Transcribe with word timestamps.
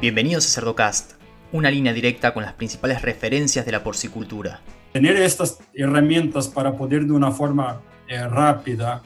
Bienvenidos 0.00 0.46
a 0.46 0.48
Cerdocast, 0.50 1.14
una 1.50 1.72
línea 1.72 1.92
directa 1.92 2.32
con 2.32 2.44
las 2.44 2.52
principales 2.52 3.02
referencias 3.02 3.66
de 3.66 3.72
la 3.72 3.82
porcicultura. 3.82 4.60
Tener 4.92 5.16
estas 5.16 5.58
herramientas 5.74 6.46
para 6.46 6.76
poder 6.76 7.04
de 7.04 7.12
una 7.12 7.32
forma 7.32 7.80
eh, 8.06 8.24
rápida 8.28 9.02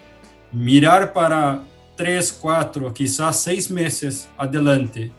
mirar 0.52 1.14
para 1.14 1.62
tres, 1.96 2.30
cuatro, 2.30 2.92
quizás 2.92 3.41
seis 3.41 3.70
meses 3.70 4.28
adelante, 4.36 5.10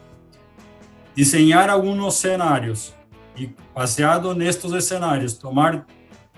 diseñar 1.15 1.71
algunos 1.71 2.23
escenarios 2.23 2.93
y 3.35 3.49
baseado 3.73 4.31
en 4.31 4.43
estos 4.43 4.75
escenarios 4.75 5.39
tomar 5.39 5.87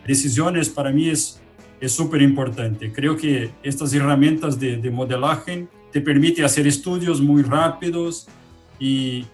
decisiones 0.07 0.69
para 0.69 0.91
mí 0.91 1.09
es 1.09 1.41
es 1.81 1.91
súper 1.91 2.21
importante. 2.21 2.89
Creo 2.93 3.17
que 3.17 3.51
estas 3.61 3.93
herramientas 3.93 4.57
de, 4.57 4.77
de 4.77 4.89
modelaje 4.89 5.67
te 5.91 5.99
permiten 5.99 6.45
hacer 6.45 6.65
estudios 6.67 7.19
muy 7.19 7.43
rápidos 7.43 8.29
y 8.79 9.25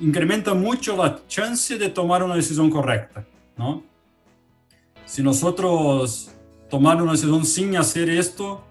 incrementa 0.00 0.54
mucho 0.54 0.96
la 0.96 1.20
chance 1.28 1.78
de 1.78 1.88
tomar 1.88 2.22
una 2.22 2.34
decisión 2.34 2.70
correcta, 2.70 3.26
¿no? 3.56 3.82
Si 5.04 5.22
nosotros 5.22 6.30
tomar 6.68 7.02
una 7.02 7.12
decisión 7.12 7.44
sin 7.44 7.76
hacer 7.76 8.08
esto, 8.08 8.64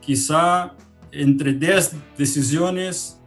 quizá 0.00 0.74
entre 1.12 1.52
10 1.52 1.92
decisiones 2.16 3.18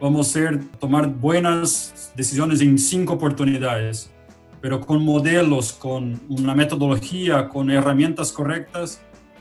vamos 0.00 0.28
a 0.28 0.32
ser, 0.32 0.64
tomar 0.78 1.08
buenas 1.08 2.12
decisiones 2.14 2.60
en 2.60 2.78
5 2.78 3.12
oportunidades, 3.12 4.10
pero 4.60 4.80
con 4.80 5.02
modelos, 5.04 5.72
con 5.72 6.20
una 6.28 6.54
metodología, 6.54 7.48
con 7.48 7.70
herramientas 7.70 8.32
correctas, 8.32 9.00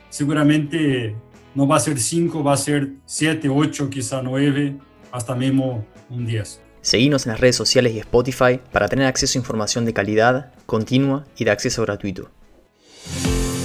seguramente 0.09 1.15
no 1.55 1.67
va 1.67 1.77
a 1.77 1.79
ser 1.79 1.99
5, 1.99 2.43
va 2.43 2.53
a 2.53 2.57
ser 2.57 2.93
7, 3.05 3.49
8, 3.49 3.89
quizá 3.89 4.21
9, 4.21 4.77
hasta 5.13 5.35
mismo 5.35 5.85
un 6.09 6.25
10. 6.25 6.59
Seguimos 6.81 7.25
en 7.25 7.31
las 7.31 7.39
redes 7.39 7.55
sociales 7.55 7.93
y 7.93 7.99
Spotify 7.99 8.59
para 8.71 8.89
tener 8.89 9.05
acceso 9.05 9.37
a 9.37 9.41
información 9.41 9.85
de 9.85 9.93
calidad, 9.93 10.51
continua 10.65 11.23
y 11.37 11.45
de 11.45 11.51
acceso 11.51 11.83
gratuito. 11.83 12.29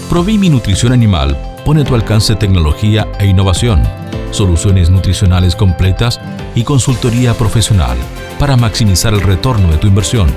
Provimi 0.08 0.50
Nutrición 0.50 0.92
Animal 0.92 1.36
pone 1.64 1.82
a 1.82 1.84
tu 1.84 1.94
alcance 1.94 2.36
tecnología 2.36 3.10
e 3.18 3.26
innovación, 3.26 3.82
soluciones 4.30 4.90
nutricionales 4.90 5.56
completas 5.56 6.20
y 6.54 6.64
consultoría 6.64 7.34
profesional 7.34 7.96
para 8.38 8.56
maximizar 8.56 9.14
el 9.14 9.22
retorno 9.22 9.70
de 9.70 9.78
tu 9.78 9.86
inversión. 9.86 10.28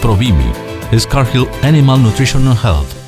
Provimi 0.00 0.50
es 0.90 1.06
Cargill 1.06 1.46
Animal 1.62 2.02
Nutrition 2.02 2.48
and 2.48 2.58
Health. 2.58 3.02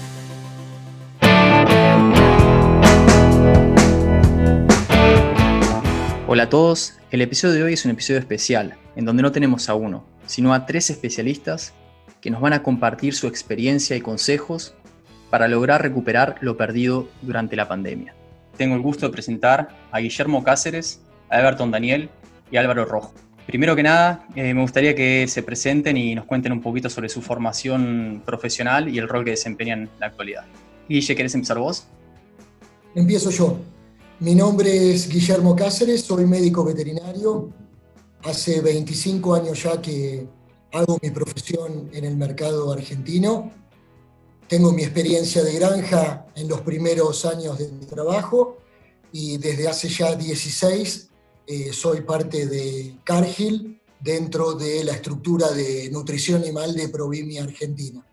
Hola 6.27 6.45
a 6.45 6.48
todos, 6.48 6.95
el 7.15 7.23
episodio 7.23 7.55
de 7.55 7.62
hoy 7.62 7.75
es 7.75 7.84
un 7.84 7.93
episodio 7.93 8.19
especial, 8.19 8.75
en 8.97 9.05
donde 9.05 9.23
no 9.23 9.31
tenemos 9.31 9.69
a 9.69 9.77
uno, 9.77 10.05
sino 10.27 10.53
a 10.53 10.67
tres 10.67 10.91
especialistas 10.91 11.73
que 12.20 12.29
nos 12.29 12.41
van 12.41 12.55
a 12.55 12.65
compartir 12.65 13.15
su 13.15 13.29
experiencia 13.29 13.95
y 13.95 14.01
consejos 14.01 14.75
para 15.31 15.47
lograr 15.47 15.81
recuperar 15.81 16.39
lo 16.41 16.57
perdido 16.57 17.09
durante 17.23 17.55
la 17.55 17.69
pandemia. 17.69 18.17
Tengo 18.57 18.75
el 18.75 18.81
gusto 18.81 19.07
de 19.07 19.12
presentar 19.12 19.69
a 19.92 20.01
Guillermo 20.01 20.42
Cáceres, 20.42 21.03
a 21.31 21.39
Everton 21.39 21.70
Daniel 21.70 22.11
y 22.51 22.57
a 22.57 22.62
Álvaro 22.62 22.85
Rojo. 22.85 23.15
Primero 23.47 23.77
que 23.77 23.85
nada, 23.85 24.27
eh, 24.35 24.53
me 24.53 24.62
gustaría 24.62 24.97
que 24.97 25.29
se 25.29 25.45
presenten 25.45 25.97
y 25.97 26.17
nos 26.17 26.25
cuenten 26.25 26.51
un 26.51 26.62
poquito 26.62 26.91
sobre 26.91 27.09
su 27.09 27.23
formación 27.23 28.25
profesional 28.27 28.89
y 28.89 28.98
el 28.98 29.09
rol 29.09 29.25
que 29.25 29.31
desempeñan 29.31 29.83
en 29.83 29.91
la 30.01 30.09
actualidad. 30.09 30.47
Guille, 30.89 31.15
¿querés 31.15 31.37
empezar 31.37 31.59
vos? 31.59 31.87
Empiezo 32.97 33.31
yo. 33.31 33.61
Mi 34.20 34.37
nombre 34.37 34.93
es 34.93 35.09
Guillermo 35.09 35.57
Cáceres, 35.57 36.03
soy 36.03 36.25
médico 36.25 36.65
veterinario. 36.65 37.53
Hace 38.23 38.61
25 38.61 39.34
años 39.34 39.61
ya 39.61 39.83
que 39.83 40.29
hago 40.73 40.98
mi 41.02 41.11
profesión 41.11 41.91
en 41.92 42.05
el 42.05 42.17
mercado 42.17 42.73
argentino. 42.73 43.51
Tengo 44.47 44.73
mi 44.73 44.85
experiencia 44.85 45.42
de 45.42 45.55
granja 45.55 46.27
en 46.36 46.48
los 46.48 46.61
primeros 46.61 47.24
años 47.24 47.58
de 47.58 47.73
mi 47.73 47.86
trabajo 47.86 48.58
y 49.11 49.36
desde 49.39 49.67
hace 49.67 49.89
ya 49.89 50.14
16 50.14 51.11
eh, 51.48 51.73
soy 51.73 52.03
parte 52.03 52.47
de 52.47 53.01
Cargill 53.03 53.83
dentro 53.98 54.53
de 54.53 54.85
la 54.85 54.92
estructura 54.92 55.51
de 55.51 55.91
nutrición 55.91 56.42
animal 56.42 56.77
de 56.77 56.89
Provimi 56.89 57.39
Argentina. 57.39 58.07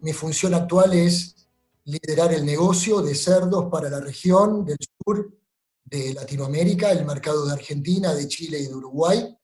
Mi 0.00 0.12
función 0.12 0.54
actual 0.54 0.92
es 0.92 1.39
liderar 1.84 2.32
el 2.32 2.44
negocio 2.44 3.00
de 3.00 3.14
cerdos 3.14 3.68
para 3.70 3.88
la 3.88 4.00
región 4.00 4.64
del 4.64 4.78
sur 5.04 5.38
de 5.84 6.14
Latinoamérica, 6.14 6.92
el 6.92 7.04
mercado 7.04 7.46
de 7.46 7.52
Argentina, 7.52 8.14
de 8.14 8.28
Chile 8.28 8.58
y 8.58 8.66
de 8.66 8.74
Uruguay, 8.74 9.36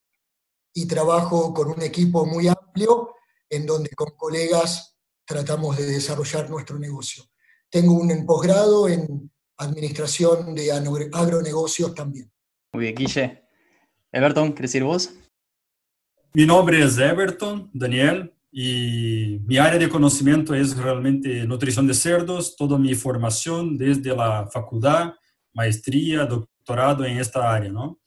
y 0.74 0.86
trabajo 0.86 1.52
con 1.54 1.68
un 1.68 1.82
equipo 1.82 2.26
muy 2.26 2.48
amplio 2.48 3.14
en 3.48 3.66
donde 3.66 3.90
con 3.90 4.10
colegas 4.16 4.96
tratamos 5.24 5.76
de 5.76 5.86
desarrollar 5.86 6.50
nuestro 6.50 6.78
negocio. 6.78 7.24
Tengo 7.70 7.94
un 7.94 8.26
posgrado 8.26 8.88
en 8.88 9.30
administración 9.58 10.54
de 10.54 10.70
agronegocios 10.70 11.94
también. 11.94 12.30
Muy 12.72 12.84
bien, 12.84 12.94
Guille. 12.94 13.48
Everton, 14.12 14.52
¿quieres 14.52 14.74
ir 14.74 14.84
vos? 14.84 15.10
Mi 16.34 16.46
nombre 16.46 16.84
es 16.84 16.98
Everton 16.98 17.70
Daniel 17.72 18.35
y 18.58 19.38
mi 19.44 19.58
área 19.58 19.78
de 19.78 19.86
conocimiento 19.86 20.54
es 20.54 20.74
realmente 20.74 21.46
nutrición 21.46 21.86
de 21.86 21.92
cerdos, 21.92 22.56
toda 22.56 22.78
mi 22.78 22.94
formación 22.94 23.76
desde 23.76 24.16
la 24.16 24.48
facultad, 24.50 25.12
maestría, 25.52 26.24
doctorado 26.24 27.04
en 27.04 27.18
esta 27.18 27.52
área, 27.52 27.70
¿no? 27.70 28.00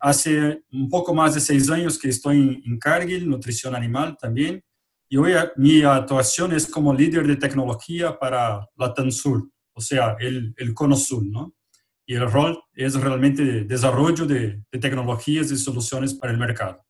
Hace 0.00 0.64
un 0.72 0.88
poco 0.88 1.14
más 1.14 1.34
de 1.34 1.40
seis 1.40 1.70
años 1.70 2.00
que 2.00 2.08
estoy 2.08 2.60
en 2.66 2.78
Cargill, 2.80 3.28
nutrición 3.28 3.76
animal 3.76 4.16
también, 4.20 4.64
y 5.08 5.18
hoy 5.18 5.34
mi 5.54 5.84
actuación 5.84 6.52
es 6.52 6.66
como 6.66 6.92
líder 6.92 7.24
de 7.24 7.36
tecnología 7.36 8.18
para 8.18 8.68
la 8.74 8.94
Sur, 9.12 9.48
o 9.72 9.80
sea, 9.80 10.16
el, 10.18 10.52
el 10.56 10.74
Cono 10.74 10.96
Sur, 10.96 11.22
¿no? 11.24 11.54
Y 12.04 12.16
el 12.16 12.28
rol 12.28 12.60
es 12.74 13.00
realmente 13.00 13.62
desarrollo 13.66 14.26
de, 14.26 14.64
de 14.68 14.78
tecnologías 14.80 15.52
y 15.52 15.56
soluciones 15.56 16.12
para 16.12 16.32
el 16.32 16.40
mercado. 16.40 16.84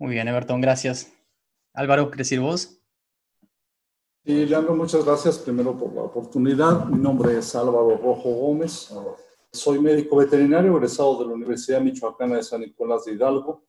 Muy 0.00 0.14
bien, 0.14 0.26
Everton, 0.26 0.60
gracias. 0.60 1.12
Álvaro, 1.78 2.10
¿quieres 2.10 2.26
decir 2.26 2.40
vos? 2.40 2.82
Sí, 4.24 4.46
Leandro, 4.46 4.74
muchas 4.74 5.04
gracias 5.04 5.38
primero 5.38 5.78
por 5.78 5.94
la 5.94 6.02
oportunidad. 6.02 6.86
Mi 6.86 6.98
nombre 6.98 7.38
es 7.38 7.54
Álvaro 7.54 7.96
Rojo 7.96 8.30
Gómez. 8.30 8.92
Soy 9.52 9.78
médico 9.78 10.16
veterinario 10.16 10.76
egresado 10.76 11.20
de 11.20 11.26
la 11.26 11.34
Universidad 11.34 11.80
Michoacana 11.80 12.34
de 12.34 12.42
San 12.42 12.62
Nicolás 12.62 13.04
de 13.04 13.12
Hidalgo. 13.12 13.62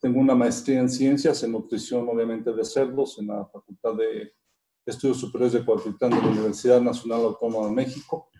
Tengo 0.00 0.18
una 0.18 0.34
maestría 0.34 0.80
en 0.80 0.88
ciencias, 0.88 1.42
en 1.42 1.52
nutrición 1.52 2.08
obviamente 2.08 2.54
de 2.54 2.64
cerdos, 2.64 3.18
en 3.18 3.26
la 3.26 3.44
Facultad 3.44 3.96
de 3.96 4.32
Estudios 4.86 5.18
Superiores 5.18 5.52
de 5.52 5.64
Cuautitlán 5.64 6.12
de 6.12 6.22
la 6.22 6.28
Universidad 6.28 6.80
Nacional 6.80 7.20
Autónoma 7.20 7.66
de 7.66 7.74
México. 7.74 8.30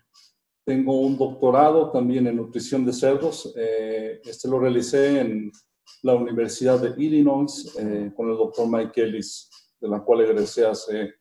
Tengo 0.65 1.01
un 1.01 1.15
doctorado 1.19 1.91
también 1.91 2.25
en 2.25 2.37
nutrición 2.37 2.83
de 2.83 2.93
cerdos. 2.93 3.53
Eh, 3.55 4.21
este 4.25 4.47
lo 4.47 4.59
realicé 4.59 5.19
en 5.19 5.51
la 6.03 6.15
Universidad 6.15 6.79
de 6.79 7.01
Illinois 7.01 7.75
eh, 7.79 8.11
con 8.15 8.29
el 8.29 8.37
doctor 8.37 8.67
Mike 8.69 9.01
Ellis, 9.01 9.49
de 9.79 9.87
la 9.87 9.99
cual 9.99 10.21
egresé 10.21 10.65
hace 10.65 11.15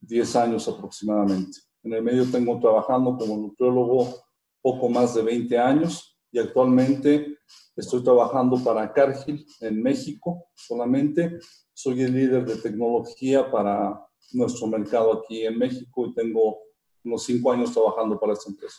10 0.00 0.36
años 0.36 0.68
aproximadamente. 0.68 1.58
En 1.82 1.92
el 1.94 2.02
medio 2.02 2.24
tengo 2.30 2.58
trabajando 2.60 3.16
como 3.16 3.36
nutriólogo 3.36 4.14
poco 4.60 4.88
más 4.88 5.14
de 5.14 5.22
20 5.22 5.58
años 5.58 6.18
y 6.30 6.38
actualmente 6.38 7.38
estoy 7.76 8.02
trabajando 8.02 8.62
para 8.62 8.92
Cargill 8.92 9.44
en 9.60 9.82
México 9.82 10.46
solamente. 10.54 11.38
Soy 11.72 12.02
el 12.02 12.14
líder 12.14 12.44
de 12.44 12.56
tecnología 12.56 13.50
para 13.50 14.00
nuestro 14.32 14.66
mercado 14.66 15.12
aquí 15.12 15.44
en 15.44 15.58
México 15.58 16.06
y 16.06 16.14
tengo 16.14 16.58
unos 17.04 17.24
5 17.24 17.52
años 17.52 17.72
trabajando 17.72 18.18
para 18.18 18.32
esta 18.34 18.50
empresa. 18.50 18.78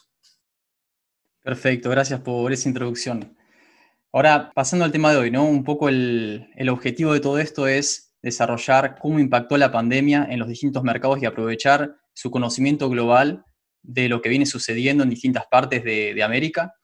Perfecto, 1.43 1.89
gracias 1.89 2.21
por 2.21 2.51
esa 2.53 2.69
introducción. 2.69 3.35
Ahora, 4.15 4.51
pasando 4.53 4.85
al 4.85 4.91
tema 4.91 5.11
de 5.11 5.17
hoy, 5.17 5.31
¿no? 5.31 5.43
Un 5.43 5.63
poco 5.63 5.89
el, 5.89 6.47
objetivo 6.69 7.13
de 7.13 7.19
todo 7.19 7.39
esto 7.39 7.67
es 7.67 8.13
desarrollar 8.21 8.99
cómo 9.01 9.19
impactó 9.19 9.57
la 9.57 9.71
pandemia 9.71 10.27
en 10.29 10.37
los 10.37 10.47
distintos 10.47 10.83
mercados 10.83 11.19
y 11.19 11.25
aprovechar 11.25 11.95
su 12.13 12.29
conocimiento 12.29 12.91
global 12.91 13.43
de 13.81 14.09
lo 14.09 14.21
que 14.21 14.29
viene 14.29 14.45
sucediendo 14.45 15.03
en 15.03 15.09
distintas 15.09 15.45
partes 15.49 15.83
de, 15.83 16.21
América 16.21 16.75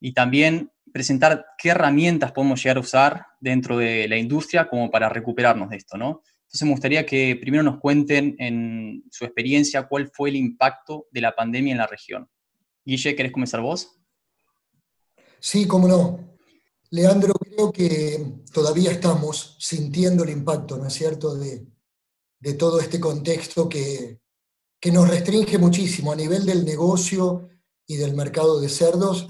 y 0.00 0.14
también 0.14 0.72
presentar 0.94 1.44
qué 1.58 1.68
herramientas 1.68 2.32
podemos 2.32 2.62
llegar 2.62 2.78
a 2.78 2.80
usar 2.80 3.26
dentro 3.38 3.76
de 3.76 4.08
la 4.08 4.16
industria 4.16 4.66
como 4.66 4.90
para 4.90 5.10
recuperarnos 5.10 5.68
de 5.68 5.76
esto, 5.76 5.98
¿no? 5.98 6.22
Entonces 6.44 6.62
me 6.62 6.70
gustaría 6.70 7.04
que 7.04 7.36
primero 7.38 7.62
nos 7.62 7.80
cuenten 7.80 8.34
en 8.38 9.04
su 9.10 9.26
experiencia 9.26 9.82
cuál 9.82 10.10
fue 10.10 10.30
el 10.30 10.36
impacto 10.36 11.06
de 11.10 11.20
la 11.20 11.34
pandemia 11.34 11.72
en 11.72 11.78
la 11.78 11.86
región. 11.86 12.30
Guille, 12.82 13.14
¿querés 13.14 13.30
comenzar 13.30 13.60
vos? 13.60 13.98
Sí, 15.38 15.66
cómo 15.66 15.86
no. 15.86 16.31
Leandro, 16.92 17.32
creo 17.32 17.72
que 17.72 18.34
todavía 18.52 18.90
estamos 18.90 19.56
sintiendo 19.58 20.24
el 20.24 20.30
impacto, 20.30 20.76
¿no 20.76 20.88
es 20.88 20.92
cierto?, 20.92 21.34
de, 21.34 21.66
todo 22.58 22.80
este 22.80 23.00
contexto 23.00 23.66
que, 23.66 24.20
que, 24.78 24.92
nos 24.92 25.08
restringe 25.08 25.56
muchísimo 25.56 26.12
a 26.12 26.16
nivel 26.16 26.44
del 26.44 26.66
negocio 26.66 27.48
y 27.86 27.96
del 27.96 28.14
mercado 28.14 28.60
de 28.60 28.68
cerdos. 28.68 29.28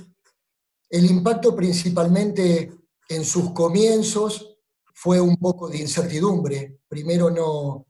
El 0.90 1.06
impacto 1.06 1.54
principalmente 1.54 2.72
en 3.08 3.24
sus 3.24 3.52
comienzos 3.52 4.58
fue 4.92 5.20
un 5.20 5.36
poco 5.36 5.68
de 5.68 5.78
incertidumbre. 5.78 6.80
Primero 6.88 7.30
no, 7.30 7.86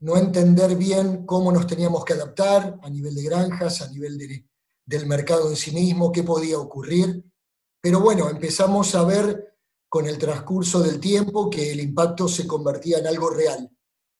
no 0.00 0.16
entender 0.18 0.76
bien 0.76 1.24
cómo 1.24 1.50
nos 1.50 1.66
teníamos 1.66 2.04
que 2.04 2.12
adaptar 2.12 2.78
a 2.82 2.90
nivel 2.90 3.14
de 3.14 3.22
granjas, 3.22 3.80
a 3.80 3.90
nivel 3.90 4.18
del 4.84 5.06
mercado 5.06 5.48
en 5.48 5.56
sí 5.56 5.70
mismo, 5.70 6.12
qué 6.12 6.22
podía 6.22 6.58
ocurrir. 6.58 7.24
Pero 7.84 8.00
bueno, 8.00 8.30
empezamos 8.30 8.94
a 8.94 9.04
ver 9.04 9.58
con 9.90 10.06
el 10.06 10.16
transcurso 10.16 10.80
del 10.80 10.98
tiempo 10.98 11.50
que 11.50 11.70
el 11.70 11.80
impacto 11.80 12.26
se 12.28 12.46
convertía 12.46 12.96
en 12.96 13.06
algo 13.06 13.28
real. 13.28 13.70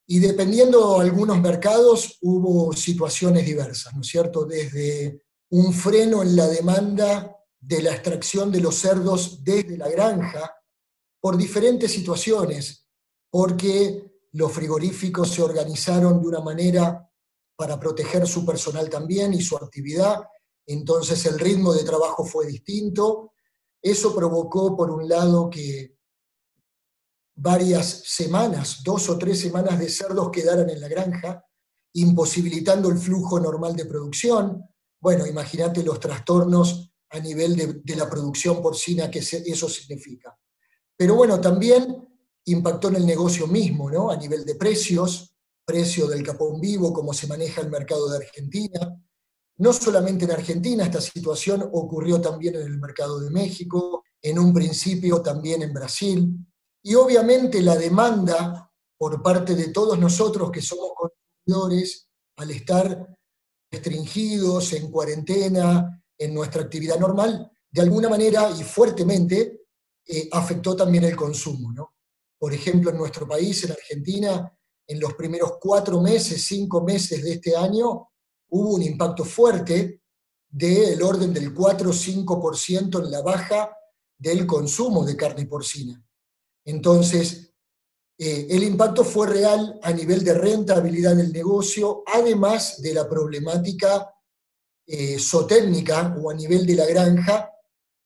Y 0.06 0.18
dependiendo 0.18 0.98
de 0.98 1.06
algunos 1.06 1.40
mercados, 1.40 2.18
hubo 2.20 2.74
situaciones 2.74 3.46
diversas, 3.46 3.94
¿no 3.94 4.02
es 4.02 4.06
cierto? 4.06 4.44
Desde 4.44 5.22
un 5.48 5.72
freno 5.72 6.22
en 6.22 6.36
la 6.36 6.46
demanda 6.46 7.34
de 7.58 7.80
la 7.80 7.92
extracción 7.92 8.52
de 8.52 8.60
los 8.60 8.74
cerdos 8.74 9.42
desde 9.42 9.78
la 9.78 9.88
granja, 9.88 10.54
por 11.18 11.38
diferentes 11.38 11.90
situaciones, 11.90 12.86
porque 13.30 14.12
los 14.32 14.52
frigoríficos 14.52 15.30
se 15.30 15.40
organizaron 15.40 16.20
de 16.20 16.28
una 16.28 16.40
manera 16.40 17.10
para 17.56 17.80
proteger 17.80 18.26
su 18.26 18.44
personal 18.44 18.90
también 18.90 19.32
y 19.32 19.40
su 19.40 19.56
actividad, 19.56 20.22
entonces 20.66 21.24
el 21.24 21.38
ritmo 21.38 21.72
de 21.72 21.84
trabajo 21.84 22.26
fue 22.26 22.46
distinto. 22.46 23.30
Eso 23.84 24.14
provocó, 24.14 24.74
por 24.74 24.90
un 24.90 25.06
lado, 25.06 25.50
que 25.50 25.98
varias 27.36 27.86
semanas, 28.06 28.82
dos 28.82 29.10
o 29.10 29.18
tres 29.18 29.38
semanas 29.40 29.78
de 29.78 29.90
cerdos 29.90 30.30
quedaran 30.30 30.70
en 30.70 30.80
la 30.80 30.88
granja, 30.88 31.44
imposibilitando 31.92 32.88
el 32.88 32.96
flujo 32.96 33.38
normal 33.38 33.76
de 33.76 33.84
producción. 33.84 34.64
Bueno, 34.98 35.26
imagínate 35.26 35.82
los 35.82 36.00
trastornos 36.00 36.94
a 37.10 37.20
nivel 37.20 37.82
de, 37.84 37.96
la 37.96 38.08
producción 38.08 38.62
porcina 38.62 39.10
que 39.10 39.18
eso 39.18 39.68
significa. 39.68 40.34
Pero 40.96 41.16
bueno, 41.16 41.38
también 41.38 42.08
impactó 42.46 42.88
en 42.88 42.96
el 42.96 43.04
negocio 43.04 43.46
mismo, 43.46 43.90
¿no? 43.90 44.10
A 44.10 44.16
nivel 44.16 44.46
de 44.46 44.54
precios, 44.54 45.36
precio 45.62 46.06
del 46.06 46.22
capón 46.22 46.58
vivo, 46.58 46.90
cómo 46.94 47.12
se 47.12 47.26
maneja 47.26 47.60
el 47.60 47.68
mercado 47.68 48.08
de 48.08 48.16
Argentina. 48.16 48.98
No 49.58 49.72
solamente 49.72 50.24
en 50.24 50.32
Argentina, 50.32 50.84
esta 50.84 51.00
situación 51.00 51.68
ocurrió 51.72 52.20
también 52.20 52.56
en 52.56 52.62
el 52.62 52.78
mercado 52.78 53.20
de 53.20 53.30
México, 53.30 54.04
en 54.20 54.38
un 54.38 54.52
principio 54.52 55.22
también 55.22 55.62
en 55.62 55.72
Brasil. 55.72 56.34
Y 56.82 56.94
obviamente 56.94 57.62
la 57.62 57.76
demanda 57.76 58.70
por 58.98 59.22
parte 59.22 59.54
de 59.54 59.68
todos 59.68 59.98
nosotros 59.98 60.50
que 60.50 60.62
somos 60.62 60.90
consumidores, 60.96 62.08
al 62.36 62.50
estar 62.50 63.16
restringidos, 63.70 64.72
en 64.72 64.90
cuarentena, 64.90 66.02
en 66.18 66.34
nuestra 66.34 66.62
actividad 66.62 66.98
normal, 66.98 67.50
de 67.70 67.82
alguna 67.82 68.08
manera 68.08 68.50
y 68.50 68.62
fuertemente 68.62 69.66
eh, 70.06 70.28
afectó 70.32 70.76
también 70.76 71.04
el 71.04 71.16
consumo. 71.16 71.72
¿no? 71.72 71.94
Por 72.38 72.52
ejemplo, 72.52 72.90
en 72.90 72.98
nuestro 72.98 73.26
país, 73.26 73.64
en 73.64 73.72
Argentina, 73.72 74.56
en 74.86 75.00
los 75.00 75.14
primeros 75.14 75.54
cuatro 75.60 76.00
meses, 76.00 76.44
cinco 76.46 76.82
meses 76.82 77.22
de 77.22 77.32
este 77.32 77.56
año, 77.56 78.08
hubo 78.54 78.74
un 78.74 78.82
impacto 78.82 79.24
fuerte 79.24 80.00
del 80.48 81.02
orden 81.02 81.34
del 81.34 81.52
4 81.52 81.90
o 81.90 81.92
5% 81.92 83.04
en 83.04 83.10
la 83.10 83.20
baja 83.20 83.76
del 84.16 84.46
consumo 84.46 85.04
de 85.04 85.16
carne 85.16 85.46
porcina. 85.46 86.00
Entonces, 86.64 87.52
eh, 88.16 88.46
el 88.48 88.62
impacto 88.62 89.04
fue 89.04 89.26
real 89.26 89.80
a 89.82 89.92
nivel 89.92 90.22
de 90.22 90.34
rentabilidad 90.34 91.16
del 91.16 91.32
negocio, 91.32 92.04
además 92.06 92.80
de 92.80 92.94
la 92.94 93.08
problemática 93.08 94.14
eh, 94.86 95.18
zootécnica 95.18 96.16
o 96.22 96.30
a 96.30 96.34
nivel 96.34 96.64
de 96.64 96.76
la 96.76 96.86
granja, 96.86 97.50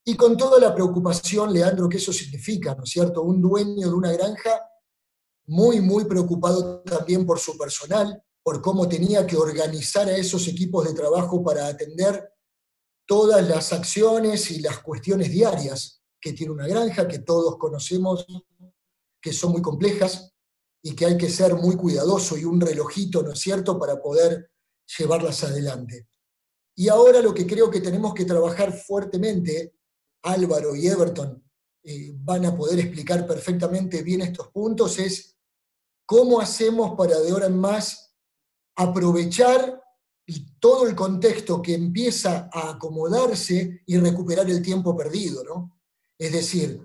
y 0.03 0.17
con 0.17 0.39
toda 0.39 0.59
la 0.59 0.75
preocupación, 0.75 1.53
Leandro, 1.53 1.91
que 1.91 1.99
eso 1.99 2.15
significa, 2.15 2.75
¿no 2.75 2.85
es 2.85 2.91
cierto? 2.91 3.21
Un 3.23 3.43
dueño 3.43 3.87
de 3.87 3.95
una 3.95 4.13
granja 4.13 4.67
muy, 5.49 5.83
muy 5.83 6.07
preocupado 6.07 6.81
también 6.81 7.27
por 7.27 7.39
su 7.39 7.59
personal, 7.59 8.23
por 8.49 8.63
cómo 8.63 8.89
tenía 8.89 9.27
que 9.27 9.37
organizar 9.37 10.09
a 10.09 10.17
esos 10.17 10.49
equipos 10.49 10.89
de 10.89 10.95
trabajo 10.95 11.45
para 11.45 11.67
atender 11.67 12.33
todas 13.07 13.47
las 13.47 13.75
acciones 13.75 14.51
y 14.51 14.61
las 14.61 14.79
cuestiones 14.79 15.31
diarias 15.31 16.03
que 16.19 16.33
tiene 16.33 16.55
una 16.55 16.67
granja, 16.67 17.07
que 17.07 17.19
todos 17.19 17.59
conocemos 17.59 18.25
que 19.21 19.35
son 19.35 19.53
muy 19.53 19.61
complejas 19.61 20.33
y 20.83 20.97
que 20.97 21.05
hay 21.05 21.19
que 21.19 21.29
ser 21.29 21.57
muy 21.57 21.77
cuidadoso 21.77 22.39
y 22.39 22.47
un 22.47 22.59
relojito, 22.59 23.23
¿no 23.23 23.33
es 23.33 23.39
cierto?, 23.39 23.79
para 23.79 24.01
poder 24.01 24.51
llevarlas 24.97 25.45
adelante. 25.45 26.09
Y 26.75 26.89
ahora 26.89 27.21
lo 27.21 27.35
que 27.35 27.47
creo 27.47 27.71
que 27.71 27.83
tenemos 27.83 28.15
que 28.15 28.25
trabajar 28.25 28.73
fuertemente, 28.73 29.75
Álvaro 30.23 30.75
y 30.75 30.87
Everton 30.87 31.45
eh, 31.83 32.13
van 32.15 32.47
a 32.47 32.57
poder 32.57 32.79
explicar 32.79 33.27
perfectamente 33.27 34.03
bien 34.03 34.23
estos 34.23 34.49
puntos, 34.49 34.99
es 34.99 35.37
cómo 36.07 36.41
hacemos 36.41 36.97
para 36.97 37.21
de 37.21 37.31
ahora 37.31 37.49
en 37.49 37.59
más 37.59 38.08
aprovechar 38.79 39.83
todo 40.61 40.87
el 40.87 40.95
contexto 40.95 41.61
que 41.61 41.75
empieza 41.75 42.49
a 42.53 42.71
acomodarse 42.71 43.83
y 43.87 43.97
recuperar 43.99 44.49
el 44.49 44.63
tiempo 44.63 44.97
perdido, 44.97 45.43
¿no? 45.45 45.79
Es 46.19 46.33
decir, 46.33 46.81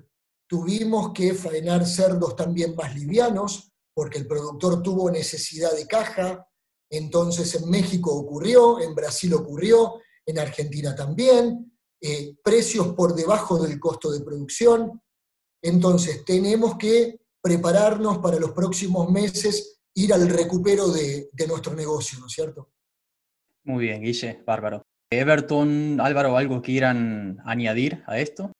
tuvimos 0.48 1.12
que 1.13 1.34
faenar 1.34 1.86
cerdos 1.86 2.36
también 2.36 2.75
más 2.75 2.95
livianos, 2.95 3.72
porque 3.94 4.18
el 4.18 4.28
productor 4.28 4.81
tuvo 4.81 5.12
necesidad 5.12 5.75
de 5.75 5.86
caja, 5.86 6.48
entonces 6.90 7.54
en 7.56 7.69
México 7.69 8.13
ocurrió, 8.13 8.80
en 8.80 8.95
Brasil 8.95 9.34
ocurrió, 9.34 9.95
en 10.25 10.40
Argentina 10.40 10.95
también, 10.95 11.78
eh, 12.01 12.36
precios 12.44 12.94
por 12.94 13.13
debajo 13.13 13.60
del 13.60 13.80
costo 13.80 14.12
de 14.12 14.22
producción. 14.22 15.01
Entonces 15.62 16.24
tenemos 16.25 16.78
que 16.78 17.19
prepararnos 17.42 18.19
para 18.19 18.40
los 18.40 18.51
próximos 18.51 19.10
meses, 19.10 19.81
ir 19.95 20.13
al 20.13 20.28
recupero 20.30 20.90
de, 20.90 21.30
de 21.31 21.48
nuestro 21.48 21.74
negocio, 21.74 22.19
¿no 22.19 22.28
es 22.28 22.34
cierto? 22.34 22.69
Muy 23.63 23.86
bien, 23.86 24.01
Guille, 24.01 24.42
bárbaro. 24.45 24.84
Everton, 25.10 26.00
Álvaro, 26.01 26.38
¿algo 26.38 26.62
quieran 26.62 27.38
añadir 27.45 28.04
a 28.07 28.19
esto? 28.19 28.51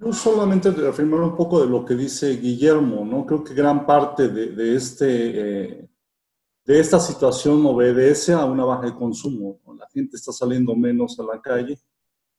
Yo 0.00 0.12
solamente 0.12 0.68
afirmar 0.86 1.20
un 1.20 1.36
poco 1.36 1.60
de 1.60 1.68
lo 1.68 1.84
que 1.84 1.94
dice 1.94 2.36
Guillermo, 2.36 3.04
¿no? 3.04 3.24
Creo 3.24 3.44
que 3.44 3.54
gran 3.54 3.86
parte 3.86 4.28
de, 4.28 4.74
este, 4.74 5.06
eh, 5.06 5.88
de 6.64 6.80
esta 6.80 6.98
situación 6.98 7.64
obedece 7.64 8.32
a 8.32 8.44
una 8.44 8.64
baja 8.64 8.86
de 8.86 8.94
consumo. 8.94 9.60
La 9.78 9.88
gente 9.88 10.16
está 10.16 10.32
saliendo 10.32 10.74
menos 10.74 11.18
a 11.20 11.22
la 11.22 11.40
calle, 11.40 11.78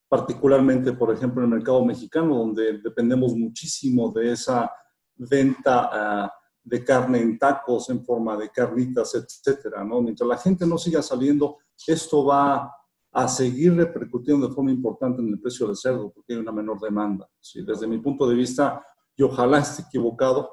particularmente, 0.10 0.92
por 0.94 1.14
ejemplo, 1.14 1.42
en 1.44 1.50
el 1.50 1.58
mercado 1.58 1.86
mexicano, 1.86 2.36
donde 2.36 2.80
dependemos 2.80 3.34
muchísimo 3.36 4.12
de 4.12 4.34
esa 4.34 4.70
venta 5.16 5.90
ah, 5.92 6.34
de 6.66 6.84
carne 6.84 7.22
en 7.22 7.38
tacos, 7.38 7.90
en 7.90 8.04
forma 8.04 8.36
de 8.36 8.50
carnitas, 8.50 9.14
etcétera, 9.14 9.84
¿no? 9.84 10.02
Mientras 10.02 10.28
la 10.28 10.38
gente 10.38 10.66
no 10.66 10.78
siga 10.80 11.02
saliendo, 11.04 11.58
esto 11.88 12.26
va 12.26 12.72
a 13.12 13.28
seguir 13.28 13.76
repercutiendo 13.76 14.48
de 14.48 14.54
forma 14.54 14.72
importante 14.72 15.22
en 15.22 15.30
el 15.30 15.40
precio 15.40 15.68
del 15.68 15.78
cerdo, 15.78 16.12
porque 16.12 16.34
hay 16.34 16.40
una 16.40 16.52
menor 16.52 16.82
demanda. 16.82 17.30
¿sí? 17.40 17.64
Desde 17.64 17.88
mi 17.88 18.00
punto 18.00 18.28
de 18.28 18.36
vista, 18.36 18.84
y 19.16 19.24
ojalá 19.24 19.60
esté 19.60 19.84
equivocado, 19.84 20.50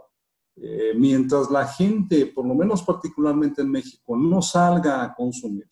eh, 0.55 0.93
mientras 0.97 1.51
la 1.51 1.67
gente, 1.67 2.27
por 2.27 2.47
lo 2.47 2.55
menos 2.55 2.83
particularmente 2.83 3.63
en 3.63 3.71
México, 3.71 4.17
no 4.17 4.43
salga 4.43 5.03
a 5.03 5.15
consumir, 5.15 5.67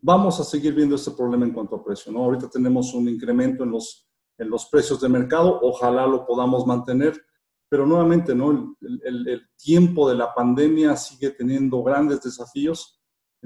vamos 0.00 0.40
a 0.40 0.44
seguir 0.44 0.74
viendo 0.74 0.96
este 0.96 1.10
problema 1.12 1.44
en 1.44 1.52
cuanto 1.52 1.76
a 1.76 1.84
precio. 1.84 2.10
¿no? 2.10 2.24
Ahorita 2.24 2.48
tenemos 2.48 2.92
un 2.94 3.08
incremento 3.08 3.62
en 3.62 3.70
los, 3.70 4.08
en 4.38 4.48
los 4.48 4.66
precios 4.66 5.00
de 5.00 5.08
mercado, 5.08 5.60
ojalá 5.62 6.06
lo 6.06 6.26
podamos 6.26 6.66
mantener, 6.66 7.14
pero 7.68 7.86
nuevamente 7.86 8.34
¿no? 8.34 8.76
el, 8.80 9.28
el 9.28 9.48
tiempo 9.56 10.08
de 10.08 10.16
la 10.16 10.32
pandemia 10.34 10.96
sigue 10.96 11.30
teniendo 11.30 11.82
grandes 11.82 12.22
desafíos 12.22 12.96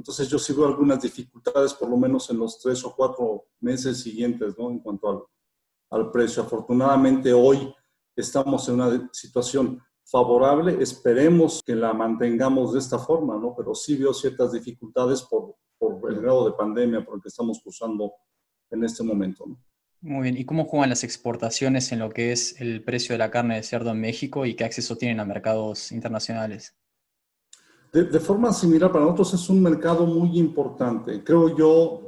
entonces 0.01 0.29
yo 0.29 0.39
sí 0.39 0.55
veo 0.55 0.67
algunas 0.67 1.03
dificultades, 1.03 1.75
por 1.75 1.91
lo 1.91 1.97
menos 1.99 2.31
en 2.31 2.39
los 2.39 2.59
tres 2.59 2.83
o 2.85 2.95
cuatro 2.97 3.45
meses 3.61 4.01
siguientes, 4.01 4.57
¿no? 4.59 4.71
En 4.71 4.79
cuanto 4.79 5.11
al, 5.11 5.23
al 5.91 6.11
precio. 6.11 6.43
Afortunadamente 6.43 7.35
hoy 7.35 7.75
estamos 8.17 8.67
en 8.69 8.77
una 8.77 9.11
situación 9.13 9.79
favorable, 10.05 10.83
esperemos 10.83 11.61
que 11.65 11.75
la 11.75 11.93
mantengamos 11.93 12.73
de 12.73 12.79
esta 12.79 12.99
forma, 12.99 13.37
¿no? 13.37 13.55
Pero 13.55 13.75
sí 13.75 13.97
veo 13.97 14.15
ciertas 14.15 14.53
dificultades 14.53 15.23
por, 15.23 15.57
por 15.79 16.11
el 16.11 16.21
grado 16.21 16.47
de 16.47 16.57
pandemia 16.57 17.05
por 17.05 17.17
el 17.17 17.23
que 17.23 17.29
estamos 17.29 17.61
cursando 17.63 18.11
en 18.71 18.83
este 18.85 19.03
momento, 19.03 19.45
¿no? 19.47 19.63
Muy 20.03 20.23
bien, 20.23 20.39
¿y 20.39 20.47
cómo 20.47 20.65
juegan 20.65 20.89
las 20.89 21.05
exportaciones 21.05 21.93
en 21.93 21.99
lo 21.99 22.09
que 22.09 22.33
es 22.33 22.59
el 22.61 22.83
precio 22.83 23.13
de 23.13 23.19
la 23.19 23.31
carne 23.31 23.57
de 23.57 23.63
cerdo 23.63 23.91
en 23.91 24.01
México 24.01 24.47
y 24.47 24.55
qué 24.55 24.65
acceso 24.65 24.97
tienen 24.97 25.21
a 25.21 25.27
mercados 25.27 25.93
internacionales? 25.93 26.75
De, 27.93 28.21
forma 28.21 28.53
similar, 28.53 28.91
para 28.91 29.05
nosotros 29.05 29.35
es 29.35 29.51
un 29.51 29.63
mercado 29.63 30.07
muy 30.07 30.39
importante. 30.39 31.23
Creo 31.23 31.57
yo 31.57 32.03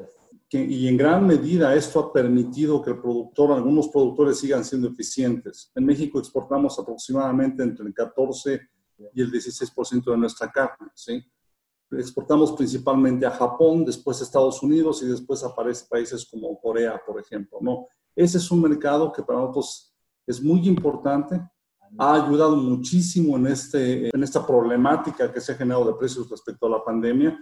que, 0.48 0.64
y 0.64 0.88
en 0.88 0.96
gran 0.96 1.26
medida 1.26 1.74
esto 1.74 2.00
ha 2.00 2.12
permitido 2.12 2.80
que 2.80 2.90
el 2.90 3.00
productor, 3.00 3.52
algunos 3.52 3.88
productores 3.88 4.38
sigan 4.38 4.64
siendo 4.64 4.88
eficientes. 4.88 5.70
En 5.74 5.84
México 5.84 6.18
exportamos 6.18 6.78
aproximadamente 6.78 7.62
entre 7.62 7.84
el 7.84 7.92
14 7.92 8.60
y 9.12 9.20
el 9.20 9.30
16% 9.30 10.04
de 10.04 10.16
nuestra 10.16 10.50
carne, 10.50 10.88
¿sí? 10.94 11.22
Exportamos 11.98 12.52
principalmente 12.52 13.26
a 13.26 13.30
Japón, 13.30 13.84
después 13.84 14.20
a 14.20 14.24
Estados 14.24 14.62
Unidos 14.62 15.02
y 15.02 15.06
después 15.06 15.42
aparecen 15.44 15.88
países 15.88 16.26
como 16.30 16.58
Corea, 16.60 17.00
por 17.06 17.20
ejemplo, 17.20 17.58
¿no? 17.60 17.86
Ese 18.14 18.38
es 18.38 18.50
un 18.50 18.62
mercado 18.62 19.12
que 19.12 19.22
para 19.22 19.40
nosotros 19.40 19.94
es 20.26 20.42
muy 20.42 20.66
importante, 20.68 21.40
ha 21.98 22.14
ayudado 22.14 22.56
muchísimo 22.56 23.36
en, 23.36 23.48
este, 23.48 24.08
en 24.14 24.22
esta 24.22 24.46
problemática 24.46 25.32
que 25.32 25.40
se 25.40 25.52
ha 25.52 25.56
generado 25.56 25.86
de 25.86 25.94
precios 25.94 26.28
respecto 26.30 26.66
a 26.66 26.70
la 26.70 26.84
pandemia. 26.84 27.38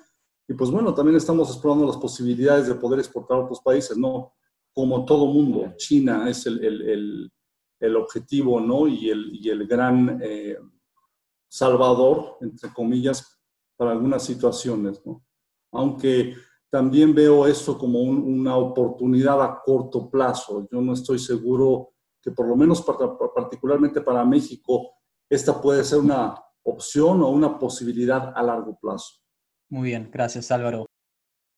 Y 0.49 0.54
pues 0.54 0.71
bueno, 0.71 0.92
también 0.92 1.16
estamos 1.16 1.49
explorando 1.50 1.87
las 1.87 1.97
posibilidades 1.97 2.66
de 2.66 2.75
poder 2.75 2.99
exportar 2.99 3.38
a 3.38 3.45
otros 3.45 3.61
países, 3.61 3.97
¿no? 3.97 4.33
Como 4.73 5.04
todo 5.04 5.26
mundo, 5.26 5.73
China 5.76 6.28
es 6.28 6.47
el, 6.47 6.64
el, 6.64 7.33
el, 7.78 7.97
objetivo, 7.97 8.61
¿no? 8.61 8.88
Y 8.88 9.11
el, 9.11 9.30
y 9.33 9.49
el 9.49 9.66
gran 9.66 10.19
eh, 10.23 10.57
salvador, 11.49 12.38
entre 12.40 12.73
comillas, 12.73 13.39
para 13.81 13.93
algunas 13.93 14.23
situaciones, 14.23 15.01
¿no? 15.07 15.25
Aunque 15.73 16.35
también 16.71 17.15
veo 17.15 17.47
esto 17.47 17.79
como 17.79 17.99
una 18.03 18.55
oportunidad 18.55 19.43
a 19.43 19.63
corto 19.65 20.11
plazo. 20.11 20.69
Yo 20.71 20.83
no 20.83 20.93
estoy 20.93 21.19
seguro 21.19 21.95
que 22.23 22.31
por 22.31 22.47
lo 22.47 22.57
menos 22.57 22.85
particularmente 23.35 24.03
para 24.03 24.23
México, 24.23 24.93
esta 25.31 25.59
puede 25.63 25.83
ser 25.83 26.01
una 26.01 26.35
opción 26.63 27.23
o 27.23 27.31
una 27.31 27.59
posibilidad 27.59 28.35
a 28.37 28.43
largo 28.43 28.79
plazo. 28.79 29.15
Muy 29.71 29.89
bien, 29.89 30.11
gracias 30.13 30.51
Álvaro. 30.51 30.85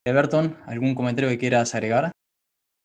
Everton, 0.06 0.56
¿algún 0.66 0.94
comentario 0.94 1.28
que 1.28 1.38
quieras 1.38 1.74
agregar? 1.74 2.12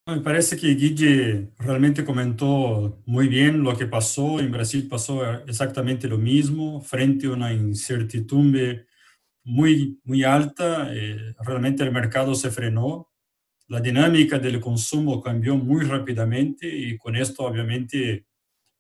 Me 0.08 0.22
parece 0.22 0.58
que 0.58 0.74
Guille 0.74 1.52
realmente 1.60 2.04
comentó 2.04 3.04
muy 3.06 3.28
bien 3.28 3.62
lo 3.62 3.78
que 3.78 3.86
pasó. 3.86 4.40
En 4.40 4.52
Brasil 4.52 4.88
pasó 4.90 5.24
exactamente 5.42 6.08
lo 6.08 6.18
mismo, 6.18 6.82
frente 6.82 7.28
a 7.28 7.32
una 7.34 7.54
incertidumbre 7.54 8.87
muy, 9.48 10.00
muy 10.04 10.24
alta. 10.26 10.94
Eh, 10.94 11.34
realmente 11.40 11.84
el 11.84 11.92
mercado 11.92 12.36
se 12.36 12.52
frenó. 12.52 13.10
La 13.68 13.80
dinámica 13.80 14.38
del 14.38 14.60
consumo 14.60 15.22
cambió 15.22 15.56
muy 15.56 15.86
rápidamente 15.86 16.68
y 16.68 16.98
con 16.98 17.16
esto 17.16 17.44
obviamente 17.44 18.26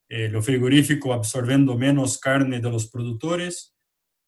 eh, 0.09 0.29
lo 0.29 0.41
frigorífico 0.41 1.13
absorbiendo 1.13 1.77
menos 1.77 2.17
carne 2.17 2.59
de 2.59 2.69
los 2.69 2.87
productores 2.87 3.75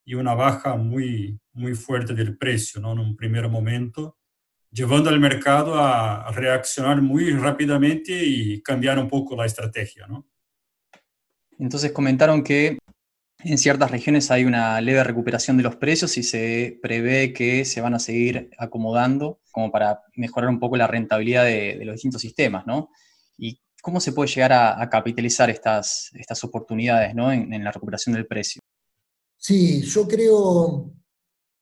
y 0.06 0.16
una 0.16 0.34
baja 0.34 0.76
muy, 0.76 1.40
muy 1.54 1.76
fuerte 1.76 2.14
del 2.14 2.38
precio 2.38 2.82
¿no? 2.82 2.94
en 2.94 3.00
un 3.00 3.16
primer 3.16 3.48
momento, 3.50 4.18
llevando 4.72 5.10
al 5.10 5.20
mercado 5.20 5.76
a 5.76 6.32
reaccionar 6.32 7.02
muy 7.02 7.32
rápidamente 7.32 8.12
y 8.14 8.62
cambiar 8.62 8.98
un 8.98 9.10
poco 9.10 9.36
la 9.36 9.46
estrategia. 9.46 10.08
¿no? 10.08 10.28
Entonces 11.58 11.92
comentaron 11.92 12.44
que 12.44 12.78
en 13.42 13.58
ciertas 13.58 13.90
regiones 13.90 14.32
hay 14.32 14.44
una 14.44 14.82
leve 14.82 15.04
recuperación 15.04 15.56
de 15.58 15.64
los 15.64 15.78
precios 15.78 16.18
y 16.18 16.24
se 16.24 16.78
prevé 16.82 17.34
que 17.34 17.64
se 17.64 17.80
van 17.80 17.94
a 17.94 18.00
seguir 18.00 18.50
acomodando 18.58 19.40
como 19.52 19.72
para 19.72 20.04
mejorar 20.16 20.50
un 20.50 20.60
poco 20.60 20.76
la 20.76 20.88
rentabilidad 20.88 21.46
de, 21.46 21.80
los 21.86 21.96
distintos 21.96 22.22
sistemas, 22.22 22.68
¿no? 22.68 22.90
¿Y 23.38 23.62
cómo 23.82 24.02
se 24.02 24.12
puede 24.12 24.30
llegar 24.30 24.52
a, 24.52 24.90
capitalizar 24.90 25.50
estas, 25.50 26.10
estas 26.14 26.44
oportunidades 26.44 27.16
¿no? 27.16 27.32
en, 27.32 27.64
la 27.64 27.72
recuperación 27.72 28.14
del 28.14 28.28
precio? 28.28 28.62
Sí, 29.38 29.82
yo 29.84 30.08
creo 30.08 30.94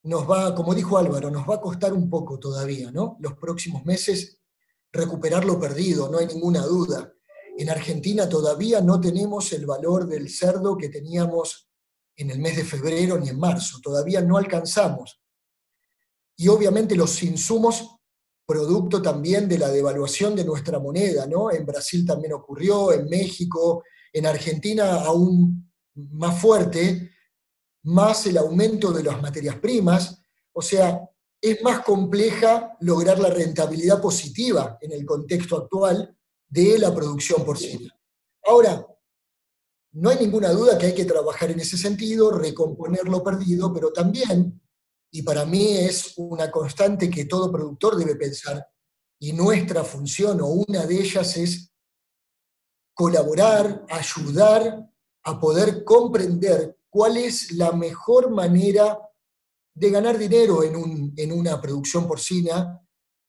nos 0.03 0.29
va, 0.29 0.55
como 0.55 0.73
dijo 0.73 0.97
Álvaro, 0.97 1.29
nos 1.29 1.47
va 1.47 1.55
a 1.55 1.61
costar 1.61 1.93
un 1.93 2.09
poco 2.09 2.39
todavía, 2.39 2.91
¿no? 2.91 3.17
Los 3.19 3.33
próximos 3.33 3.85
meses 3.85 4.39
recuperar 4.91 5.43
lo 5.43 5.59
perdido, 5.59 6.09
no 6.09 6.17
hay 6.17 6.27
ninguna 6.27 6.61
duda. 6.61 7.13
En 7.57 7.69
Argentina 7.69 8.29
todavía 8.29 8.79
no 8.81 9.01
tenemos 9.01 9.51
el 9.51 9.65
valor 9.65 10.07
del 10.07 10.29
cerdo 10.29 10.77
que 10.77 10.89
teníamos 10.89 11.66
en 12.17 12.31
el 12.31 12.39
mes 12.39 12.57
de 12.57 12.65
febrero 12.65 13.17
ni 13.17 13.29
en 13.29 13.39
marzo, 13.39 13.79
todavía 13.81 14.21
no 14.21 14.37
alcanzamos. 14.37 15.21
Y 16.35 16.47
obviamente 16.47 16.95
los 16.95 17.21
insumos, 17.23 17.95
producto 18.45 19.01
también 19.01 19.47
de 19.47 19.57
la 19.57 19.69
devaluación 19.69 20.35
de 20.35 20.45
nuestra 20.45 20.79
moneda, 20.79 21.27
¿no? 21.27 21.51
En 21.51 21.65
Brasil 21.65 22.05
también 22.05 22.33
ocurrió, 22.33 22.91
en 22.91 23.07
México, 23.07 23.83
en 24.11 24.25
Argentina 24.25 25.03
aún 25.03 25.71
más 25.95 26.39
fuerte, 26.39 27.11
más 27.83 28.25
el 28.25 28.37
aumento 28.37 28.91
de 28.91 29.03
las 29.03 29.21
materias 29.21 29.57
primas, 29.57 30.21
o 30.53 30.61
sea, 30.61 31.01
es 31.39 31.61
más 31.61 31.81
compleja 31.81 32.75
lograr 32.81 33.19
la 33.19 33.29
rentabilidad 33.29 34.01
positiva 34.01 34.77
en 34.81 34.91
el 34.91 35.05
contexto 35.05 35.57
actual 35.57 36.17
de 36.47 36.79
la 36.79 36.93
producción 36.93 37.45
porcina. 37.45 37.93
Ahora, 38.43 38.85
no 39.93 40.09
hay 40.09 40.17
ninguna 40.19 40.49
duda 40.51 40.77
que 40.77 40.87
hay 40.87 40.95
que 40.95 41.05
trabajar 41.05 41.51
en 41.51 41.59
ese 41.59 41.77
sentido, 41.77 42.31
recomponer 42.31 43.07
lo 43.07 43.23
perdido, 43.23 43.73
pero 43.73 43.91
también, 43.91 44.61
y 45.11 45.21
para 45.23 45.45
mí 45.45 45.77
es 45.77 46.13
una 46.17 46.51
constante 46.51 47.09
que 47.09 47.25
todo 47.25 47.51
productor 47.51 47.95
debe 47.95 48.15
pensar, 48.15 48.67
y 49.19 49.33
nuestra 49.33 49.83
función 49.83 50.41
o 50.41 50.47
una 50.47 50.85
de 50.85 50.99
ellas 50.99 51.35
es 51.37 51.71
colaborar, 52.93 53.85
ayudar 53.89 54.87
a 55.23 55.39
poder 55.39 55.83
comprender 55.83 56.77
cuál 56.89 57.17
es 57.17 57.51
la 57.51 57.71
mejor 57.71 58.29
manera 58.29 58.99
de 59.75 59.89
ganar 59.89 60.17
dinero 60.17 60.63
en, 60.63 61.13
en 61.15 61.31
una 61.31 61.61
producción 61.61 62.07
porcina, 62.07 62.81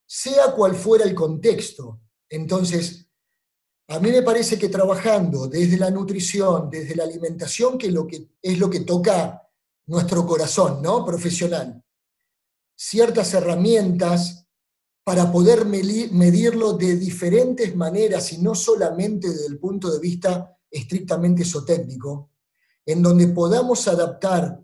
sea 0.06 0.52
cual 0.54 0.74
fuera 0.74 1.04
el 1.04 1.14
contexto. 1.14 2.00
Entonces, 2.30 3.07
a 3.90 4.00
mí 4.00 4.10
me 4.10 4.22
parece 4.22 4.58
que 4.58 4.68
trabajando 4.68 5.48
desde 5.48 5.78
la 5.78 5.90
nutrición, 5.90 6.68
desde 6.68 6.94
la 6.94 7.04
alimentación, 7.04 7.78
que, 7.78 7.90
lo 7.90 8.06
que 8.06 8.28
es 8.42 8.58
lo 8.58 8.68
que 8.68 8.80
toca 8.80 9.42
nuestro 9.86 10.26
corazón, 10.26 10.82
¿no? 10.82 11.06
Profesional, 11.06 11.82
ciertas 12.76 13.32
herramientas 13.32 14.46
para 15.02 15.32
poder 15.32 15.64
medirlo 15.64 16.74
de 16.74 16.96
diferentes 16.96 17.74
maneras 17.74 18.30
y 18.34 18.42
no 18.42 18.54
solamente 18.54 19.30
desde 19.30 19.46
el 19.46 19.58
punto 19.58 19.90
de 19.90 20.00
vista 20.00 20.54
estrictamente 20.70 21.44
esotécnico, 21.44 22.32
en 22.84 23.02
donde 23.02 23.28
podamos 23.28 23.88
adaptar, 23.88 24.62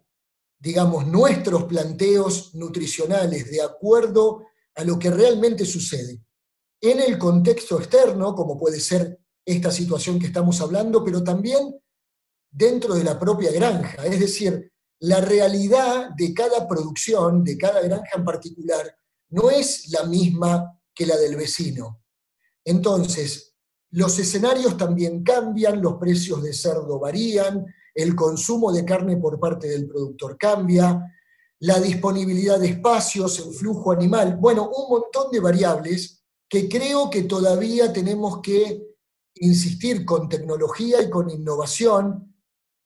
digamos, 0.59 1.07
nuestros 1.07 1.65
planteos 1.65 2.55
nutricionales 2.55 3.51
de 3.51 3.63
acuerdo 3.63 4.45
a 4.75 4.85
lo 4.85 4.99
que 4.99 5.11
realmente 5.11 5.65
sucede 5.65 6.24
en 6.91 7.01
el 7.01 7.19
contexto 7.19 7.79
externo, 7.79 8.35
como 8.35 8.59
puede 8.59 8.79
ser 8.79 9.19
esta 9.45 9.71
situación 9.71 10.19
que 10.19 10.27
estamos 10.27 10.61
hablando, 10.61 11.03
pero 11.03 11.25
también 11.25 11.75
dentro 12.51 12.95
de 12.95 13.05
la 13.05 13.19
propia 13.19 13.51
granja. 13.53 14.05
Es 14.05 14.21
decir, 14.21 14.71
la 15.01 15.21
realidad 15.21 16.11
de 16.17 16.35
cada 16.35 16.69
producción, 16.69 17.43
de 17.43 17.57
cada 17.57 17.81
granja 17.81 18.11
en 18.17 18.25
particular, 18.25 18.97
no 19.31 19.51
es 19.51 19.89
la 19.89 20.05
misma 20.05 20.79
que 20.95 21.07
la 21.07 21.17
del 21.17 21.37
vecino. 21.37 22.03
Entonces, 22.65 23.55
los 23.91 24.19
escenarios 24.19 24.77
también 24.77 25.23
cambian, 25.23 25.81
los 25.81 25.95
precios 25.95 26.43
de 26.43 26.53
cerdo 26.53 26.99
varían, 26.99 27.65
el 27.95 28.15
consumo 28.15 28.73
de 28.73 28.85
carne 28.85 29.17
por 29.17 29.39
parte 29.41 29.69
del 29.69 29.87
productor 29.87 30.37
cambia, 30.37 31.01
la 31.61 31.81
disponibilidad 31.81 32.59
de 32.59 32.69
espacios, 32.69 33.39
el 33.39 33.55
flujo 33.55 33.93
animal, 33.93 34.37
bueno, 34.37 34.69
un 34.69 34.91
montón 34.91 35.31
de 35.31 35.41
variables 35.41 36.24
que 36.55 36.69
creo 36.69 37.11
que 37.11 37.25
todavía 37.25 37.93
tenemos 37.93 38.41
que 38.41 38.95
insistir 39.35 40.05
con 40.05 40.29
tecnología 40.29 41.03
y 41.03 41.11
con 41.11 41.29
innovación 41.29 42.33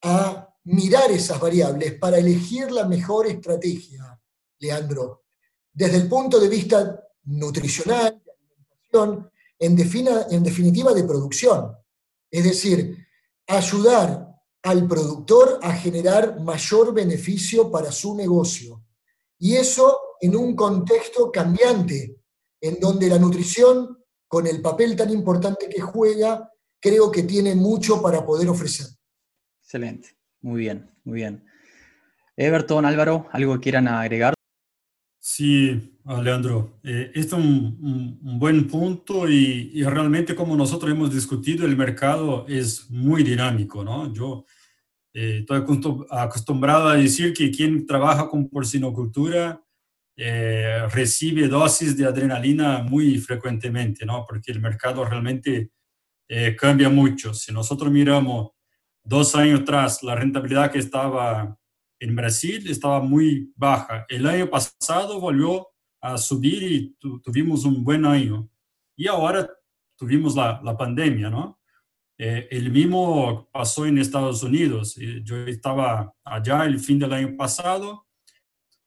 a 0.03 0.49
mirar 0.65 1.11
esas 1.11 1.39
variables 1.39 1.93
para 1.99 2.17
elegir 2.17 2.73
la 2.73 2.89
mejor 2.89 3.27
estrategia, 3.27 4.19
Leandro, 4.59 5.25
desde 5.71 5.99
el 5.99 6.09
punto 6.09 6.41
de 6.41 6.49
vista 6.49 6.99
nutricional, 7.25 8.23
en, 8.91 9.29
en 9.59 10.43
definitiva 10.43 10.95
de 10.95 11.05
producción. 11.05 11.77
Es 12.31 12.45
decir, 12.45 13.07
ayudar 13.47 14.35
al 14.63 14.89
productor 14.89 15.59
a 15.61 15.75
generar 15.75 16.41
mayor 16.41 16.95
beneficio 16.95 17.71
para 17.71 17.93
su 17.93 18.15
negocio. 18.15 18.83
Y 19.39 19.57
eso 19.57 20.01
en 20.23 20.35
un 20.37 20.57
contexto 20.57 21.31
cambiante, 21.31 22.17
en 22.61 22.79
donde 22.81 23.09
la 23.09 23.19
nutrición, 23.19 23.99
con 24.27 24.47
el 24.47 24.61
papel 24.61 24.97
tan 24.97 25.11
importante 25.11 25.69
que 25.69 25.81
juega, 25.81 26.51
creo 26.81 27.11
que 27.11 27.23
tiene 27.23 27.55
mucho 27.55 28.03
para 28.03 28.25
poder 28.25 28.49
ofrecer. 28.49 28.87
Excelente, 29.63 30.17
muy 30.41 30.61
bien, 30.61 30.91
muy 31.05 31.17
bien. 31.17 31.45
Everton, 32.37 32.85
Álvaro, 32.85 33.27
¿algo 33.33 33.55
que 33.55 33.61
quieran 33.61 33.89
agregar? 33.89 34.35
Sí, 35.19 35.99
Alejandro, 36.05 36.79
eh, 36.83 37.11
este 37.15 37.37
es 37.37 37.43
un, 37.45 38.19
buen 38.39 38.67
punto 38.67 39.29
y, 39.29 39.73
y, 39.75 39.83
realmente 39.85 40.35
como 40.35 40.57
nosotros 40.57 40.91
hemos 40.91 41.13
discutido, 41.13 41.67
el 41.67 41.77
mercado 41.77 42.47
es 42.49 42.89
muy 42.91 43.23
dinámico, 43.23 43.85
¿no? 43.85 44.13
Yo 44.13 44.47
eh, 45.21 45.39
estoy 45.41 45.65
acostumbrado 46.11 46.89
a 46.89 46.95
decir 46.97 47.33
que 47.33 47.51
quien 47.51 47.87
trabaja 47.87 48.29
con 48.29 48.49
porcinocultura 48.49 49.61
eh, 50.21 50.83
recibe 50.91 51.47
dosis 51.47 51.97
de 51.97 52.05
adrenalina 52.05 52.83
muy 52.83 53.19
frecuentemente, 53.19 54.05
¿no? 54.05 54.25
Porque 54.29 54.51
el 54.51 54.61
mercado 54.61 55.05
realmente 55.05 55.71
eh, 56.29 56.57
cambia 56.57 56.89
mucho. 56.89 57.33
Si 57.33 57.53
nosotros 57.53 57.93
miramos 57.93 58.51
dos 59.05 59.37
años 59.37 59.61
atrás, 59.61 60.03
la 60.03 60.17
rentabilidad 60.17 60.73
que 60.73 60.81
estaba 60.81 61.57
en 62.01 62.17
Brasil 62.17 62.69
estaba 62.69 63.01
muy 63.01 63.53
baja. 63.55 64.07
El 64.09 64.27
año 64.27 64.51
pasado 64.51 65.21
volvió 65.21 65.69
a 66.01 66.19
subir 66.19 66.65
y 66.65 66.97
tuvimos 67.23 67.65
un 67.65 67.85
buen 67.85 68.05
año. 68.05 68.51
Y 68.97 69.07
ahora 69.07 69.49
tuvimos 69.97 70.35
la, 70.35 70.61
la 70.65 70.77
pandemia, 70.77 71.31
¿no? 71.31 71.61
Eh, 72.19 72.49
el 72.51 72.73
mismo 72.73 73.49
pasó 73.53 73.87
en 73.87 73.99
Estados 73.99 74.43
Unidos. 74.43 74.97
Yo 75.23 75.37
estaba 75.47 76.13
allá 76.25 76.65
el 76.65 76.81
fin 76.81 76.99
del 76.99 77.13
año 77.13 77.37
pasado. 77.37 78.08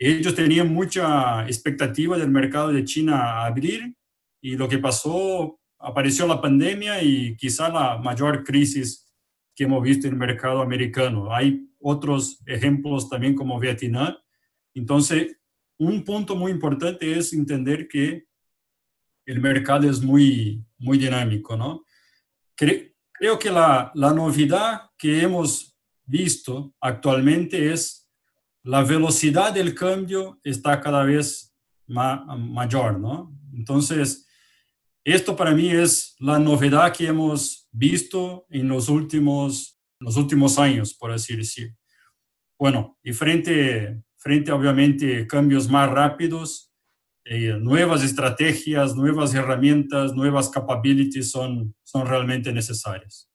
Ellos 0.03 0.34
tenían 0.34 0.74
mucha 0.74 1.46
expectativa 1.46 2.17
del 2.17 2.31
mercado 2.31 2.70
de 2.70 2.84
China 2.84 3.46
abrir 3.46 3.96
y 4.41 4.55
lo 4.58 4.67
que 4.67 4.79
pasó, 4.79 5.60
apareció 5.77 6.25
la 6.25 6.41
pandemia 6.41 7.03
y 7.03 7.38
quizá 7.38 7.70
la 7.70 8.00
mayor 8.00 8.43
crisis 8.43 9.08
que 9.55 9.65
hemos 9.65 9.84
visto 9.84 10.08
en 10.08 10.13
el 10.13 10.20
mercado 10.20 10.60
americano. 10.63 11.31
Hay 11.31 11.70
otros 11.79 12.41
ejemplos 12.48 13.10
también 13.10 13.36
como 13.36 13.60
Vietnam. 13.60 14.15
Entonces, 14.74 15.38
un 15.77 16.03
punto 16.03 16.36
muy 16.36 16.51
importante 16.51 17.15
es 17.15 17.31
entender 17.31 17.88
que 17.88 18.25
el 19.27 19.39
mercado 19.39 19.88
es 19.88 20.01
muy, 20.01 20.65
muy 20.79 20.98
dinámico, 20.98 21.55
¿no? 21.55 21.86
Creo 22.55 23.38
que 23.38 23.51
la, 23.51 23.91
la 23.93 24.12
novedad 24.15 24.81
que 24.98 25.22
hemos 25.22 25.77
visto 26.08 26.74
actualmente 26.81 27.72
es 27.72 28.00
la 28.63 28.83
velocidad 28.83 29.53
del 29.53 29.73
cambio 29.73 30.39
está 30.43 30.79
cada 30.81 31.03
vez 31.03 31.55
mayor, 31.87 32.99
¿no? 32.99 33.35
Entonces, 33.53 34.27
esto 35.03 35.35
para 35.35 35.51
mí 35.51 35.69
es 35.69 36.15
la 36.19 36.37
novedad 36.37 36.93
que 36.93 37.07
hemos 37.07 37.67
visto 37.71 38.45
en 38.49 38.67
los 38.67 38.87
últimos, 38.87 39.79
los 39.99 40.15
últimos 40.15 40.59
años, 40.59 40.93
por 40.93 41.11
así 41.11 41.35
decir. 41.35 41.75
Bueno, 42.57 42.99
y 43.01 43.11
frente, 43.13 44.03
frente 44.17 44.51
obviamente 44.51 45.25
cambios 45.25 45.67
más 45.67 45.89
rápidos, 45.89 46.71
eh, 47.25 47.57
nuevas 47.59 48.03
estrategias, 48.03 48.95
nuevas 48.95 49.33
herramientas, 49.33 50.13
nuevas 50.13 50.49
capabilities 50.49 51.31
son, 51.31 51.75
son 51.83 52.07
realmente 52.07 52.53
necesarias. 52.53 53.30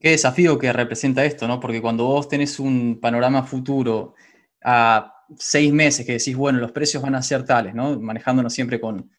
Qué 0.00 0.10
desafío 0.10 0.58
que 0.58 0.72
representa 0.72 1.24
esto, 1.24 1.48
¿no? 1.48 1.58
Porque 1.58 1.80
cuando 1.82 2.04
vos 2.04 2.28
tenés 2.28 2.60
un 2.60 3.00
panorama 3.00 3.42
futuro 3.42 4.14
a 4.62 5.12
seis 5.36 5.72
meses 5.72 6.06
que 6.06 6.12
decís, 6.12 6.36
bueno, 6.36 6.58
los 6.58 6.72
precios 6.72 7.02
van 7.02 7.14
a 7.14 7.22
ser 7.22 7.44
tales, 7.44 7.74
¿no? 7.74 7.98
Manejándonos 8.00 8.52
siempre 8.52 8.80
con, 8.80 9.10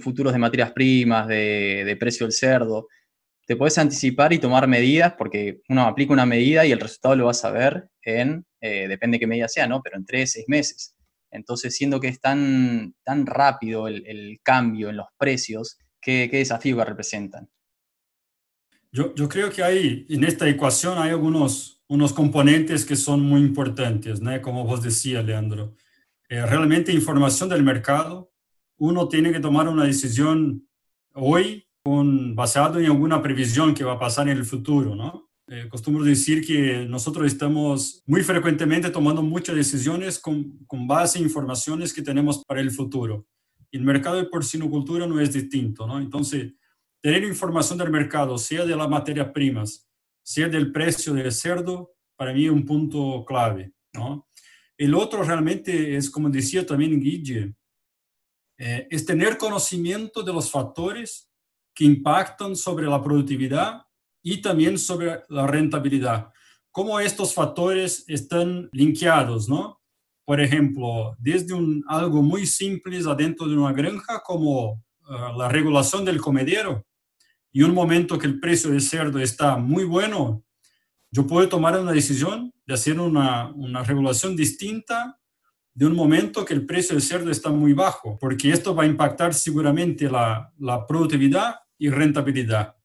futuros 0.00 0.32
de 0.32 0.38
materias 0.38 0.72
primas, 0.72 1.28
de, 1.28 1.96
precio 2.00 2.24
del 2.26 2.32
cerdo, 2.32 2.88
te 3.46 3.56
puedes 3.56 3.76
anticipar 3.78 4.32
y 4.32 4.38
tomar 4.38 4.66
medidas 4.68 5.14
porque 5.18 5.60
uno 5.68 5.82
aplica 5.82 6.12
una 6.12 6.24
medida 6.24 6.64
y 6.64 6.72
el 6.72 6.80
resultado 6.80 7.16
lo 7.16 7.26
vas 7.26 7.44
a 7.44 7.50
ver 7.50 7.88
en, 8.02 8.46
eh, 8.60 8.88
depende 8.88 9.16
de 9.16 9.20
qué 9.20 9.26
medida 9.26 9.48
sea, 9.48 9.66
¿no? 9.66 9.82
Pero 9.82 9.96
en 9.98 10.06
tres, 10.06 10.32
seis 10.32 10.46
meses. 10.48 10.94
Entonces, 11.30 11.74
siendo 11.76 11.98
que 12.00 12.08
es 12.08 12.20
tan, 12.20 12.94
tan 13.04 13.26
rápido 13.26 13.88
el, 13.88 14.38
cambio 14.42 14.90
en 14.90 14.96
los 14.96 15.06
precios, 15.18 15.78
¿qué, 16.00 16.28
desafío 16.30 16.76
que 16.76 16.84
representan? 16.84 17.48
Yo, 18.92 19.14
yo, 19.14 19.28
creo 19.28 19.50
que 19.50 19.62
hay, 19.62 20.06
en 20.08 20.24
esta 20.24 20.48
ecuación 20.48 20.98
hay 20.98 21.10
algunos 21.10 21.82
unos 21.92 22.14
componentes 22.14 22.86
que 22.86 22.96
son 22.96 23.20
muy 23.20 23.42
importantes, 23.42 24.22
¿no? 24.22 24.40
como 24.40 24.64
vos 24.64 24.82
decías, 24.82 25.22
Leandro. 25.26 25.74
Eh, 26.30 26.44
realmente 26.46 26.90
información 26.90 27.50
del 27.50 27.62
mercado, 27.62 28.32
uno 28.78 29.08
tiene 29.08 29.30
que 29.30 29.40
tomar 29.40 29.68
una 29.68 29.84
decisión 29.84 30.66
hoy 31.12 31.66
con, 31.84 32.34
basado 32.34 32.80
en 32.80 32.86
alguna 32.86 33.22
previsión 33.22 33.74
que 33.74 33.84
va 33.84 33.92
a 33.92 33.98
pasar 33.98 34.26
en 34.30 34.38
el 34.38 34.46
futuro, 34.46 34.94
¿no? 34.94 35.28
Eh, 35.48 35.66
costumbro 35.68 36.02
decir 36.02 36.46
que 36.46 36.86
nosotros 36.88 37.26
estamos 37.26 38.02
muy 38.06 38.22
frecuentemente 38.22 38.88
tomando 38.88 39.22
muchas 39.22 39.54
decisiones 39.54 40.18
con, 40.18 40.64
con 40.66 40.86
base 40.86 41.18
en 41.18 41.24
informaciones 41.24 41.92
que 41.92 42.00
tenemos 42.00 42.42
para 42.46 42.62
el 42.62 42.70
futuro. 42.70 43.26
El 43.70 43.82
mercado 43.82 44.16
de 44.16 44.24
porcinocultura 44.24 45.06
no 45.06 45.20
es 45.20 45.30
distinto, 45.30 45.86
¿no? 45.86 45.98
Entonces, 45.98 46.54
tener 47.02 47.24
información 47.24 47.78
del 47.78 47.90
mercado, 47.90 48.38
sea 48.38 48.64
de 48.64 48.76
las 48.76 48.88
materias 48.88 49.30
primas, 49.34 49.88
sea 50.22 50.48
del 50.48 50.70
precio 50.70 51.12
del 51.12 51.32
cerdo, 51.32 51.94
para 52.16 52.32
mí 52.32 52.44
es 52.44 52.50
un 52.50 52.64
punto 52.64 53.24
clave, 53.26 53.72
¿no? 53.92 54.28
El 54.78 54.94
otro 54.94 55.22
realmente 55.22 55.96
es, 55.96 56.08
como 56.08 56.30
decía 56.30 56.64
también 56.64 57.00
Guille, 57.00 57.54
eh, 58.56 58.86
es 58.88 59.04
tener 59.04 59.36
conocimiento 59.36 60.22
de 60.22 60.32
los 60.32 60.50
factores 60.50 61.28
que 61.74 61.84
impactan 61.84 62.54
sobre 62.54 62.86
la 62.86 63.02
productividad 63.02 63.82
y 64.22 64.40
también 64.40 64.78
sobre 64.78 65.22
la 65.28 65.46
rentabilidad. 65.48 66.30
Cómo 66.70 67.00
estos 67.00 67.34
factores 67.34 68.04
están 68.06 68.68
linkeados, 68.72 69.48
¿no? 69.48 69.80
Por 70.24 70.40
ejemplo, 70.40 71.16
desde 71.18 71.52
un, 71.52 71.84
algo 71.88 72.22
muy 72.22 72.46
simple 72.46 72.98
adentro 72.98 73.48
de 73.48 73.56
una 73.56 73.72
granja 73.72 74.22
como 74.24 74.72
uh, 74.72 75.36
la 75.36 75.48
regulación 75.48 76.04
del 76.04 76.20
comedero 76.20 76.86
y 77.52 77.62
un 77.62 77.74
momento 77.74 78.18
que 78.18 78.26
el 78.26 78.40
precio 78.40 78.70
del 78.70 78.80
cerdo 78.80 79.18
está 79.18 79.56
muy 79.56 79.84
bueno, 79.84 80.42
yo 81.10 81.26
puedo 81.26 81.48
tomar 81.48 81.78
una 81.78 81.92
decisión 81.92 82.52
de 82.66 82.74
hacer 82.74 82.98
una, 82.98 83.52
una 83.52 83.82
regulación 83.82 84.34
distinta 84.34 85.18
de 85.74 85.86
un 85.86 85.94
momento 85.94 86.44
que 86.44 86.54
el 86.54 86.64
precio 86.64 86.94
del 86.94 87.02
cerdo 87.02 87.30
está 87.30 87.50
muy 87.50 87.74
bajo, 87.74 88.18
porque 88.18 88.50
esto 88.50 88.74
va 88.74 88.84
a 88.84 88.86
impactar 88.86 89.34
seguramente 89.34 90.10
la, 90.10 90.50
la 90.58 90.86
productividad 90.86 91.56
y 91.78 91.90
rentabilidad. 91.90 92.76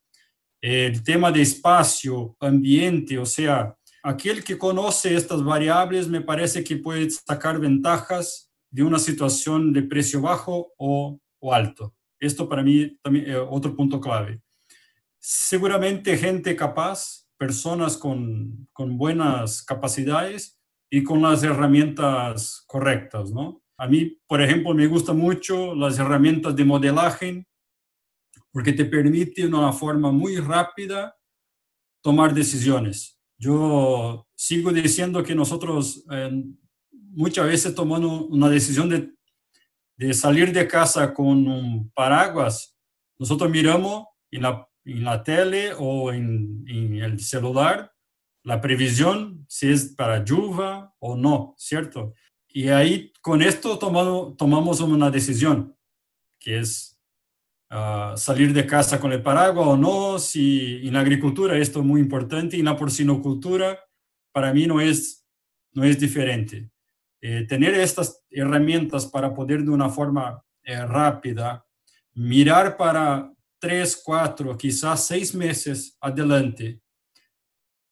El 0.60 1.04
tema 1.04 1.32
de 1.32 1.42
espacio, 1.42 2.36
ambiente, 2.40 3.18
o 3.18 3.26
sea, 3.26 3.76
aquel 4.04 4.44
que 4.44 4.58
conoce 4.58 5.16
estas 5.16 5.44
variables 5.44 6.08
me 6.08 6.22
parece 6.22 6.64
que 6.64 6.78
puede 6.78 7.10
sacar 7.10 7.60
ventajas 7.60 8.52
de 8.70 8.84
una 8.84 9.00
situación 9.00 9.72
de 9.72 9.84
precio 9.84 10.22
bajo 10.22 10.74
o, 10.78 11.20
o 11.40 11.54
alto. 11.54 11.94
Esto 12.20 12.50
para 12.50 12.64
mí 12.64 12.98
también 13.02 13.30
es 13.30 13.38
otro 13.50 13.76
punto 13.76 14.02
clave. 14.02 14.42
Seguramente 15.30 16.16
gente 16.16 16.56
capaz, 16.56 17.28
personas 17.38 17.98
con, 17.98 18.70
con 18.72 18.98
buenas 18.98 19.62
capacidades 19.62 20.58
y 20.90 21.04
con 21.04 21.22
las 21.22 21.44
herramientas 21.44 22.64
correctas, 22.66 23.32
¿no? 23.32 23.62
A 23.78 23.88
mí, 23.88 24.22
por 24.26 24.42
ejemplo, 24.42 24.74
me 24.74 24.88
gusta 24.88 25.12
mucho 25.12 25.76
las 25.76 26.00
herramientas 26.00 26.56
de 26.56 26.64
modelaje 26.64 27.46
porque 28.54 28.72
te 28.72 28.86
permite 28.86 29.42
de 29.42 29.48
una 29.50 29.74
forma 29.74 30.14
muy 30.14 30.38
rápida 30.38 31.14
tomar 32.02 32.34
decisiones. 32.34 33.20
Yo 33.38 34.26
sigo 34.34 34.72
diciendo 34.72 35.22
que 35.24 35.36
nosotros 35.36 36.06
eh, 36.10 36.42
muchas 36.94 37.48
veces 37.48 37.76
tomamos 37.76 38.28
una 38.30 38.48
decisión 38.48 38.88
de, 38.88 39.14
de, 39.98 40.14
salir 40.14 40.54
de 40.54 40.66
casa 40.70 41.14
con 41.14 41.50
un 41.50 41.92
paraguas, 41.92 42.78
nosotros 43.20 43.52
miramos 43.52 44.06
en 44.32 44.44
la, 44.44 44.67
en 44.88 45.04
la 45.04 45.24
tele 45.24 45.72
o 45.78 46.12
en, 46.12 46.64
en 46.68 46.96
el 46.96 47.20
celular 47.20 47.94
la 48.48 48.62
previsión 48.62 49.46
si 49.50 49.70
es 49.70 49.90
para 49.90 50.24
lluvia 50.24 50.90
o 51.00 51.18
no, 51.18 51.54
¿cierto? 51.58 52.14
Y 52.48 52.70
ahí 52.70 53.12
con 53.22 53.42
esto 53.42 53.78
tomamos, 53.78 54.38
tomamos 54.38 54.80
una 54.80 55.12
decisión, 55.12 55.76
que 56.40 56.60
es 56.60 56.98
salir 58.16 58.54
de 58.54 58.66
casa 58.66 59.02
con 59.02 59.12
el 59.12 59.22
paraguas 59.22 59.68
o 59.68 59.76
no, 59.76 60.18
si 60.18 60.88
en 60.88 60.94
la 60.94 61.02
agricultura 61.02 61.58
esto 61.58 61.80
es 61.80 61.86
muy 61.86 62.00
importante, 62.00 62.56
y 62.56 62.62
en 62.62 62.68
la 62.68 62.78
porcinocultura 62.78 63.78
para 64.32 64.54
mí 64.54 64.66
no 64.66 64.80
es, 64.80 65.28
no 65.74 65.84
es 65.84 66.00
diferente. 66.00 66.72
Eh, 67.20 67.46
tener 67.50 67.74
estas 67.74 68.24
herramientas 68.30 69.06
para 69.06 69.34
poder 69.34 69.64
de 69.64 69.72
una 69.72 69.90
forma 69.90 70.42
eh, 70.64 70.86
rápida 70.86 71.66
mirar 72.14 72.78
para 72.78 73.30
tres, 73.60 74.02
cuatro, 74.04 74.58
quizás 74.58 75.08
seis 75.08 75.34
meses 75.34 75.98
adelante, 76.00 76.82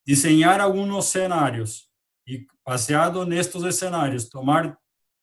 diseñar 0.05 0.61
algunos 0.61 1.07
escenarios 1.07 1.91
y 2.25 2.45
baseado 2.65 3.23
en 3.23 3.33
estos 3.33 3.63
escenarios 3.65 4.29
tomar 4.29 4.79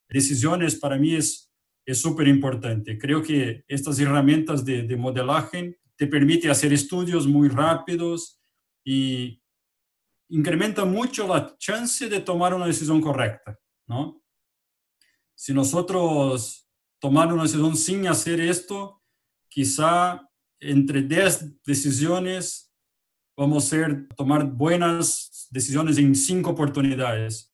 decisiones 0.09 0.77
para 0.77 0.97
mí 0.97 1.15
es 1.15 1.53
es 1.85 2.01
súper 2.01 2.29
importante. 2.29 2.99
Creo 2.99 3.23
que 3.23 3.65
estas 3.67 3.99
herramientas 3.99 4.65
de, 4.65 4.83
de, 4.83 4.97
modelaje 4.97 5.79
te 5.97 6.07
permiten 6.07 6.51
hacer 6.51 6.73
estudios 6.73 7.27
muy 7.27 7.49
rápidos 7.49 8.41
y 8.85 9.43
incrementa 10.29 10.85
mucho 10.85 11.27
la 11.27 11.57
chance 11.59 12.09
de 12.09 12.21
tomar 12.21 12.55
una 12.55 12.67
decisión 12.67 13.01
correcta, 13.01 13.59
¿no? 13.87 14.23
Si 15.35 15.53
nosotros 15.53 16.69
tomamos 17.01 17.35
una 17.35 17.43
decisión 17.43 17.77
sin 17.77 18.07
hacer 18.07 18.41
esto, 18.41 19.03
quizá 19.49 20.29
entre 20.63 21.03
10 21.03 21.63
decisiones 21.65 22.73
vamos 23.37 23.67
a 23.67 23.69
ser, 23.69 24.09
tomar 24.17 24.45
buenas 24.47 25.49
decisiones 25.51 25.99
en 25.99 26.15
cinco 26.15 26.51
oportunidades 26.51 27.53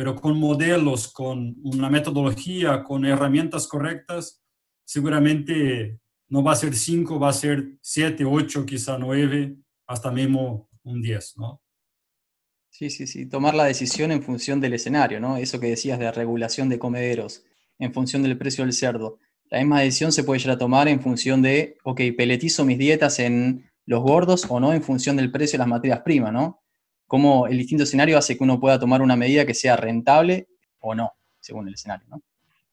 pero 0.00 0.16
con 0.16 0.40
modelos, 0.40 1.12
con 1.12 1.56
una 1.62 1.90
metodología, 1.90 2.82
con 2.82 3.04
herramientas 3.04 3.68
correctas, 3.68 4.42
seguramente 4.82 6.00
no 6.28 6.42
va 6.42 6.52
a 6.52 6.56
ser 6.56 6.74
5, 6.74 7.20
va 7.20 7.28
a 7.28 7.34
ser 7.34 7.76
7, 7.82 8.24
8, 8.24 8.64
quizá 8.64 8.96
9, 8.96 9.58
hasta 9.86 10.10
mismo 10.10 10.70
un 10.84 11.02
10, 11.02 11.34
¿no? 11.36 11.60
Sí, 12.70 12.88
sí, 12.88 13.06
sí, 13.06 13.26
tomar 13.26 13.54
la 13.54 13.64
decisión 13.64 14.10
en 14.10 14.22
función 14.22 14.58
del 14.58 14.72
escenario, 14.72 15.20
¿no? 15.20 15.36
Eso 15.36 15.60
que 15.60 15.66
decías 15.66 15.98
de 15.98 16.10
regulación 16.10 16.70
de 16.70 16.78
comederos, 16.78 17.44
en 17.78 17.92
función 17.92 18.22
del 18.22 18.38
precio 18.38 18.64
del 18.64 18.72
cerdo. 18.72 19.18
La 19.50 19.58
misma 19.58 19.80
decisión 19.80 20.12
se 20.12 20.22
puede 20.22 20.38
llegar 20.38 20.54
a 20.56 20.58
tomar 20.58 20.86
en 20.88 21.00
función 21.00 21.42
de, 21.42 21.76
ok, 21.82 22.00
peletizo 22.16 22.64
mis 22.64 22.78
dietas 22.78 23.18
en 23.18 23.68
los 23.84 24.02
gordos 24.02 24.46
o 24.48 24.60
no 24.60 24.72
en 24.72 24.82
función 24.82 25.16
del 25.16 25.32
precio 25.32 25.56
de 25.56 25.62
las 25.62 25.68
materias 25.68 26.00
primas, 26.02 26.32
¿no? 26.32 26.62
Cómo 27.08 27.48
el 27.48 27.58
distinto 27.58 27.82
escenario 27.82 28.16
hace 28.16 28.38
que 28.38 28.44
uno 28.44 28.60
pueda 28.60 28.78
tomar 28.78 29.02
una 29.02 29.16
medida 29.16 29.44
que 29.44 29.54
sea 29.54 29.76
rentable 29.76 30.46
o 30.78 30.94
no, 30.94 31.12
según 31.40 31.66
el 31.66 31.74
escenario, 31.74 32.06
¿no? 32.08 32.22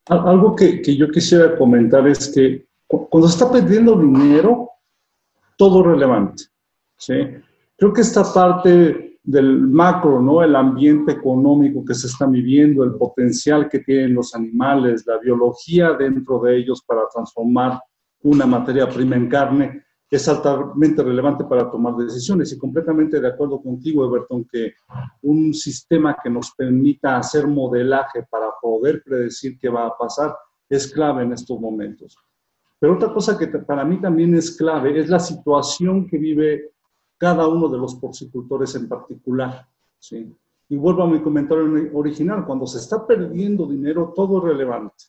Algo 0.06 0.56
que, 0.56 0.82
que 0.82 0.96
yo 0.96 1.10
quisiera 1.10 1.58
comentar 1.58 2.08
es 2.08 2.30
que 2.30 2.68
cuando 2.86 3.28
se 3.28 3.34
está 3.34 3.52
perdiendo 3.52 4.00
dinero, 4.00 4.70
todo 5.58 5.84
relevante, 5.84 6.44
¿sí? 6.96 7.16
Creo 7.76 7.92
que 7.92 8.02
esta 8.02 8.24
parte 8.32 9.17
del 9.28 9.60
macro, 9.60 10.22
¿no? 10.22 10.42
El 10.42 10.56
ambiente 10.56 11.12
económico 11.12 11.84
que 11.84 11.94
se 11.94 12.08
está 12.08 12.26
viviendo, 12.26 12.86
el 12.86 12.94
potencial 12.94 13.68
que 13.68 13.80
tienen 13.80 14.14
los 14.14 14.34
animales, 14.34 15.06
la 15.06 15.18
biología 15.18 15.92
dentro 15.92 16.40
de 16.40 16.56
ellos 16.56 16.82
para 16.88 17.02
transformar 17.14 17.78
una 18.24 18.46
materia 18.46 18.88
prima 18.88 19.18
en 19.18 19.28
carne, 19.28 19.84
es 20.10 20.30
altamente 20.30 21.04
relevante 21.04 21.44
para 21.44 21.70
tomar 21.70 21.98
decisiones 21.98 22.54
y 22.54 22.58
completamente 22.58 23.20
de 23.20 23.28
acuerdo 23.28 23.62
contigo, 23.62 24.06
Everton, 24.06 24.46
que 24.50 24.76
un 25.24 25.54
sistema 25.54 26.18
que 26.24 26.30
nos 26.30 26.52
permita 26.52 27.18
hacer 27.18 27.48
modelaje 27.48 28.24
para 28.32 28.48
poder 28.62 29.04
predecir 29.04 29.60
qué 29.60 29.68
va 29.68 29.88
a 29.88 29.98
pasar 29.98 30.34
es 30.70 30.90
clave 30.94 31.24
en 31.24 31.34
estos 31.34 31.60
momentos. 31.60 32.16
Pero 32.80 32.94
otra 32.94 33.14
cosa 33.14 33.38
que 33.38 33.48
para 33.48 33.84
mí 33.84 34.00
también 34.00 34.34
es 34.36 34.56
clave 34.56 34.98
es 34.98 35.10
la 35.10 35.20
situación 35.20 36.08
que 36.08 36.18
vive 36.18 36.72
cada 37.18 37.48
uno 37.48 37.68
de 37.68 37.78
los 37.78 37.96
porcicultores 37.96 38.76
en 38.76 38.88
particular. 38.88 39.68
¿sí? 40.00 40.36
Y 40.70 40.78
vuelvo 40.78 41.04
a 41.04 41.08
mi 41.08 41.22
comentario 41.22 41.90
original, 41.94 42.46
cuando 42.46 42.68
se 42.68 42.80
está 42.80 43.06
perdiendo 43.06 43.66
dinero, 43.66 44.14
todo 44.16 44.38
es 44.38 44.44
relevante. 44.44 45.06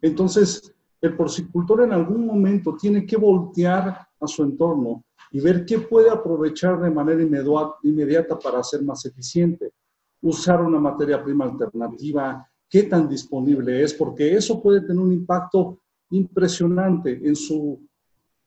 Entonces, 0.00 0.74
el 1.00 1.16
porcicultor 1.16 1.82
en 1.82 1.92
algún 1.92 2.26
momento 2.26 2.76
tiene 2.76 3.06
que 3.06 3.16
voltear 3.16 4.06
a 4.20 4.26
su 4.26 4.42
entorno 4.42 5.04
y 5.30 5.40
ver 5.40 5.64
qué 5.64 5.78
puede 5.78 6.10
aprovechar 6.10 6.80
de 6.80 6.90
manera 6.90 7.22
inmediata 7.82 8.38
para 8.38 8.62
ser 8.62 8.82
más 8.82 9.04
eficiente. 9.04 9.72
Usar 10.22 10.60
una 10.60 10.78
materia 10.78 11.22
prima 11.22 11.44
alternativa, 11.44 12.46
qué 12.68 12.82
tan 12.82 13.08
disponible 13.08 13.82
es, 13.82 13.94
porque 13.94 14.34
eso 14.34 14.62
puede 14.62 14.82
tener 14.82 14.98
un 14.98 15.12
impacto 15.12 15.78
impresionante 16.10 17.20
en 17.26 17.34
su 17.36 17.80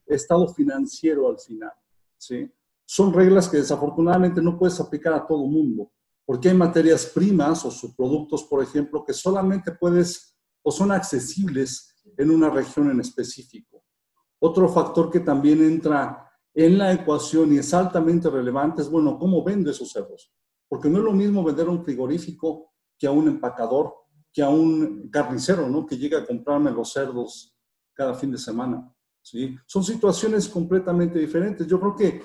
estado 0.05 0.47
financiero 0.49 1.29
al 1.29 1.39
final. 1.39 1.71
¿sí? 2.17 2.49
Son 2.93 3.11
reglas 3.11 3.49
que 3.49 3.57
desafortunadamente 3.57 4.39
no 4.39 4.55
puedes 4.55 4.79
aplicar 4.79 5.13
a 5.13 5.25
todo 5.25 5.47
mundo, 5.47 5.91
porque 6.23 6.49
hay 6.49 6.55
materias 6.55 7.07
primas 7.07 7.65
o 7.65 7.71
subproductos, 7.71 8.43
por 8.43 8.61
ejemplo, 8.61 9.03
que 9.03 9.13
solamente 9.13 9.71
puedes 9.71 10.37
o 10.61 10.71
son 10.71 10.91
accesibles 10.91 11.95
en 12.15 12.29
una 12.29 12.51
región 12.51 12.91
en 12.91 12.99
específico. 12.99 13.83
Otro 14.39 14.69
factor 14.69 15.09
que 15.09 15.21
también 15.21 15.63
entra 15.63 16.29
en 16.53 16.77
la 16.77 16.93
ecuación 16.93 17.51
y 17.53 17.57
es 17.57 17.73
altamente 17.73 18.29
relevante 18.29 18.83
es, 18.83 18.91
bueno, 18.91 19.17
¿cómo 19.17 19.43
vende 19.43 19.71
esos 19.71 19.89
cerdos? 19.91 20.31
Porque 20.69 20.87
no 20.87 20.99
es 20.99 21.03
lo 21.03 21.13
mismo 21.13 21.43
vender 21.43 21.65
a 21.65 21.71
un 21.71 21.83
frigorífico 21.83 22.73
que 22.95 23.07
a 23.07 23.11
un 23.11 23.27
empacador, 23.27 23.91
que 24.31 24.43
a 24.43 24.49
un 24.49 25.09
carnicero, 25.09 25.67
¿no? 25.67 25.83
Que 25.87 25.97
llega 25.97 26.19
a 26.19 26.27
comprarme 26.27 26.69
los 26.69 26.93
cerdos 26.93 27.57
cada 27.91 28.13
fin 28.13 28.31
de 28.31 28.37
semana, 28.37 28.87
¿sí? 29.19 29.57
Son 29.65 29.83
situaciones 29.83 30.47
completamente 30.47 31.17
diferentes. 31.17 31.65
Yo 31.65 31.79
creo 31.79 31.95
que, 31.95 32.21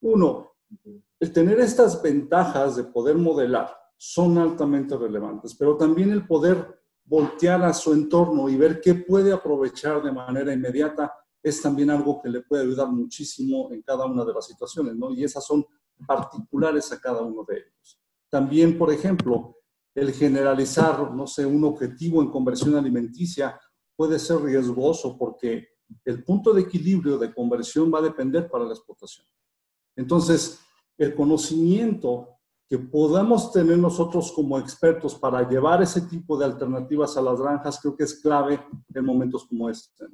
uno, 0.00 0.52
el 1.20 1.32
tener 1.32 1.60
estas 1.60 2.00
ventajas 2.02 2.76
de 2.76 2.84
poder 2.84 3.16
modelar 3.16 3.76
son 3.96 4.38
altamente 4.38 4.96
relevantes, 4.96 5.54
pero 5.54 5.76
también 5.76 6.10
el 6.10 6.26
poder 6.26 6.78
voltear 7.04 7.62
a 7.64 7.72
su 7.72 7.92
entorno 7.92 8.48
y 8.48 8.56
ver 8.56 8.80
qué 8.80 8.94
puede 8.94 9.32
aprovechar 9.32 10.02
de 10.02 10.12
manera 10.12 10.52
inmediata 10.52 11.12
es 11.42 11.62
también 11.62 11.90
algo 11.90 12.20
que 12.20 12.28
le 12.28 12.42
puede 12.42 12.62
ayudar 12.62 12.88
muchísimo 12.88 13.72
en 13.72 13.82
cada 13.82 14.04
una 14.04 14.24
de 14.24 14.34
las 14.34 14.46
situaciones, 14.46 14.94
¿no? 14.94 15.10
Y 15.10 15.24
esas 15.24 15.44
son 15.44 15.64
particulares 16.06 16.92
a 16.92 17.00
cada 17.00 17.22
uno 17.22 17.44
de 17.48 17.56
ellos. 17.56 18.00
También, 18.28 18.76
por 18.76 18.92
ejemplo, 18.92 19.56
el 19.94 20.12
generalizar, 20.12 21.12
no 21.12 21.26
sé, 21.26 21.46
un 21.46 21.64
objetivo 21.64 22.22
en 22.22 22.30
conversión 22.30 22.76
alimenticia 22.76 23.58
puede 23.96 24.18
ser 24.18 24.40
riesgoso 24.42 25.16
porque 25.18 25.68
el 26.04 26.22
punto 26.22 26.52
de 26.52 26.62
equilibrio 26.62 27.18
de 27.18 27.32
conversión 27.34 27.92
va 27.92 27.98
a 27.98 28.02
depender 28.02 28.48
para 28.48 28.64
la 28.64 28.74
explotación. 28.74 29.26
Entonces, 29.98 30.60
el 30.96 31.12
conocimiento 31.14 32.38
que 32.68 32.78
podamos 32.78 33.50
tener 33.52 33.76
nosotros 33.78 34.30
como 34.30 34.56
expertos 34.58 35.16
para 35.16 35.48
llevar 35.48 35.82
ese 35.82 36.02
tipo 36.02 36.38
de 36.38 36.44
alternativas 36.44 37.16
a 37.16 37.22
las 37.22 37.40
granjas, 37.40 37.80
creo 37.82 37.96
que 37.96 38.04
es 38.04 38.14
clave 38.20 38.60
en 38.94 39.04
momentos 39.04 39.46
como 39.48 39.68
este. 39.68 40.04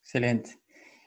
Excelente. 0.00 0.60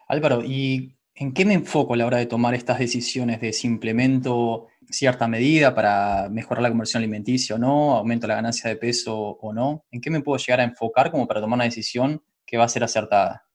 Álvaro, 0.10 0.43
¿y 0.43 0.97
en 1.13 1.34
qué 1.34 1.45
me 1.45 1.54
enfoco 1.54 1.93
a 1.93 1.97
la 1.97 2.06
hora 2.06 2.17
de 2.17 2.25
tomar 2.25 2.54
estas 2.54 2.80
decisiones 2.80 3.39
de 3.39 3.54
si 3.54 3.67
implemento 3.67 4.67
cierta 4.89 5.28
medida 5.30 5.73
para 5.73 6.28
mejorar 6.30 6.63
la 6.63 6.69
conversión 6.69 7.01
alimenticia 7.01 7.56
o 7.56 7.60
no, 7.60 7.95
aumento 7.95 8.28
la 8.28 8.36
ganancia 8.36 8.69
de 8.69 8.75
peso 8.75 9.15
o 9.17 9.54
no? 9.54 9.86
¿En 9.89 10.01
qué 10.01 10.10
me 10.10 10.21
puedo 10.21 10.38
llegar 10.38 10.60
a 10.60 10.65
enfocar 10.65 11.12
como 11.12 11.28
para 11.28 11.39
tomar 11.39 11.58
una 11.58 11.63
decisión 11.63 12.21
que 12.45 12.58
va 12.58 12.65
a 12.65 12.69
ser 12.69 12.84
acertada? 12.84 13.45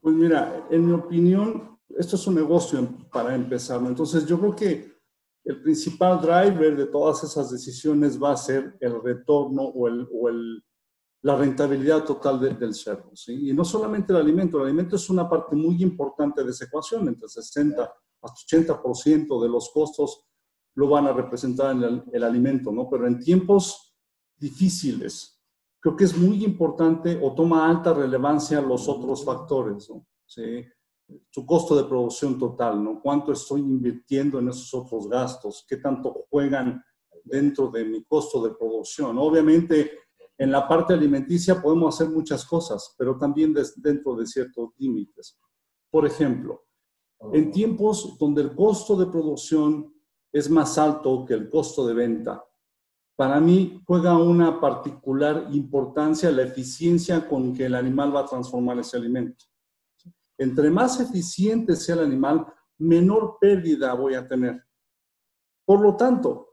Pues 0.00 0.16
mira, 0.16 0.66
en 0.70 0.86
mi 0.86 0.92
opinión, 0.92 1.75
esto 1.98 2.16
es 2.16 2.26
un 2.26 2.34
negocio 2.34 2.88
para 3.12 3.34
empezar. 3.34 3.80
Entonces 3.84 4.26
yo 4.26 4.38
creo 4.38 4.56
que 4.56 4.96
el 5.44 5.62
principal 5.62 6.20
driver 6.20 6.76
de 6.76 6.86
todas 6.86 7.22
esas 7.24 7.50
decisiones 7.50 8.20
va 8.20 8.32
a 8.32 8.36
ser 8.36 8.76
el 8.80 9.00
retorno 9.02 9.62
o, 9.62 9.86
el, 9.86 10.08
o 10.12 10.28
el, 10.28 10.64
la 11.22 11.36
rentabilidad 11.36 12.04
total 12.04 12.40
del 12.40 12.74
cerdo. 12.74 13.14
¿sí? 13.14 13.50
Y 13.50 13.52
no 13.54 13.64
solamente 13.64 14.12
el 14.12 14.18
alimento, 14.18 14.58
el 14.58 14.66
alimento 14.66 14.96
es 14.96 15.08
una 15.08 15.28
parte 15.28 15.54
muy 15.54 15.82
importante 15.82 16.42
de 16.42 16.50
esa 16.50 16.64
ecuación, 16.64 17.08
entre 17.08 17.28
60 17.28 17.94
hasta 18.22 18.56
80% 18.56 19.42
de 19.42 19.48
los 19.48 19.70
costos 19.70 20.24
lo 20.74 20.88
van 20.88 21.06
a 21.06 21.12
representar 21.12 21.74
en 21.74 21.82
el, 21.84 22.04
el, 22.12 22.24
alimento, 22.24 22.70
¿no? 22.70 22.88
Pero 22.90 23.06
en 23.06 23.18
tiempos 23.18 23.96
difíciles, 24.36 25.42
creo 25.80 25.96
que 25.96 26.04
es 26.04 26.16
muy 26.16 26.44
importante 26.44 27.18
o 27.22 27.34
toma 27.34 27.68
alta 27.68 27.94
relevancia 27.94 28.60
los 28.60 28.88
otros 28.88 29.24
factores, 29.24 29.88
¿no? 29.88 30.06
¿Sí? 30.26 30.64
Su 31.30 31.46
costo 31.46 31.76
de 31.76 31.84
producción 31.84 32.38
total, 32.38 32.82
¿no? 32.82 33.00
¿Cuánto 33.00 33.32
estoy 33.32 33.60
invirtiendo 33.60 34.38
en 34.38 34.48
esos 34.48 34.72
otros 34.74 35.08
gastos? 35.08 35.64
¿Qué 35.68 35.76
tanto 35.76 36.26
juegan 36.30 36.82
dentro 37.24 37.68
de 37.68 37.84
mi 37.84 38.04
costo 38.04 38.42
de 38.42 38.54
producción? 38.54 39.18
Obviamente, 39.18 39.90
en 40.38 40.50
la 40.50 40.66
parte 40.66 40.94
alimenticia 40.94 41.60
podemos 41.62 41.94
hacer 41.94 42.12
muchas 42.12 42.44
cosas, 42.44 42.94
pero 42.98 43.16
también 43.16 43.54
dentro 43.76 44.14
de 44.16 44.26
ciertos 44.26 44.70
límites. 44.78 45.38
Por 45.90 46.06
ejemplo, 46.06 46.64
en 47.32 47.50
tiempos 47.50 48.18
donde 48.18 48.42
el 48.42 48.54
costo 48.54 48.96
de 48.96 49.06
producción 49.06 49.94
es 50.32 50.50
más 50.50 50.76
alto 50.76 51.24
que 51.24 51.34
el 51.34 51.48
costo 51.48 51.86
de 51.86 51.94
venta, 51.94 52.44
para 53.16 53.40
mí 53.40 53.80
juega 53.86 54.18
una 54.18 54.60
particular 54.60 55.48
importancia 55.52 56.30
la 56.30 56.42
eficiencia 56.42 57.26
con 57.26 57.54
que 57.54 57.64
el 57.64 57.74
animal 57.74 58.14
va 58.14 58.20
a 58.20 58.26
transformar 58.26 58.78
ese 58.78 58.98
alimento. 58.98 59.46
Entre 60.38 60.70
más 60.70 61.00
eficiente 61.00 61.76
sea 61.76 61.96
el 61.96 62.02
animal, 62.02 62.46
menor 62.78 63.38
pérdida 63.40 63.94
voy 63.94 64.14
a 64.14 64.26
tener. 64.26 64.62
Por 65.64 65.80
lo 65.80 65.96
tanto, 65.96 66.46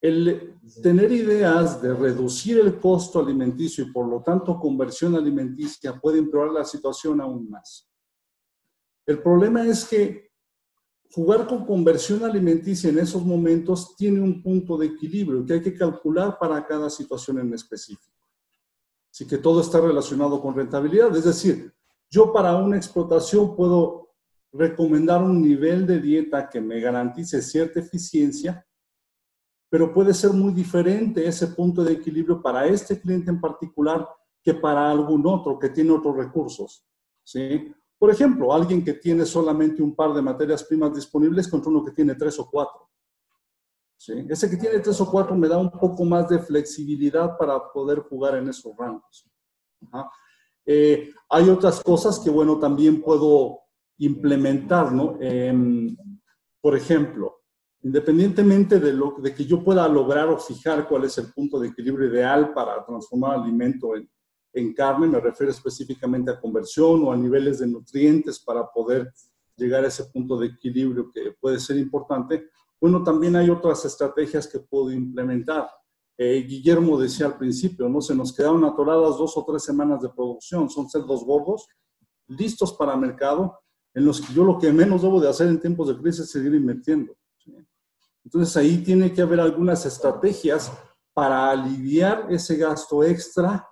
el 0.00 0.58
tener 0.82 1.12
ideas 1.12 1.82
de 1.82 1.94
reducir 1.94 2.58
el 2.58 2.78
costo 2.80 3.20
alimenticio 3.20 3.84
y 3.84 3.92
por 3.92 4.08
lo 4.08 4.22
tanto 4.22 4.58
conversión 4.58 5.14
alimenticia 5.14 5.98
puede 6.00 6.18
empeorar 6.18 6.52
la 6.52 6.64
situación 6.64 7.20
aún 7.20 7.50
más. 7.50 7.90
El 9.06 9.22
problema 9.22 9.66
es 9.66 9.84
que 9.84 10.30
jugar 11.12 11.46
con 11.46 11.66
conversión 11.66 12.24
alimenticia 12.24 12.88
en 12.88 12.98
esos 12.98 13.24
momentos 13.24 13.96
tiene 13.96 14.20
un 14.20 14.42
punto 14.42 14.78
de 14.78 14.86
equilibrio 14.86 15.44
que 15.44 15.54
hay 15.54 15.60
que 15.60 15.74
calcular 15.74 16.38
para 16.38 16.64
cada 16.66 16.88
situación 16.88 17.40
en 17.40 17.52
específico. 17.52 18.16
Así 19.10 19.26
que 19.26 19.38
todo 19.38 19.60
está 19.60 19.80
relacionado 19.80 20.40
con 20.40 20.54
rentabilidad, 20.54 21.14
es 21.16 21.24
decir, 21.24 21.74
yo 22.10 22.32
para 22.32 22.56
una 22.56 22.76
explotación 22.76 23.54
puedo 23.54 24.10
recomendar 24.52 25.22
un 25.22 25.40
nivel 25.40 25.86
de 25.86 26.00
dieta 26.00 26.48
que 26.48 26.60
me 26.60 26.80
garantice 26.80 27.40
cierta 27.40 27.78
eficiencia, 27.78 28.66
pero 29.68 29.94
puede 29.94 30.12
ser 30.12 30.32
muy 30.32 30.52
diferente 30.52 31.26
ese 31.26 31.46
punto 31.48 31.84
de 31.84 31.92
equilibrio 31.92 32.42
para 32.42 32.66
este 32.66 33.00
cliente 33.00 33.30
en 33.30 33.40
particular 33.40 34.08
que 34.42 34.54
para 34.54 34.90
algún 34.90 35.24
otro 35.24 35.58
que 35.58 35.68
tiene 35.68 35.92
otros 35.92 36.16
recursos. 36.16 36.84
¿sí? 37.22 37.72
Por 37.96 38.10
ejemplo, 38.10 38.52
alguien 38.52 38.84
que 38.84 38.94
tiene 38.94 39.24
solamente 39.24 39.80
un 39.80 39.94
par 39.94 40.12
de 40.12 40.22
materias 40.22 40.64
primas 40.64 40.92
disponibles 40.92 41.46
contra 41.46 41.70
uno 41.70 41.84
que 41.84 41.92
tiene 41.92 42.16
tres 42.16 42.36
o 42.40 42.50
cuatro. 42.50 42.88
¿sí? 43.96 44.26
Ese 44.28 44.50
que 44.50 44.56
tiene 44.56 44.80
tres 44.80 45.00
o 45.00 45.08
cuatro 45.08 45.36
me 45.36 45.46
da 45.46 45.58
un 45.58 45.70
poco 45.70 46.04
más 46.04 46.28
de 46.28 46.40
flexibilidad 46.40 47.38
para 47.38 47.70
poder 47.72 48.00
jugar 48.00 48.34
en 48.36 48.48
esos 48.48 48.76
rangos. 48.76 49.30
Ajá. 49.92 50.10
Eh, 50.66 51.10
hay 51.28 51.48
otras 51.48 51.82
cosas 51.82 52.18
que, 52.18 52.30
bueno, 52.30 52.58
también 52.58 53.02
puedo 53.02 53.60
implementar, 53.98 54.92
¿no? 54.92 55.16
Eh, 55.20 55.54
por 56.60 56.76
ejemplo, 56.76 57.40
independientemente 57.82 58.78
de, 58.78 58.92
lo, 58.92 59.16
de 59.22 59.34
que 59.34 59.44
yo 59.44 59.62
pueda 59.62 59.88
lograr 59.88 60.28
o 60.28 60.38
fijar 60.38 60.86
cuál 60.88 61.04
es 61.04 61.16
el 61.18 61.32
punto 61.32 61.58
de 61.58 61.68
equilibrio 61.68 62.08
ideal 62.08 62.52
para 62.52 62.84
transformar 62.84 63.38
alimento 63.38 63.96
en, 63.96 64.08
en 64.52 64.74
carne, 64.74 65.06
me 65.06 65.20
refiero 65.20 65.50
específicamente 65.50 66.30
a 66.30 66.40
conversión 66.40 67.04
o 67.04 67.12
a 67.12 67.16
niveles 67.16 67.60
de 67.60 67.68
nutrientes 67.68 68.40
para 68.40 68.66
poder 68.70 69.12
llegar 69.56 69.84
a 69.84 69.88
ese 69.88 70.04
punto 70.06 70.38
de 70.38 70.48
equilibrio 70.48 71.10
que 71.10 71.32
puede 71.40 71.60
ser 71.60 71.76
importante, 71.76 72.48
bueno, 72.80 73.02
también 73.04 73.36
hay 73.36 73.50
otras 73.50 73.84
estrategias 73.84 74.48
que 74.48 74.58
puedo 74.58 74.90
implementar. 74.90 75.68
Eh, 76.22 76.42
Guillermo 76.46 77.00
decía 77.00 77.24
al 77.24 77.38
principio, 77.38 77.88
¿no? 77.88 78.02
Se 78.02 78.14
nos 78.14 78.34
quedaron 78.34 78.62
atoradas 78.66 79.16
dos 79.16 79.34
o 79.38 79.44
tres 79.46 79.62
semanas 79.62 80.02
de 80.02 80.10
producción, 80.10 80.68
son 80.68 80.86
cerdos 80.90 81.24
gordos, 81.24 81.66
listos 82.26 82.74
para 82.74 82.94
mercado, 82.94 83.58
en 83.94 84.04
los 84.04 84.20
que 84.20 84.34
yo 84.34 84.44
lo 84.44 84.58
que 84.58 84.70
menos 84.70 85.00
debo 85.00 85.18
de 85.18 85.30
hacer 85.30 85.48
en 85.48 85.58
tiempos 85.58 85.88
de 85.88 85.96
crisis 85.96 86.24
es 86.26 86.30
seguir 86.30 86.54
invirtiendo. 86.54 87.16
Entonces 88.22 88.54
ahí 88.58 88.84
tiene 88.84 89.14
que 89.14 89.22
haber 89.22 89.40
algunas 89.40 89.86
estrategias 89.86 90.70
para 91.14 91.50
aliviar 91.52 92.26
ese 92.28 92.54
gasto 92.58 93.02
extra 93.02 93.66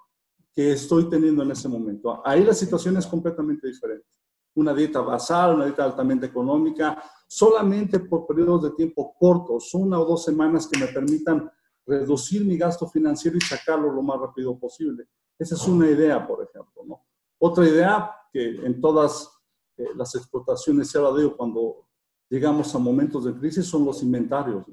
que 0.54 0.72
estoy 0.72 1.06
teniendo 1.10 1.42
en 1.42 1.50
ese 1.50 1.68
momento. 1.68 2.22
Ahí 2.24 2.42
la 2.44 2.54
situación 2.54 2.96
es 2.96 3.06
completamente 3.06 3.68
diferente. 3.68 4.06
Una 4.54 4.72
dieta 4.72 5.02
basal, 5.02 5.56
una 5.56 5.66
dieta 5.66 5.84
altamente 5.84 6.24
económica, 6.24 7.02
solamente 7.28 8.00
por 8.00 8.26
periodos 8.26 8.62
de 8.62 8.70
tiempo 8.70 9.14
cortos, 9.18 9.74
una 9.74 10.00
o 10.00 10.06
dos 10.06 10.24
semanas 10.24 10.66
que 10.66 10.78
me 10.80 10.86
permitan 10.86 11.50
reducir 11.88 12.44
mi 12.44 12.56
gasto 12.56 12.86
financiero 12.86 13.36
y 13.36 13.40
sacarlo 13.40 13.90
lo 13.90 14.02
más 14.02 14.20
rápido 14.20 14.56
posible. 14.58 15.08
Esa 15.38 15.54
es 15.54 15.66
una 15.66 15.90
idea, 15.90 16.24
por 16.26 16.44
ejemplo. 16.44 16.84
¿no? 16.86 17.04
Otra 17.38 17.66
idea 17.66 18.14
que 18.32 18.64
en 18.64 18.80
todas 18.80 19.28
eh, 19.76 19.88
las 19.96 20.14
explotaciones 20.14 20.90
se 20.90 20.98
habla 20.98 21.12
de 21.12 21.22
ello 21.22 21.36
cuando 21.36 21.88
llegamos 22.28 22.74
a 22.74 22.78
momentos 22.78 23.24
de 23.24 23.34
crisis 23.34 23.66
son 23.66 23.84
los 23.84 24.02
inventarios. 24.02 24.66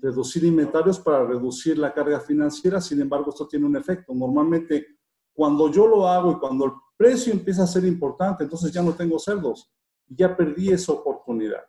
Reducir 0.00 0.42
inventarios 0.42 0.98
para 0.98 1.24
reducir 1.24 1.78
la 1.78 1.94
carga 1.94 2.18
financiera, 2.18 2.80
sin 2.80 3.00
embargo, 3.00 3.30
esto 3.30 3.46
tiene 3.46 3.66
un 3.66 3.76
efecto. 3.76 4.12
Normalmente, 4.12 4.98
cuando 5.32 5.70
yo 5.70 5.86
lo 5.86 6.08
hago 6.08 6.32
y 6.32 6.38
cuando 6.40 6.64
el 6.64 6.72
precio 6.96 7.32
empieza 7.32 7.62
a 7.62 7.68
ser 7.68 7.84
importante, 7.84 8.42
entonces 8.42 8.72
ya 8.72 8.82
no 8.82 8.94
tengo 8.94 9.16
cerdos 9.20 9.72
ya 10.16 10.36
perdí 10.36 10.70
esa 10.70 10.92
oportunidad. 10.92 11.62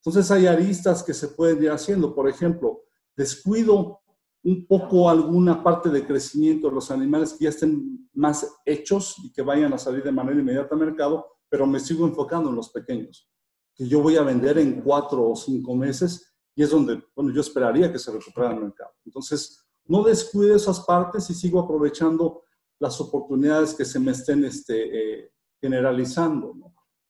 Entonces 0.00 0.30
hay 0.30 0.46
aristas 0.46 1.02
que 1.02 1.14
se 1.14 1.28
pueden 1.28 1.62
ir 1.62 1.70
haciendo. 1.70 2.14
Por 2.14 2.28
ejemplo, 2.28 2.84
descuido 3.16 4.00
un 4.42 4.66
poco 4.66 5.10
alguna 5.10 5.62
parte 5.62 5.88
de 5.88 6.06
crecimiento 6.06 6.68
de 6.68 6.74
los 6.74 6.90
animales 6.90 7.32
que 7.32 7.44
ya 7.44 7.50
estén 7.50 8.08
más 8.12 8.46
hechos 8.64 9.16
y 9.24 9.32
que 9.32 9.42
vayan 9.42 9.72
a 9.72 9.78
salir 9.78 10.04
de 10.04 10.12
manera 10.12 10.38
inmediata 10.38 10.74
al 10.74 10.80
mercado, 10.80 11.26
pero 11.48 11.66
me 11.66 11.80
sigo 11.80 12.06
enfocando 12.06 12.50
en 12.50 12.56
los 12.56 12.70
pequeños 12.70 13.28
que 13.76 13.86
yo 13.86 14.00
voy 14.00 14.16
a 14.16 14.22
vender 14.22 14.58
en 14.58 14.80
cuatro 14.80 15.28
o 15.28 15.36
cinco 15.36 15.74
meses 15.76 16.34
y 16.54 16.62
es 16.62 16.70
donde, 16.70 17.04
bueno, 17.14 17.30
yo 17.32 17.42
esperaría 17.42 17.92
que 17.92 17.98
se 17.98 18.10
recupere 18.10 18.54
el 18.54 18.60
mercado. 18.60 18.92
Entonces, 19.04 19.62
no 19.84 20.02
descuide 20.02 20.56
esas 20.56 20.80
partes 20.80 21.28
y 21.28 21.34
sigo 21.34 21.60
aprovechando 21.60 22.42
las 22.78 22.98
oportunidades 23.00 23.74
que 23.74 23.84
se 23.84 24.00
me 24.00 24.12
estén 24.12 24.44
este, 24.44 25.24
eh, 25.24 25.32
generalizando. 25.60 26.54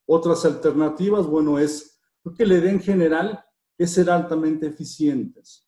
Otras 0.05 0.45
alternativas, 0.45 1.27
bueno, 1.27 1.59
es 1.59 2.01
que 2.37 2.45
le 2.45 2.61
den 2.61 2.81
general 2.81 3.45
es 3.79 3.93
ser 3.93 4.11
altamente 4.11 4.67
eficientes. 4.67 5.66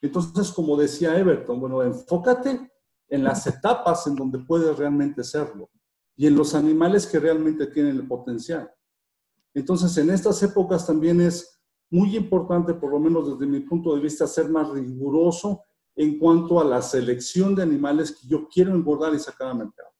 Entonces, 0.00 0.52
como 0.52 0.76
decía 0.76 1.18
Everton, 1.18 1.60
bueno, 1.60 1.82
enfócate 1.82 2.70
en 3.08 3.24
las 3.24 3.46
etapas 3.46 4.06
en 4.06 4.16
donde 4.16 4.38
puedes 4.40 4.76
realmente 4.76 5.24
serlo 5.24 5.70
y 6.16 6.26
en 6.26 6.36
los 6.36 6.54
animales 6.54 7.06
que 7.06 7.18
realmente 7.18 7.66
tienen 7.66 7.96
el 7.96 8.06
potencial. 8.06 8.70
Entonces, 9.54 9.96
en 9.98 10.10
estas 10.10 10.42
épocas 10.42 10.86
también 10.86 11.20
es 11.20 11.60
muy 11.90 12.16
importante, 12.16 12.74
por 12.74 12.90
lo 12.90 12.98
menos 12.98 13.32
desde 13.32 13.50
mi 13.50 13.60
punto 13.60 13.94
de 13.94 14.00
vista, 14.00 14.26
ser 14.26 14.48
más 14.48 14.68
riguroso 14.70 15.62
en 15.94 16.18
cuanto 16.18 16.60
a 16.60 16.64
la 16.64 16.82
selección 16.82 17.54
de 17.54 17.62
animales 17.62 18.12
que 18.12 18.28
yo 18.28 18.48
quiero 18.48 18.74
engordar 18.74 19.14
y 19.14 19.18
sacar 19.18 19.48
al 19.48 19.58
mercado. 19.58 19.90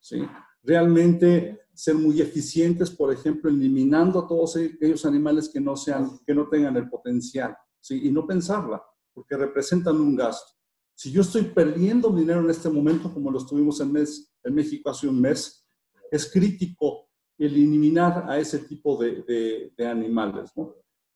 ¿sí? 0.00 0.26
Realmente 0.62 1.60
ser 1.74 1.96
muy 1.96 2.20
eficientes, 2.20 2.90
por 2.90 3.12
ejemplo, 3.12 3.50
eliminando 3.50 4.20
a 4.20 4.28
todos 4.28 4.56
aquellos 4.56 5.04
animales 5.04 5.48
que 5.48 5.60
no, 5.60 5.76
sean, 5.76 6.18
que 6.26 6.34
no 6.34 6.48
tengan 6.48 6.76
el 6.76 6.88
potencial, 6.88 7.54
¿sí? 7.80 8.06
y 8.06 8.12
no 8.12 8.26
pensarla, 8.26 8.82
porque 9.14 9.36
representan 9.36 9.96
un 9.96 10.16
gasto. 10.16 10.52
Si 10.94 11.10
yo 11.10 11.22
estoy 11.22 11.42
perdiendo 11.42 12.10
dinero 12.10 12.40
en 12.40 12.50
este 12.50 12.68
momento, 12.68 13.12
como 13.12 13.30
lo 13.30 13.38
estuvimos 13.38 13.80
en, 13.80 13.92
mes, 13.92 14.32
en 14.42 14.54
México 14.54 14.90
hace 14.90 15.08
un 15.08 15.20
mes, 15.20 15.66
es 16.10 16.30
crítico 16.30 17.08
eliminar 17.38 18.28
a 18.28 18.38
ese 18.38 18.60
tipo 18.60 18.96
de, 18.96 19.72
animales. 19.78 20.52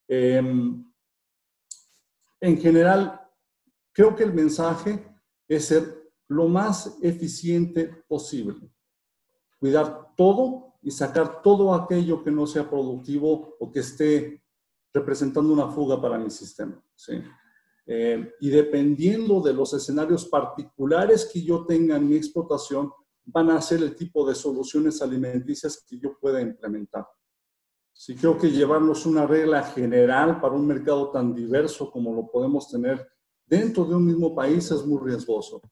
Em, 0.08 0.84
en 2.40 2.58
general, 2.58 3.20
creo 3.92 4.16
que 4.16 4.24
el 4.24 4.32
mensaje 4.32 5.04
es 5.46 5.66
ser 5.66 6.11
lo 6.28 6.48
más 6.48 6.98
eficiente 7.02 8.04
posible. 8.06 8.70
Cuidar 9.58 10.14
todo 10.16 10.74
y 10.82 10.90
sacar 10.90 11.42
todo 11.42 11.74
aquello 11.74 12.22
que 12.22 12.30
no 12.30 12.46
sea 12.46 12.68
productivo 12.68 13.56
o 13.58 13.70
que 13.70 13.80
esté 13.80 14.42
representando 14.92 15.52
una 15.52 15.68
fuga 15.68 16.00
para 16.00 16.18
mi 16.18 16.30
sistema. 16.30 16.80
Em, 17.90 18.29
y 18.40 18.51
dependiendo 18.51 19.40
de 19.40 19.55
los 19.55 19.72
escenarios 19.72 20.27
particulares 20.27 21.31
que 21.33 21.42
yo 21.42 21.64
tenga 21.64 21.96
en 21.96 22.07
mi 22.07 22.16
explotación, 22.16 22.92
van 23.24 23.51
a 23.51 23.62
ser 23.62 23.83
el 23.83 23.96
tipo 23.96 24.29
de 24.29 24.35
soluciones 24.35 25.01
alimenticias 25.01 25.83
que 25.88 25.98
yo 25.98 26.18
pueda 26.20 26.38
implementar. 26.38 27.07
Sí, 27.94 28.14
creo 28.14 28.37
que 28.37 28.51
llevarnos 28.51 29.07
una 29.07 29.27
regla 29.27 29.62
general 29.62 30.38
para 30.38 30.55
un 30.55 30.66
mercado 30.66 31.11
tan 31.11 31.35
diverso 31.35 31.90
como 31.90 32.14
lo 32.14 32.31
podemos 32.31 32.70
tener 32.70 33.09
dentro 33.46 33.87
de 33.87 33.94
un 33.94 34.05
mismo 34.05 34.35
país 34.35 34.70
es 34.70 34.85
muy 34.85 35.01
riesgoso. 35.03 35.62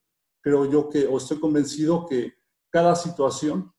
Creo 0.41 0.65
yo 0.65 0.89
que, 0.89 1.07
o 1.07 1.19
estoy 1.19 1.39
convencido 1.39 2.07
que 2.07 2.33
cada 2.71 2.97
situación 2.97 3.71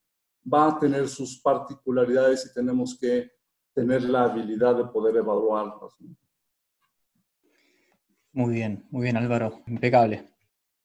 va 0.45 0.67
a 0.67 0.79
tener 0.79 1.09
sus 1.09 1.41
particularidades 1.41 2.45
y 2.45 2.53
tenemos 2.53 2.95
que 2.99 3.31
tener 3.73 4.03
la 4.03 4.25
habilidad 4.25 4.75
de 4.75 4.85
poder 4.85 5.17
evaluarlas. 5.17 5.95
Muy 8.37 8.53
bien, 8.53 8.85
muy 8.91 9.01
bien 9.01 9.17
Álvaro, 9.17 9.63
impecable. 9.65 10.27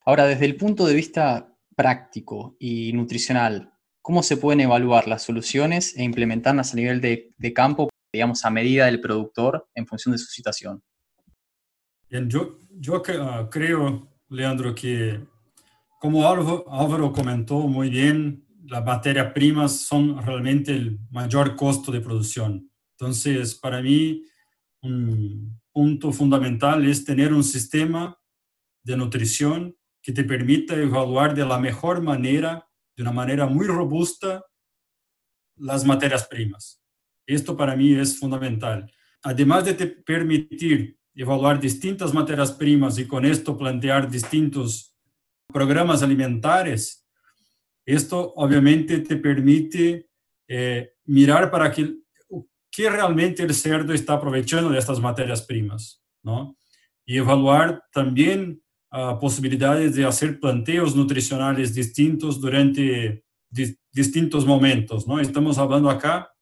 Ahora, 0.06 0.24
desde 0.24 0.46
el 0.46 0.56
punto 0.56 0.86
de 0.86 0.94
vista 0.94 1.54
práctico 1.76 2.56
y 2.58 2.94
nutricional, 2.94 3.74
¿cómo 4.00 4.22
se 4.22 4.38
pueden 4.38 4.62
evaluar 4.62 5.06
las 5.06 5.24
soluciones 5.24 5.94
e 5.98 6.02
implementarlas 6.02 6.72
a 6.72 6.76
nivel 6.76 7.02
de, 7.02 7.52
campo, 7.54 7.90
digamos, 8.10 8.46
a 8.46 8.50
medida 8.50 8.86
del 8.86 9.02
productor 9.02 9.68
en 9.74 9.86
función 9.86 10.12
de 10.12 10.18
su 10.18 10.30
situación? 10.30 10.82
Bien, 12.08 12.30
yo, 12.30 12.58
yo 12.70 13.02
ah, 13.20 13.46
creo, 13.50 14.08
Leandro, 14.30 14.74
que 14.74 15.20
como 16.00 16.26
Álvaro, 16.26 17.12
comentó 17.12 17.58
muy 17.68 17.90
bien, 17.90 18.46
las 18.64 18.82
materias 18.82 19.30
primas 19.34 19.78
son 19.78 20.24
realmente 20.24 20.72
el 20.72 20.98
mayor 21.10 21.54
costo 21.54 21.92
de 21.92 22.00
producción. 22.00 22.70
Entonces, 22.92 23.54
para 23.54 23.82
mí, 23.82 24.22
un 24.82 25.60
punto 25.72 26.12
fundamental 26.12 26.86
es 26.86 27.04
tener 27.04 27.32
un 27.32 27.44
sistema 27.44 28.18
de 28.82 28.96
nutrición 28.96 29.76
que 30.02 30.12
te 30.12 30.24
permita 30.24 30.74
evaluar 30.74 31.34
de 31.34 31.46
la 31.46 31.58
mejor 31.58 32.02
manera, 32.02 32.68
de 32.96 33.02
una 33.02 33.12
manera 33.12 33.46
muy 33.46 33.66
robusta, 33.66 34.44
las 35.56 35.84
materias 35.84 36.26
primas. 36.26 36.82
Esto 37.26 37.56
para 37.56 37.76
mí 37.76 37.94
es 37.94 38.18
fundamental. 38.18 38.90
Además 39.22 39.64
de 39.64 39.74
te 39.74 39.86
permitir 39.86 40.98
evaluar 41.14 41.60
distintas 41.60 42.12
materias 42.12 42.50
primas 42.50 42.98
y 42.98 43.06
con 43.06 43.24
esto 43.24 43.56
plantear 43.56 44.10
distintos 44.10 44.96
programas 45.46 46.02
alimentares, 46.02 47.06
esto 47.84 48.32
obviamente 48.36 49.00
te 49.00 49.16
permite 49.16 50.08
eh, 50.48 50.94
mirar 51.04 51.50
para 51.50 51.70
que, 51.70 52.01
qué 52.72 52.88
realmente 52.88 53.42
el 53.42 53.54
cerdo 53.54 53.92
está 53.92 54.14
aprovechando 54.14 54.70
de 54.70 54.78
estas 54.78 54.98
materias 54.98 55.42
primas, 55.42 56.02
¿no? 56.22 56.56
Y 57.04 57.18
evaluar 57.18 57.84
también 57.92 58.62
posibilidades 59.20 59.94
de 59.94 60.04
hacer 60.04 60.40
planteos 60.40 60.96
nutricionales 60.96 61.74
distintos 61.74 62.40
durante 62.40 63.24
distintos 63.92 64.46
momentos, 64.46 65.06
¿no? 65.06 65.20
Estamos 65.20 65.58
hablando 65.58 65.90
acá 65.90 66.32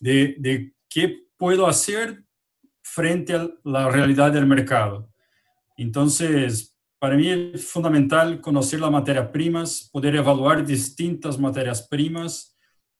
de, 0.00 0.36
de 0.38 0.74
qué 0.88 1.26
puedo 1.36 1.66
hacer 1.66 2.24
frente 2.82 3.34
a 3.34 3.48
la 3.64 3.90
realidad 3.90 4.32
del 4.32 4.46
mercado. 4.46 5.10
Entonces, 5.76 6.78
para 6.98 7.16
mí 7.16 7.28
es 7.28 7.66
fundamental 7.66 8.40
conocer 8.40 8.80
las 8.80 8.90
materias 8.90 9.28
primas, 9.28 9.90
poder 9.92 10.16
evaluar 10.16 10.64
distintas 10.64 11.38
materias 11.38 11.86
primas 11.88 12.53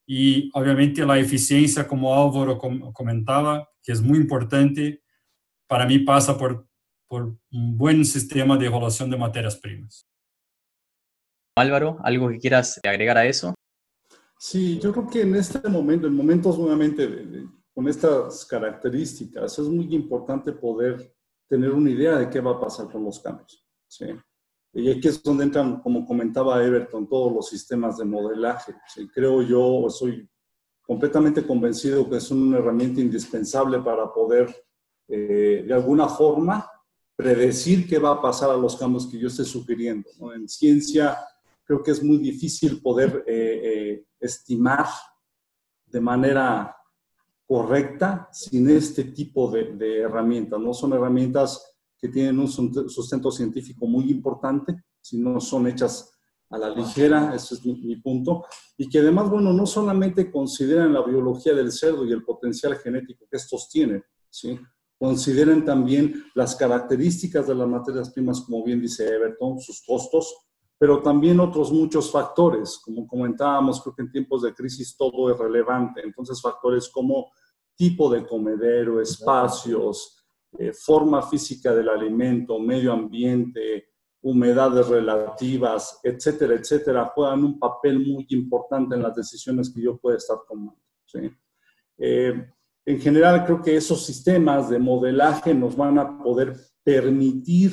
y 0.06 0.50
obviamente 0.54 1.04
la 1.04 1.18
eficiencia, 1.18 1.86
como 1.86 2.14
Álvaro 2.14 2.58
comentaba, 2.92 3.68
que 3.82 3.92
es 3.92 4.02
muy 4.02 4.18
importante, 4.18 5.02
para 5.66 5.86
mí 5.86 5.98
pasa 6.00 6.36
por 6.36 6.66
por 7.14 7.36
un 7.52 7.78
buen 7.78 8.04
sistema 8.04 8.56
de 8.56 8.66
evaluación 8.66 9.08
de 9.08 9.16
materias 9.16 9.56
primas. 9.56 10.04
Álvaro, 11.56 11.98
¿algo 12.02 12.28
que 12.28 12.38
quieras 12.38 12.80
agregar 12.84 13.16
a 13.16 13.24
eso? 13.26 13.54
Sí, 14.38 14.80
yo 14.80 14.92
creo 14.92 15.08
que 15.08 15.22
en 15.22 15.36
este 15.36 15.68
momento, 15.68 16.08
en 16.08 16.14
momentos 16.14 16.58
nuevamente 16.58 17.08
con 17.72 17.86
estas 17.86 18.44
características, 18.44 19.58
es 19.60 19.68
muy 19.68 19.94
importante 19.94 20.52
poder 20.52 21.14
tener 21.48 21.70
una 21.70 21.90
idea 21.90 22.18
de 22.18 22.28
qué 22.28 22.40
va 22.40 22.52
a 22.52 22.60
pasar 22.60 22.90
con 22.90 23.04
los 23.04 23.20
cambios. 23.20 23.64
¿sí? 23.86 24.06
Y 24.74 24.90
aquí 24.90 25.08
es 25.08 25.22
donde 25.22 25.44
entran, 25.44 25.80
como 25.80 26.04
comentaba 26.04 26.62
Everton, 26.64 27.08
todos 27.08 27.32
los 27.32 27.48
sistemas 27.48 27.96
de 27.96 28.04
modelaje. 28.04 28.74
¿sí? 28.92 29.08
Creo 29.08 29.40
yo, 29.42 29.88
soy 29.88 30.28
completamente 30.82 31.46
convencido 31.46 32.08
que 32.10 32.16
es 32.16 32.30
una 32.30 32.58
herramienta 32.58 33.00
indispensable 33.00 33.78
para 33.80 34.12
poder, 34.12 34.54
eh, 35.08 35.64
de 35.66 35.74
alguna 35.74 36.08
forma, 36.08 36.68
predecir 37.16 37.88
qué 37.88 37.98
va 37.98 38.12
a 38.12 38.20
pasar 38.20 38.50
a 38.50 38.56
los 38.56 38.76
cambios 38.76 39.06
que 39.06 39.18
yo 39.18 39.28
esté 39.28 39.44
sugiriendo. 39.44 40.10
En 40.34 40.48
ciencia 40.48 41.16
creo 41.64 41.82
que 41.82 41.92
es 41.92 42.02
muy 42.02 42.18
difícil 42.18 42.82
poder 42.82 43.24
eh, 43.26 43.60
eh, 43.64 44.06
estimar 44.20 44.86
de 45.86 46.00
manera 46.00 46.76
correcta 47.46 48.28
sin 48.32 48.68
este 48.68 49.04
tipo 49.04 49.50
de, 49.50 49.76
de, 49.76 50.00
herramientas. 50.00 50.58
No 50.60 50.74
son 50.74 50.92
herramientas 50.92 51.73
que 52.04 52.10
tienen 52.10 52.38
un 52.38 52.48
sustento 52.48 53.30
científico 53.30 53.86
muy 53.86 54.10
importante, 54.10 54.76
sino 55.00 55.40
son 55.40 55.66
hechas 55.68 56.12
a 56.50 56.58
la 56.58 56.68
ligera, 56.68 57.34
ese 57.34 57.54
es 57.54 57.64
mi, 57.64 57.96
punto, 57.96 58.44
y 58.76 58.90
que 58.90 58.98
además, 58.98 59.30
bueno, 59.30 59.54
no 59.54 59.64
solamente 59.64 60.30
consideran 60.30 60.92
la 60.92 61.02
biología 61.02 61.54
del 61.54 61.72
cerdo 61.72 62.04
y 62.04 62.12
el 62.12 62.22
potencial 62.22 62.76
genético 62.76 63.24
que 63.30 63.38
estos 63.38 63.70
tienen, 63.70 64.04
¿sí? 64.28 64.60
Consideren 64.98 65.64
también 65.64 66.26
las 66.34 66.54
características 66.56 67.46
de 67.46 67.54
las 67.54 67.68
materias 67.68 68.10
primas, 68.10 68.42
como 68.42 68.62
bien 68.62 68.82
dice 68.82 69.08
Everton, 69.08 69.58
sus 69.58 69.82
costos, 69.86 70.36
pero 70.76 71.00
también 71.00 71.40
otros 71.40 71.72
muchos 71.72 72.12
factores, 72.12 72.82
como 72.84 73.06
comentábamos, 73.06 73.80
creo 73.80 73.94
que 73.94 74.02
en 74.02 74.12
tiempos 74.12 74.42
de 74.42 74.52
crisis 74.52 74.94
todo 74.94 75.30
es 75.32 75.38
relevante, 75.38 76.02
entonces 76.04 76.38
factores 76.42 76.90
como 76.90 77.32
tipo 77.74 78.10
de 78.10 78.26
comedero, 78.26 79.00
espacios, 79.00 80.23
eh, 80.58 80.72
forma 80.72 81.22
física 81.22 81.74
del 81.74 81.88
alimento, 81.88 82.58
medio 82.58 82.92
ambiente, 82.92 83.88
humedades 84.22 84.88
relativas, 84.88 86.00
etcétera, 86.02 86.54
etcétera, 86.54 87.12
juegan 87.14 87.44
un 87.44 87.58
papel 87.58 87.98
muy 87.98 88.26
importante 88.30 88.94
en 88.94 89.02
las 89.02 89.14
decisiones 89.14 89.72
que 89.72 89.82
yo 89.82 89.98
pueda 89.98 90.16
estar 90.16 90.38
tomando. 90.48 90.80
Eh, 91.98 92.48
en 92.86 93.00
general, 93.00 93.44
creo 93.44 93.62
que 93.62 93.76
esos 93.76 94.04
sistemas 94.04 94.68
de 94.68 94.78
modelaje 94.78 95.54
nos 95.54 95.76
van 95.76 95.98
a 95.98 96.22
poder 96.22 96.56
permitir, 96.82 97.72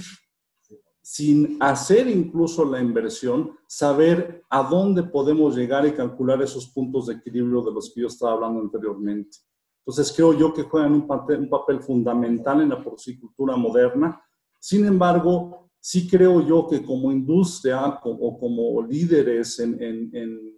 sin 1.02 1.58
hacer 1.60 2.08
incluso 2.08 2.64
la 2.66 2.82
inversión, 2.82 3.58
saber 3.68 4.44
a 4.50 4.64
dónde 4.64 5.04
podemos 5.04 5.56
llegar 5.56 5.86
y 5.86 5.94
calcular 5.94 6.42
esos 6.42 6.68
puntos 6.68 7.08
de 7.08 7.16
equilibrio 7.16 7.62
de 7.62 7.74
los 7.74 7.94
que 7.94 8.02
yo 8.02 8.08
estaba 8.08 8.34
hablando 8.34 8.60
anteriormente. 8.62 9.38
Entonces, 9.86 10.14
creo 10.16 10.34
yo 10.34 10.54
que 10.54 10.64
juegan 10.64 10.94
un 10.94 11.08
papel, 11.08 11.40
un 11.40 11.50
papel 11.50 11.82
fundamental 11.82 12.62
en 12.62 12.70
la 12.70 12.84
porcicultura 12.84 13.56
moderna. 13.56 14.22
Sin 14.60 14.86
embargo, 14.86 15.70
sí 15.80 16.08
creo 16.08 16.46
yo 16.46 16.68
que 16.68 16.84
como 16.84 17.12
industria 17.12 18.00
o 18.04 18.38
como 18.40 18.84
líderes 18.84 19.60
en, 19.60 19.82
en, 19.82 20.16
en, 20.16 20.52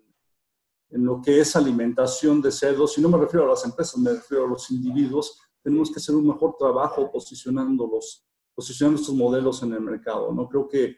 lo 1.05 1.21
que 1.21 1.39
es 1.39 1.55
alimentación 1.55 2.41
de 2.41 2.51
cerdos, 2.51 2.97
y 2.97 3.01
no 3.01 3.09
me 3.09 3.17
refiero 3.17 3.45
a 3.45 3.49
las 3.49 3.65
empresas, 3.65 3.97
me 3.97 4.11
refiero 4.11 4.45
a 4.45 4.49
los 4.49 4.69
individuos, 4.69 5.39
tenemos 5.63 5.89
que 5.89 5.97
hacer 5.97 6.13
un 6.13 6.27
mejor 6.27 6.55
trabajo 6.59 7.09
posicionándolos, 7.11 8.27
posicionando 8.53 8.99
estos 8.99 9.15
modelos 9.15 9.63
en 9.63 9.73
el 9.73 9.81
mercado. 9.81 10.31
¿no? 10.31 10.47
Creo 10.47 10.67
que 10.67 10.97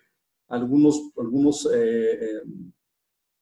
algunos, 0.49 1.11
algunos 1.17 1.65
eh, 1.67 2.13
eh, 2.13 2.41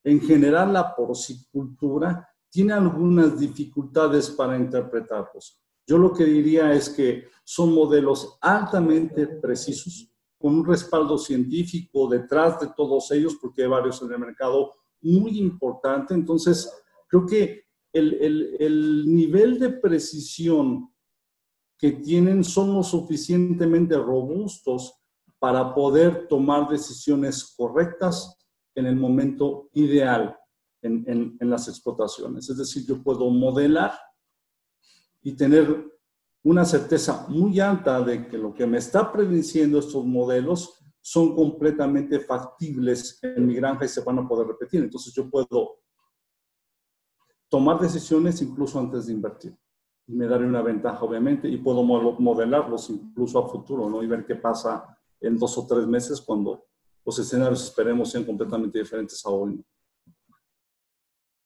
en 0.04 0.22
general 0.22 0.74
la 0.74 0.96
porcicultura 0.96 2.30
tiene 2.54 2.74
algunas 2.74 3.40
dificultades 3.40 4.30
para 4.30 4.56
interpretarlos. 4.56 5.60
Yo 5.88 5.98
lo 5.98 6.14
que 6.14 6.24
diría 6.24 6.72
es 6.72 6.88
que 6.88 7.26
son 7.44 7.74
modelos 7.74 8.38
altamente 8.40 9.26
precisos, 9.26 10.08
con 10.38 10.60
un 10.60 10.66
respaldo 10.66 11.18
científico 11.18 12.08
detrás 12.08 12.60
de 12.60 12.68
todos 12.78 13.10
ellos, 13.10 13.38
porque 13.42 13.64
hay 13.64 13.70
varios 13.70 14.04
en 14.04 14.12
el 14.12 14.20
mercado 14.20 14.72
muy 15.02 15.40
importante. 15.40 16.14
Entonces, 16.14 16.72
creo 17.08 17.26
que 17.26 17.64
el, 17.92 18.14
el, 18.22 18.56
el 18.60 19.06
nivel 19.08 19.58
de 19.58 19.70
precisión 19.70 20.94
que 21.76 21.94
tienen 21.94 22.44
son 22.44 22.76
lo 22.76 22.84
suficientemente 22.84 23.98
robustos 23.98 24.94
para 25.40 25.74
poder 25.74 26.28
tomar 26.28 26.70
decisiones 26.70 27.56
correctas 27.58 28.38
en 28.76 28.86
el 28.86 28.96
momento 28.96 29.70
ideal 29.74 30.38
en, 30.84 31.04
en, 31.08 31.38
en, 31.40 31.50
las 31.50 31.68
explotaciones. 31.68 32.50
Es 32.50 32.58
decir, 32.58 32.86
yo 32.86 33.02
puedo 33.02 33.30
modelar 33.30 33.94
y 35.22 35.34
tener 35.34 35.92
una 36.44 36.66
certeza 36.66 37.26
muy 37.30 37.60
alta 37.60 38.02
de 38.02 38.28
que 38.28 38.38
lo 38.38 38.54
que 38.54 38.68
me 38.68 38.78
está 38.78 39.12
prediciendo 39.12 39.80
estos 39.80 40.06
modelos 40.06 40.84
son 41.02 41.36
completamente 41.36 42.20
factibles 42.20 43.20
en 43.22 43.46
mi 43.46 43.56
granja 43.56 43.86
y 43.86 43.90
se 43.90 44.02
van 44.02 44.20
a 44.20 44.28
poder 44.28 44.48
repetir. 44.48 44.84
Entonces 44.84 45.14
yo 45.14 45.30
puedo 45.30 45.80
tomar 47.50 47.80
decisiones 47.80 48.42
incluso 48.42 48.80
antes 48.80 49.08
de 49.08 49.14
invertir. 49.14 49.58
Y 50.08 50.14
me 50.16 50.28
daré 50.28 50.46
una 50.46 50.62
ventaja, 50.62 51.04
obviamente, 51.04 51.48
y 51.48 51.58
puedo 51.58 51.84
modelarlos 51.84 52.90
incluso 52.90 53.40
a 53.40 53.50
futuro, 53.50 53.90
¿no? 53.90 54.02
Y 54.02 54.08
ver 54.08 54.26
qué 54.26 54.36
pasa 54.36 54.98
en 55.20 55.38
dos 55.38 55.58
o 55.58 55.66
tres 55.66 55.88
meses 55.88 56.20
cuando 56.22 56.66
los 57.06 57.20
escenarios 57.20 57.64
esperemos 57.64 58.10
sean 58.10 58.24
completamente 58.24 58.80
diferentes 58.80 59.26
a 59.26 59.30
hoy. 59.30 59.64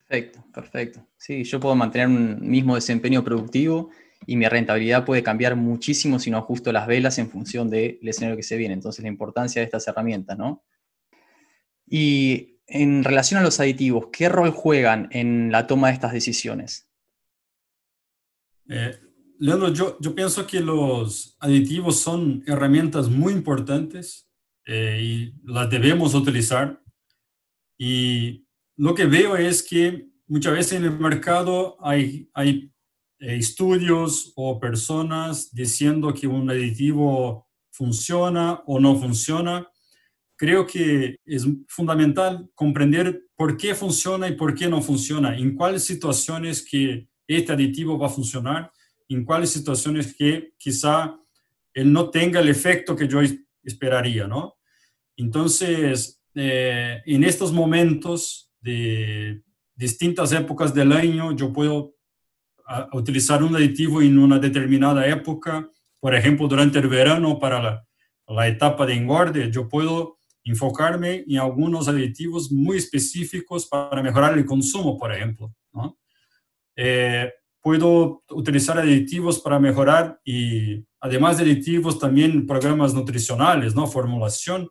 Perfecto, 0.08 0.46
perfecto. 0.54 1.08
Sí, 1.18 1.44
yo 1.44 1.60
puedo 1.60 1.76
mantener 1.76 2.08
un 2.08 2.40
mismo 2.40 2.76
desempeño 2.76 3.24
productivo 3.24 3.90
y 4.26 4.38
mi 4.38 4.48
rentabilidad 4.48 5.06
puede 5.06 5.22
cambiar 5.22 5.56
muchísimo 5.58 6.18
si 6.18 6.32
no 6.32 6.38
ajusto 6.38 6.72
las 6.72 6.88
velas 6.88 7.18
en 7.18 7.30
función 7.30 7.70
del 7.70 8.00
escenario 8.02 8.38
que 8.38 8.44
se 8.44 8.56
viene. 8.56 8.74
Entonces, 8.74 9.04
la 9.04 9.10
importancia 9.10 9.62
de 9.62 9.66
estas 9.66 9.88
herramientas, 9.88 10.38
¿no? 10.38 10.64
Y 11.86 12.62
en 12.68 13.04
relación 13.04 13.40
a 13.40 13.44
los 13.44 13.60
aditivos, 13.60 14.08
¿qué 14.12 14.30
rol 14.30 14.52
juegan 14.52 15.10
en 15.12 15.52
la 15.52 15.68
toma 15.68 15.88
de 15.88 15.94
estas 15.94 16.14
decisiones? 16.14 16.90
Eh, 18.70 18.98
Leandro, 19.40 19.74
yo, 19.74 20.16
pienso 20.16 20.48
que 20.48 20.62
los 20.62 21.38
aditivos 21.40 22.00
son 22.00 22.44
herramientas 22.48 23.10
muy 23.10 23.34
importantes 23.34 24.30
eh, 24.66 25.00
y 25.02 25.34
las 25.44 25.70
debemos 25.70 26.16
utilizar. 26.16 26.82
Y 27.78 28.47
lo 28.78 28.94
que 28.94 29.06
veo 29.06 29.36
es 29.36 29.64
que 29.64 30.08
muchas 30.28 30.54
veces 30.54 30.74
en 30.74 30.86
el 30.86 31.00
mercado 31.00 31.78
hay, 31.82 32.30
hay 32.34 32.72
eh, 33.20 33.36
estudios 33.38 34.34
o 34.36 34.60
personas 34.60 35.54
diciendo 35.54 36.14
que 36.14 36.28
un 36.28 36.50
aditivo 36.50 37.48
funciona 37.72 38.62
o 38.68 38.80
no 38.80 38.96
funciona. 38.96 39.68
Creo 40.36 40.68
que 40.68 41.18
es 41.26 41.48
fundamental 41.68 42.50
comprender 42.54 43.24
por 43.36 43.58
qué 43.58 43.74
funciona 43.74 44.28
y 44.28 44.36
por 44.36 44.54
qué 44.54 44.68
no 44.68 44.82
funciona, 44.82 45.36
en 45.36 45.56
cuáles 45.56 45.84
situaciones 45.84 46.64
que 46.64 47.08
este 47.28 47.54
aditivo 47.54 47.98
va 47.98 48.08
a 48.08 48.12
funcionar, 48.12 48.72
en 49.10 49.26
cuáles 49.26 49.50
situaciones 49.50 50.16
que 50.16 50.54
quizá 50.58 51.18
él 51.74 51.92
no 51.92 52.10
tenga 52.10 52.40
el 52.40 52.50
efecto 52.50 52.96
que 52.96 53.08
yo 53.08 53.20
esperaría, 53.64 54.28
¿no? 54.28 54.58
Entonces, 55.16 56.22
eh, 56.36 57.02
en 57.06 57.24
estos 57.24 57.52
momentos 57.52 58.47
de 58.68 59.42
distintas 59.76 60.32
épocas 60.34 60.74
del 60.74 60.92
año, 60.92 61.36
yo 61.36 61.54
puedo 61.54 61.94
a, 62.66 62.90
utilizar 62.94 63.42
un 63.44 63.56
aditivo 63.56 64.02
en 64.02 64.18
una 64.20 64.40
determinada 64.40 65.08
época, 65.08 65.70
por 66.00 66.14
ejemplo, 66.14 66.48
durante 66.48 66.80
el 66.80 66.88
verano 66.88 67.40
para 67.40 67.62
la, 67.62 67.88
la 68.28 68.48
etapa 68.48 68.86
de 68.86 68.94
engorde, 68.96 69.50
yo 69.52 69.70
puedo 69.70 70.18
enfocarme 70.44 71.24
en 71.28 71.40
algunos 71.40 71.88
aditivos 71.88 72.52
muy 72.52 72.78
específicos 72.78 73.66
para 73.68 74.02
mejorar 74.02 74.38
el 74.38 74.46
consumo, 74.46 74.98
por 74.98 75.14
ejemplo. 75.14 75.54
¿no? 75.74 75.98
Eh, 76.76 77.32
puedo 77.62 78.24
utilizar 78.30 78.78
aditivos 78.78 79.40
para 79.40 79.60
mejorar 79.60 80.20
y 80.24 80.86
además 81.02 81.38
de 81.38 81.44
aditivos 81.44 82.00
también 82.00 82.46
programas 82.46 82.94
nutricionales, 82.94 83.76
¿no? 83.76 83.88
Formulación 83.88 84.70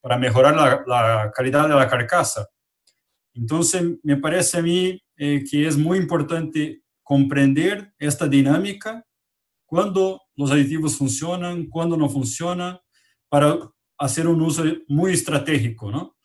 para 0.00 0.16
mejorar 0.16 0.54
la, 0.54 0.84
la 0.86 1.32
calidad 1.34 1.68
de 1.68 1.74
la 1.74 1.88
carcasa. 1.88 2.48
Entonces, 3.34 3.82
me 4.02 4.16
parece 4.16 4.58
a 4.58 4.62
mí 4.62 5.02
eh, 5.16 5.44
que 5.48 5.66
es 5.66 5.76
muy 5.76 5.98
importante 5.98 6.82
comprender 7.02 7.92
esta 7.98 8.26
dinámica, 8.26 9.04
cuando 9.66 10.22
los 10.36 10.50
aditivos 10.50 10.96
funcionan, 10.96 11.66
cuando 11.66 11.96
no 11.96 12.08
funcionan, 12.08 12.78
para 13.28 13.58
hacer 13.98 14.26
un 14.28 14.40
uso 14.40 14.64
muy 14.88 15.12
estratégico, 15.12 15.90
¿no? 15.90 16.16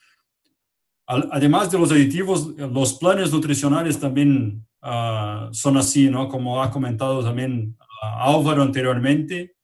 Además 1.05 1.72
de 1.72 1.80
los 1.80 1.91
aditivos, 1.91 2.49
los 2.55 2.93
planes 2.93 3.32
nutricionales 3.32 3.99
también 3.99 4.68
uh, 4.84 5.51
son 5.51 5.78
así, 5.78 6.07
¿no? 6.07 6.30
Como 6.30 6.62
ha 6.62 6.70
comentado 6.70 7.24
también 7.24 7.76
uh, 7.80 8.36
Álvaro 8.36 8.62
anteriormente. 8.62 9.55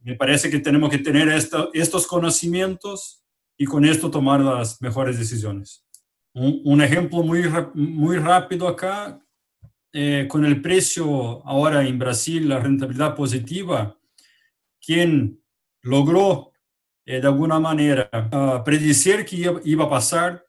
Me 0.00 0.14
parece 0.14 0.48
que 0.48 0.60
tenemos 0.60 0.88
que 0.90 0.98
tener 0.98 1.28
esto, 1.28 1.70
estos 1.74 2.06
conocimientos 2.06 3.24
y 3.56 3.64
con 3.64 3.84
esto 3.84 4.08
tomar 4.08 4.40
las 4.40 4.80
mejores 4.80 5.18
decisiones. 5.18 5.84
Un, 6.40 6.80
ejemplo 6.80 7.22
muy, 7.22 7.42
muy 7.74 8.16
rápido 8.18 8.68
acá, 8.68 9.20
eh, 9.92 10.26
con 10.28 10.44
el 10.44 10.62
precio 10.62 11.44
ahora 11.44 11.84
en 11.84 11.98
Brasil, 11.98 12.48
la 12.48 12.60
rentabilidad 12.60 13.16
positiva, 13.16 13.98
quien 14.80 15.42
logró 15.82 16.52
eh, 17.04 17.20
de 17.20 17.26
alguna 17.26 17.58
manera 17.58 18.08
uh, 18.12 18.62
predecir 18.62 19.24
que 19.24 19.36
iba, 19.36 19.60
iba, 19.64 19.84
a 19.86 19.90
pasar, 19.90 20.44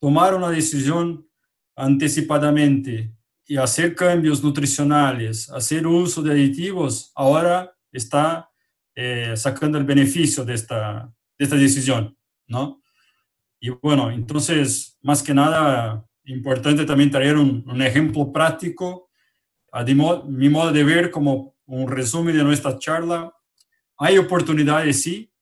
tomar 0.00 0.34
una 0.34 0.50
decisión 0.50 1.26
anticipadamente 1.76 3.14
y 3.46 3.56
hacer 3.56 3.94
cambios 3.94 4.42
nutricionales, 4.42 5.48
hacer 5.50 5.86
uso 5.86 6.20
de 6.22 6.32
aditivos, 6.32 7.12
ahora 7.14 7.74
está 7.92 8.50
eh, 8.94 9.34
sacando 9.36 9.78
el 9.78 9.84
beneficio 9.84 10.44
de 10.44 10.54
esta, 10.54 11.12
de 11.38 11.44
esta 11.44 11.56
decisión, 11.56 12.16
¿no? 12.46 12.79
Y 13.60 13.68
bueno, 13.70 14.10
entonces, 14.10 14.98
más 15.02 15.22
que 15.22 15.34
nada, 15.34 16.04
importante 16.24 16.84
también 16.84 17.10
traer 17.10 17.36
un, 17.36 17.62
un 17.68 17.82
ejemplo 17.82 18.32
práctico, 18.32 19.10
a 19.72 19.84
mi 19.84 20.48
modo 20.48 20.72
de 20.72 20.82
ver 20.82 21.10
como 21.10 21.54
un 21.66 21.88
resumen 21.88 22.36
de 22.36 22.42
nuestra 22.42 22.78
charla. 22.78 23.32
Hay 23.98 24.18
oportunidades, 24.18 25.02
sí, 25.02 25.32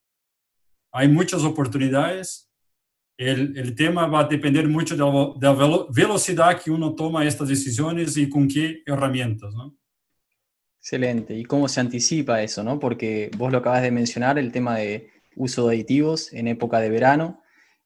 hay 0.93 1.09
muchas 1.09 1.43
oportunidades, 1.45 2.51
el, 3.17 3.57
el, 3.59 3.75
tema 3.75 4.07
va 4.07 4.21
a 4.21 4.25
depender 4.25 4.69
mucho 4.69 4.97
de 4.97 5.03
la, 5.03 5.55
de 5.55 5.69
la, 5.69 5.87
velocidad 5.91 6.61
que 6.61 6.71
uno 6.71 6.95
toma 6.95 7.27
estas 7.27 7.49
decisiones 7.49 8.17
y 8.17 8.29
con 8.29 8.47
qué 8.47 8.83
herramientas, 8.87 9.53
¿no? 9.55 9.77
Excelente. 10.79 11.35
¿Y 11.35 11.45
cómo 11.45 11.67
se 11.67 11.81
anticipa 11.81 12.41
eso, 12.43 12.63
no? 12.63 12.79
Porque 12.79 13.31
vos 13.37 13.51
lo 13.51 13.59
acabas 13.59 13.83
de 13.83 13.91
mencionar, 13.91 14.39
el 14.39 14.53
tema 14.53 14.77
de 14.77 15.11
uso 15.35 15.67
de 15.67 15.75
aditivos 15.75 16.33
en 16.33 16.47
época 16.47 16.79
de 16.79 16.91
verano. 16.91 17.43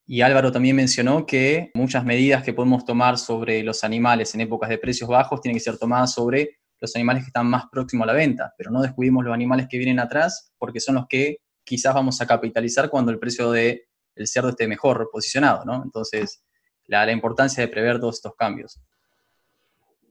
Y 0.07 0.20
Álvaro 0.20 0.50
también 0.50 0.76
mencionó 0.76 1.26
que 1.26 1.70
muchas 1.74 2.05
medidas 2.05 2.42
que 2.42 2.53
podemos 2.53 2.84
tomar 2.84 3.18
sobre 3.18 3.62
los 3.62 3.84
animales 3.84 4.34
en 4.34 4.42
épocas 4.42 4.68
de 4.68 4.78
precios 4.78 5.09
bajos 5.09 5.40
tienen 5.40 5.57
que 5.57 5.64
ser 5.64 5.78
tomadas 5.78 6.12
sobre 6.12 6.59
los 6.80 6.96
animales 6.96 7.22
que 7.22 7.28
están 7.28 7.46
más 7.46 7.64
próximos 7.70 8.05
a 8.05 8.12
la 8.12 8.18
venta, 8.18 8.53
pero 8.59 8.70
no 8.70 8.82
descuidemos 8.82 9.24
los 9.24 9.32
animales 9.32 9.68
que 9.70 9.78
vienen 9.78 10.00
atrás 10.00 10.53
porque 10.59 10.80
son 10.80 10.96
los 10.96 11.07
que 11.09 11.38
quizás 11.64 11.94
vamos 11.94 12.20
a 12.20 12.26
capitalizar 12.26 12.90
cuando 12.90 13.12
el 13.12 13.20
precio 13.20 13.53
de 13.53 13.84
el 14.14 14.26
cerdo 14.26 14.50
esté 14.50 14.66
mejor 14.66 15.09
posicionado, 15.11 15.64
¿no? 15.64 15.82
Entonces, 15.84 16.44
la, 16.86 17.11
importancia 17.11 17.62
de 17.62 17.68
prever 17.68 17.98
todos 17.98 18.16
estos 18.16 18.34
cambios. 18.36 18.80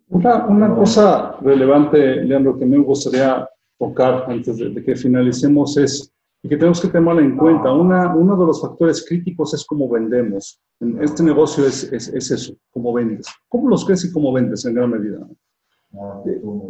Una, 0.07 0.45
una, 0.47 0.75
cosa 0.75 1.37
relevante, 1.41 2.23
Leandro, 2.23 2.57
que 2.57 2.65
me 2.65 2.77
gustaría 2.77 3.47
tocar 3.77 4.25
antes 4.27 4.57
de, 4.57 4.83
que 4.83 4.95
finalicemos 4.95 5.77
es, 5.77 6.13
y 6.43 6.49
que 6.49 6.57
tenemos 6.57 6.81
que 6.81 6.87
tenerla 6.87 7.21
en 7.21 7.37
cuenta, 7.37 7.71
una, 7.71 8.15
uno 8.15 8.35
de 8.35 8.45
los 8.47 8.61
factores 8.61 9.05
críticos 9.07 9.53
es 9.53 9.63
cómo 9.63 9.87
vendemos. 9.87 10.59
Este 10.99 11.21
negocio 11.21 11.67
es, 11.67 11.83
es, 11.93 12.07
es 12.07 12.31
eso, 12.31 12.55
cómo 12.71 12.91
vendes. 12.93 13.27
¿Cómo 13.47 13.69
los 13.69 13.85
crees 13.85 14.05
y 14.05 14.11
cómo 14.11 14.33
vendes 14.33 14.65
en 14.65 14.73
gran 14.73 14.89
medida? 14.89 15.27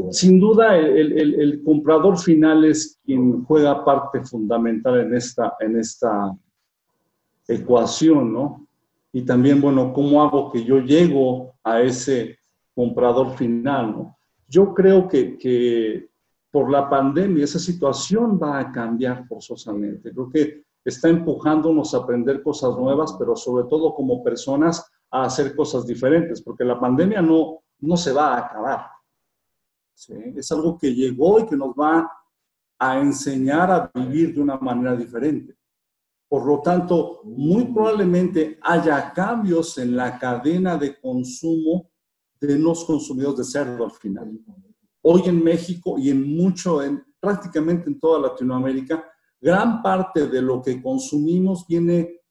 Sin 0.09 0.39
duda, 0.39 0.77
el, 0.77 1.13
el, 1.13 1.39
el, 1.39 1.63
comprador 1.63 2.17
final 2.17 2.65
es 2.65 2.99
quien 3.05 3.45
juega 3.45 3.85
parte 3.85 4.21
fundamental 4.23 4.99
en 4.99 5.15
esta, 5.15 5.53
en 5.59 5.77
esta 5.77 6.35
ecuación, 7.47 8.33
¿no? 8.33 8.67
Y 9.13 9.21
también, 9.21 9.61
bueno, 9.61 9.93
¿cómo 9.93 10.21
hago 10.23 10.51
que 10.51 10.63
yo 10.63 10.79
llego 10.79 11.53
a 11.63 11.81
ese 11.81 12.39
comprador 12.73 13.37
final, 13.37 13.91
¿no? 13.91 14.17
Yo 14.49 14.73
creo 14.73 15.07
que, 15.07 15.37
que 15.37 16.09
por 16.51 16.69
la 16.69 16.89
pandemia 16.89 17.45
esa 17.45 17.59
situación 17.59 18.37
va 18.41 18.59
a 18.59 18.71
cambiar 18.71 19.25
forzosamente. 19.25 20.11
Creo 20.11 20.29
que 20.29 20.65
está 20.83 21.07
empujándonos 21.07 21.93
a 21.93 21.99
aprender 21.99 22.43
cosas 22.43 22.75
nuevas, 22.77 23.15
pero 23.17 23.35
sobre 23.35 23.67
todo 23.69 23.95
como 23.95 24.21
personas 24.21 24.85
a 25.09 25.23
hacer 25.23 25.55
cosas 25.55 25.85
diferentes, 25.85 26.41
porque 26.41 26.65
la 26.65 26.79
pandemia 26.79 27.21
no, 27.21 27.63
no 27.79 27.97
se 27.97 28.11
va 28.11 28.35
a 28.35 28.39
acabar. 28.39 28.85
¿sí? 29.93 30.13
Es 30.35 30.51
algo 30.51 30.77
que 30.77 30.93
llegó 30.93 31.39
y 31.39 31.45
que 31.45 31.55
nos 31.55 31.71
va 31.71 32.11
a 32.77 32.99
enseñar 32.99 33.71
a 33.71 33.91
vivir 33.93 34.33
de 34.33 34.41
una 34.41 34.57
manera 34.57 34.95
diferente. 34.95 35.55
Por 36.27 36.45
lo 36.45 36.61
tanto, 36.61 37.21
muy 37.23 37.65
probablemente 37.65 38.57
haya 38.61 39.11
cambios 39.13 39.77
en 39.77 39.95
la 39.95 40.17
cadena 40.17 40.77
de 40.77 40.99
consumo 40.99 41.89
de 42.39 42.57
los 42.57 42.85
consumidores 42.85 43.37
de 43.37 43.43
cerdo 43.43 43.83
al 43.85 43.91
final. 43.91 44.39
Hoy 45.03 45.23
en 45.25 45.43
México 45.43 45.97
y 45.97 46.09
en 46.09 46.35
mucho, 46.35 46.81
en, 46.83 47.03
prácticamente 47.19 47.89
en 47.89 47.99
toda 47.99 48.19
Latinoamérica, 48.19 49.03
gran 49.39 49.81
parte 49.81 50.27
de 50.27 50.41
lo 50.41 50.61
que 50.61 50.81
consumimos 50.81 51.65
viene, 51.67 52.21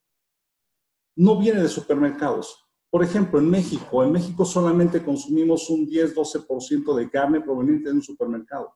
no 1.17 1.39
viene 1.39 1.63
de 1.63 1.69
supermercados. 1.69 2.67
Por 2.89 3.05
ejemplo, 3.05 3.39
en 3.39 3.49
México, 3.49 4.03
en 4.03 4.13
México 4.13 4.45
solamente 4.45 5.05
consumimos 5.05 5.69
un 5.71 5.87
10-12% 5.87 6.95
de 6.95 7.11
carne 7.11 7.41
proveniente 7.41 7.89
de 7.89 7.97
un 7.97 8.03
supermercado. 8.03 8.75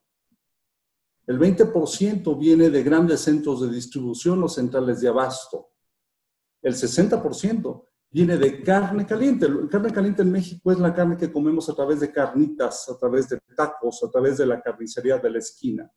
El 1.26 1.38
20% 1.38 2.38
viene 2.38 2.70
de 2.70 2.82
grandes 2.82 3.20
centros 3.20 3.62
de 3.62 3.70
distribución 3.70 4.42
o 4.42 4.48
centrales 4.48 5.00
de 5.00 5.08
abasto. 5.08 5.70
El 6.62 6.74
60% 6.74 7.84
viene 8.14 8.36
de 8.36 8.62
carne 8.62 9.04
caliente. 9.04 9.48
Carne 9.68 9.92
caliente 9.92 10.22
en 10.22 10.30
México 10.30 10.70
es 10.70 10.78
la 10.78 10.94
carne 10.94 11.16
que 11.16 11.32
comemos 11.32 11.68
a 11.68 11.74
través 11.74 11.98
de 11.98 12.12
carnitas, 12.12 12.88
a 12.88 12.96
través 12.96 13.28
de 13.28 13.40
tacos, 13.56 14.04
a 14.04 14.08
través 14.08 14.38
de 14.38 14.46
la 14.46 14.62
carnicería 14.62 15.18
de 15.18 15.30
la 15.30 15.38
esquina. 15.38 15.90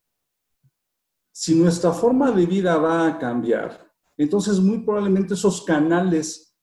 Si 1.32 1.54
nuestra 1.54 1.92
forma 1.92 2.32
de 2.32 2.48
vida 2.48 2.76
va 2.78 3.06
a 3.06 3.20
cambiar, 3.20 3.94
entonces 4.18 4.60
muy 4.60 4.80
probablemente 4.80 5.36
esos 5.36 5.62
canales 5.62 6.58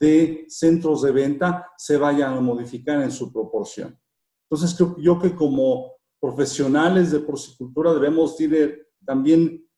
de 0.00 0.46
centros 0.48 1.02
de 1.02 1.12
venta 1.12 1.70
se 1.76 1.98
vayan 1.98 2.32
a 2.32 2.40
modificar 2.40 3.02
en 3.02 3.10
su 3.10 3.30
proporción. 3.30 4.00
Entonces 4.48 4.74
creo 4.74 4.96
yo 4.96 5.18
que 5.18 5.34
como 5.36 5.92
profesionales 6.18 7.10
de 7.10 7.20
porcicultura 7.20 7.92
debemos 7.92 8.38
también 9.04 9.68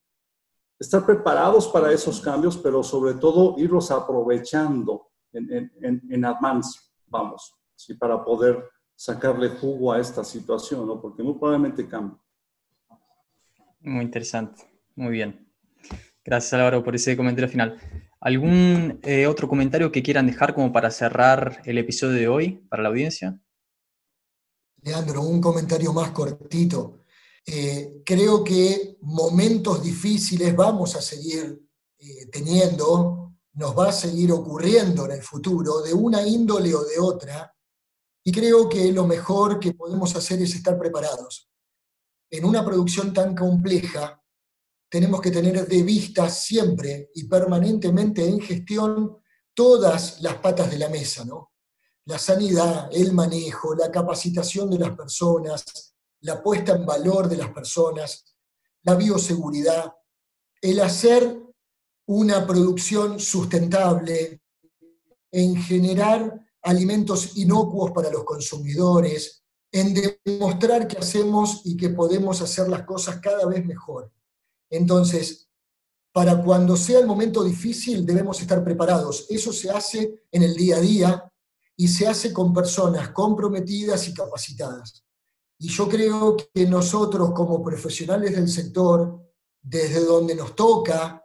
estar 0.78 1.04
preparados 1.04 1.66
para 1.66 1.90
esos 1.90 2.20
cambios, 2.20 2.56
pero 2.56 2.84
sobre 2.84 3.14
todo 3.14 3.56
irlos 3.58 3.90
aprovechando 3.90 5.05
en, 5.32 5.70
en, 5.82 6.02
en 6.10 6.24
advance, 6.24 6.80
vamos, 7.06 7.54
¿sí? 7.74 7.94
para 7.94 8.24
poder 8.24 8.68
sacarle 8.94 9.50
jugo 9.50 9.92
a 9.92 10.00
esta 10.00 10.24
situación, 10.24 10.86
¿no? 10.86 11.00
porque 11.00 11.22
muy 11.22 11.34
probablemente 11.34 11.86
cambie. 11.86 12.18
Muy 13.80 14.02
interesante, 14.04 14.64
muy 14.94 15.12
bien. 15.12 15.46
Gracias 16.24 16.54
Álvaro 16.54 16.82
por 16.82 16.96
ese 16.96 17.16
comentario 17.16 17.48
final. 17.48 17.78
¿Algún 18.20 18.98
eh, 19.04 19.26
otro 19.28 19.48
comentario 19.48 19.92
que 19.92 20.02
quieran 20.02 20.26
dejar 20.26 20.54
como 20.54 20.72
para 20.72 20.90
cerrar 20.90 21.62
el 21.64 21.78
episodio 21.78 22.14
de 22.14 22.28
hoy 22.28 22.52
para 22.68 22.82
la 22.82 22.88
audiencia? 22.88 23.38
Leandro, 24.82 25.22
un 25.22 25.40
comentario 25.40 25.92
más 25.92 26.10
cortito. 26.10 27.04
Eh, 27.46 28.02
creo 28.04 28.42
que 28.42 28.96
momentos 29.02 29.82
difíciles 29.82 30.56
vamos 30.56 30.96
a 30.96 31.00
seguir 31.00 31.60
eh, 31.98 32.26
teniendo, 32.32 33.25
nos 33.56 33.76
va 33.76 33.88
a 33.88 33.92
seguir 33.92 34.32
ocurriendo 34.32 35.04
en 35.04 35.12
el 35.12 35.22
futuro, 35.22 35.82
de 35.82 35.92
una 35.92 36.26
índole 36.26 36.74
o 36.74 36.84
de 36.84 36.98
otra, 36.98 37.54
y 38.24 38.32
creo 38.32 38.68
que 38.68 38.90
lo 38.92 39.06
mejor 39.06 39.60
que 39.60 39.72
podemos 39.72 40.14
hacer 40.16 40.40
es 40.40 40.54
estar 40.54 40.78
preparados. 40.78 41.50
En 42.30 42.44
una 42.44 42.64
producción 42.64 43.12
tan 43.12 43.34
compleja, 43.34 44.22
tenemos 44.88 45.20
que 45.20 45.30
tener 45.30 45.66
de 45.66 45.82
vista 45.82 46.28
siempre 46.28 47.10
y 47.14 47.24
permanentemente 47.24 48.26
en 48.26 48.40
gestión 48.40 49.18
todas 49.54 50.20
las 50.22 50.34
patas 50.36 50.70
de 50.70 50.78
la 50.78 50.88
mesa, 50.88 51.24
¿no? 51.24 51.52
la 52.06 52.18
sanidad, 52.18 52.88
el 52.92 53.12
manejo, 53.12 53.74
la 53.74 53.90
capacitación 53.90 54.70
de 54.70 54.78
las 54.78 54.96
personas, 54.96 55.94
la 56.20 56.42
puesta 56.42 56.72
en 56.72 56.86
valor 56.86 57.28
de 57.28 57.36
las 57.36 57.50
personas, 57.50 58.36
la 58.82 58.94
bioseguridad, 58.94 59.92
el 60.60 60.80
hacer 60.80 61.42
una 62.06 62.46
producción 62.46 63.18
sustentable, 63.18 64.40
en 65.30 65.56
generar 65.56 66.40
alimentos 66.62 67.36
inocuos 67.36 67.90
para 67.90 68.10
los 68.10 68.24
consumidores, 68.24 69.42
en 69.72 69.94
demostrar 70.24 70.88
que 70.88 70.98
hacemos 70.98 71.62
y 71.64 71.76
que 71.76 71.90
podemos 71.90 72.40
hacer 72.40 72.68
las 72.68 72.84
cosas 72.84 73.20
cada 73.20 73.44
vez 73.46 73.64
mejor. 73.66 74.10
Entonces, 74.70 75.48
para 76.12 76.42
cuando 76.42 76.76
sea 76.76 77.00
el 77.00 77.06
momento 77.06 77.44
difícil 77.44 78.06
debemos 78.06 78.40
estar 78.40 78.64
preparados. 78.64 79.26
Eso 79.28 79.52
se 79.52 79.70
hace 79.70 80.24
en 80.30 80.42
el 80.42 80.54
día 80.54 80.76
a 80.76 80.80
día, 80.80 81.32
y 81.76 81.88
se 81.88 82.06
hace 82.06 82.32
con 82.32 82.54
personas 82.54 83.10
comprometidas 83.10 84.08
y 84.08 84.14
capacitadas. 84.14 85.04
Y 85.58 85.68
yo 85.68 85.88
creo 85.88 86.36
que 86.36 86.66
nosotros 86.66 87.32
como 87.32 87.62
profesionales 87.62 88.34
del 88.34 88.48
sector, 88.48 89.20
desde 89.62 90.04
donde 90.04 90.34
nos 90.34 90.56
toca, 90.56 91.22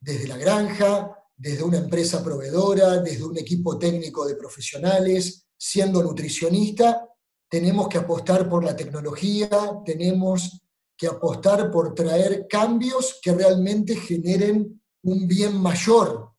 desde 0.00 0.28
la 0.28 0.36
granja, 0.36 1.16
desde 1.36 1.62
una 1.62 1.78
empresa 1.78 2.22
proveedora, 2.24 2.98
desde 2.98 3.24
un 3.24 3.38
equipo 3.38 3.78
técnico 3.78 4.26
de 4.26 4.34
profesionales, 4.34 5.46
siendo 5.56 6.02
nutricionista, 6.02 7.06
tenemos 7.48 7.88
que 7.88 7.98
apostar 7.98 8.48
por 8.48 8.64
la 8.64 8.74
tecnología, 8.74 9.48
tenemos 9.84 10.62
que 10.96 11.06
apostar 11.06 11.70
por 11.70 11.94
traer 11.94 12.46
cambios 12.48 13.18
que 13.22 13.32
realmente 13.32 13.96
generen 13.96 14.82
un 15.02 15.26
bien 15.26 15.56
mayor 15.56 16.30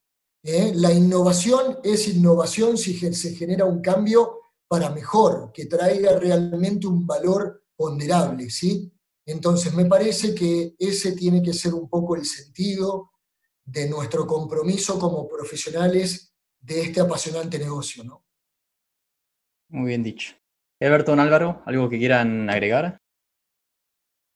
¿eh? 0.44 0.72
La 0.76 0.92
innovación 0.92 1.78
es 1.84 2.08
innovación 2.08 2.78
si 2.78 2.98
se 3.14 3.36
genera 3.36 3.66
un 3.66 3.82
cambio 3.82 4.40
para 4.68 4.90
mejor, 4.90 5.52
que 5.54 5.66
traiga 5.66 6.18
realmente 6.18 6.88
un 6.88 7.06
valor 7.06 7.66
ponderable, 7.76 8.50
¿sí? 8.50 8.92
Entonces, 9.26 9.74
me 9.74 9.86
parece 9.86 10.34
que 10.34 10.76
ese 10.80 11.12
tiene 11.14 11.42
que 11.42 11.54
ser 11.54 11.74
un 11.74 11.90
poco 11.90 12.16
el 12.16 12.26
sentido 12.26 13.11
de 13.66 13.90
nuestro 13.90 14.26
compromiso 14.28 15.00
como 15.00 15.28
profesionales 15.28 16.34
de 16.60 16.82
este 16.82 17.02
apasionante 17.02 17.58
negocio, 17.58 18.04
¿no? 18.04 18.26
Muy 19.70 19.88
bien 19.90 20.04
dicho. 20.04 20.36
Everton 20.80 21.20
Álvaro, 21.20 21.62
¿algo 21.66 21.90
que 21.90 21.98
quieran 21.98 22.50
agregar? 22.50 23.00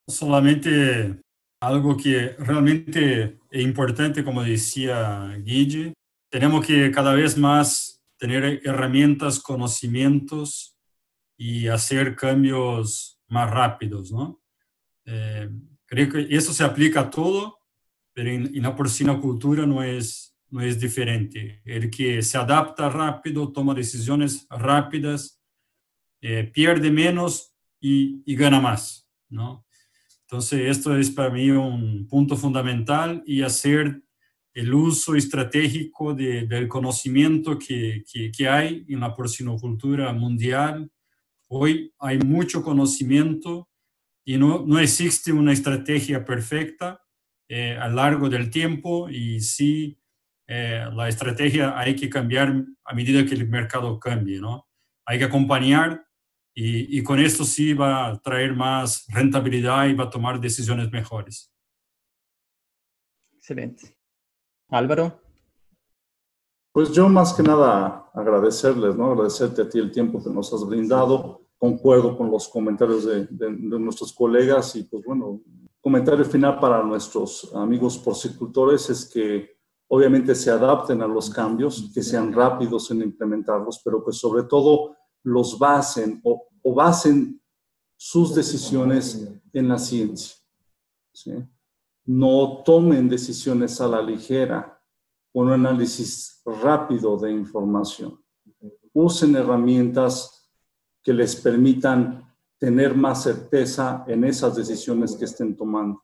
Solamente 0.08 1.22
algo 1.60 1.98
que 1.98 2.36
realmente 2.38 3.40
es 3.50 3.64
importante, 3.64 4.24
como 4.24 4.44
decía 4.44 5.36
Guille, 5.44 5.94
tenemos 6.30 6.66
que 6.66 6.92
cada 6.92 7.14
vez 7.14 7.38
más 7.38 8.04
tener 8.18 8.62
herramientas, 8.64 9.40
conocimientos 9.40 10.78
y 11.38 11.68
hacer 11.68 12.16
cambios 12.16 13.20
más 13.28 13.50
rápidos, 13.50 14.12
¿no? 14.12 14.42
Eh, 15.06 15.50
creo 15.86 16.10
que 16.10 16.28
eso 16.30 16.54
se 16.54 16.64
aplica 16.64 17.02
a 17.02 17.10
todo, 17.10 17.58
pero 18.16 18.30
en, 18.30 18.62
la 18.64 18.74
porcinocultura 18.74 19.66
no 19.66 19.84
es, 19.84 20.36
no 20.50 20.62
es 20.62 20.80
diferente. 20.80 21.62
El 21.66 21.90
que 21.92 22.22
se 22.22 22.38
adapta 22.38 22.90
rápido, 22.90 23.52
toma 23.52 23.74
decisiones 23.76 24.48
rápidas, 24.50 25.42
eh, 26.22 26.50
pierde 26.52 26.90
menos 26.90 27.54
y, 27.80 28.24
y, 28.26 28.36
gana 28.38 28.62
más, 28.62 29.08
¿no? 29.30 29.66
Entonces, 30.22 30.62
esto 30.78 30.98
es 30.98 31.12
para 31.12 31.30
mí 31.30 31.52
un 31.52 32.08
punto 32.08 32.38
fundamental 32.38 33.22
y 33.28 33.42
hacer 33.42 34.02
el 34.54 34.74
uso 34.74 35.16
estratégico 35.16 36.14
de, 36.14 36.48
del 36.48 36.70
conocimiento 36.70 37.60
que, 37.60 38.06
que, 38.10 38.32
que, 38.32 38.48
hay 38.48 38.86
en 38.88 39.02
la 39.02 39.14
porcinocultura 39.14 40.14
mundial. 40.14 40.90
Hoy 41.50 41.94
hay 42.00 42.18
mucho 42.20 42.64
conocimiento 42.64 43.70
y 44.24 44.38
no, 44.38 44.66
no 44.66 44.80
existe 44.80 45.34
una 45.34 45.52
estrategia 45.52 46.24
perfecta 46.24 47.05
eh, 47.48 47.78
a 47.78 47.88
lo 47.88 47.96
largo 47.96 48.30
del 48.30 48.50
tiempo 48.50 49.10
y 49.10 49.40
sí 49.40 50.00
eh, 50.48 50.86
la 50.94 51.08
estrategia 51.08 51.78
hay 51.78 51.96
que 51.96 52.10
cambiar 52.10 52.54
a 52.84 52.94
medida 52.94 53.26
que 53.26 53.36
el 53.36 53.48
mercado 53.50 54.00
cambie, 54.00 54.40
¿no? 54.40 54.68
Hay 55.06 55.20
que 55.20 55.26
acompañar 55.26 56.06
y, 56.56 56.98
y, 56.98 57.04
con 57.04 57.20
esto 57.20 57.44
sí 57.44 57.74
va 57.74 58.08
a 58.08 58.22
traer 58.22 58.56
más 58.56 59.06
rentabilidad 59.10 59.88
y 59.88 59.94
va 59.94 60.06
a 60.06 60.10
tomar 60.10 60.40
decisiones 60.40 60.90
mejores. 60.92 61.52
Excelente. 63.34 63.98
Álvaro. 64.70 65.22
Pues 66.72 66.92
yo 66.94 67.10
más 67.10 67.34
que 67.34 67.44
nada 67.44 68.10
agradecerles, 68.14 68.96
¿no? 68.96 69.12
Agradecerte 69.12 69.64
a 69.64 69.70
ti 69.70 69.80
el 69.80 69.92
tiempo 69.92 70.24
que 70.24 70.30
nos 70.30 70.54
has 70.54 70.66
brindado. 70.66 71.42
Concuerdo 71.58 72.18
con 72.18 72.32
los 72.32 72.48
comentarios 72.48 73.06
de, 73.06 73.26
de, 73.26 73.48
de 73.50 73.80
nuestros 73.80 74.14
colegas 74.14 74.76
y 74.76 74.84
pues 74.84 75.04
bueno, 75.06 75.42
comentario 75.86 76.26
final 76.26 76.60
para 76.60 76.82
nuestros 76.82 77.54
amigos 77.54 77.96
porcicultores 78.00 78.90
es 78.90 79.06
que 79.06 79.56
obviamente 79.88 80.34
se 80.34 80.50
adapten 80.50 81.00
a 81.04 81.08
los 81.08 81.30
cambios, 81.30 81.92
que 81.94 82.02
sean 82.02 82.34
rápidos 82.34 82.90
en 82.90 83.04
implementarlos, 83.04 83.84
pero 83.86 84.04
que 84.04 84.12
sobre 84.12 84.46
todo 84.46 84.96
los 85.22 85.60
basen 85.60 86.20
o, 86.24 86.48
basen 86.74 87.40
sus 87.96 88.34
decisiones 88.34 89.32
en 89.54 89.68
la 89.68 89.78
ciencia. 89.78 90.38
No 92.04 92.64
tomen 92.66 93.08
decisiones 93.08 93.80
a 93.80 93.88
la 93.88 94.02
ligera, 94.02 94.82
un 95.34 95.52
análisis 95.52 96.42
rápido 96.64 97.16
de 97.16 97.32
información. 97.32 98.20
Usen 98.92 99.36
herramientas 99.36 100.50
que 101.04 101.14
les 101.14 101.36
permitan 101.36 102.25
tener 102.66 102.96
más 102.96 103.22
certeza 103.22 104.04
en 104.08 104.24
esas 104.24 104.56
decisiones 104.56 105.16
que 105.16 105.26
estén 105.26 105.56
tomando. 105.56 106.04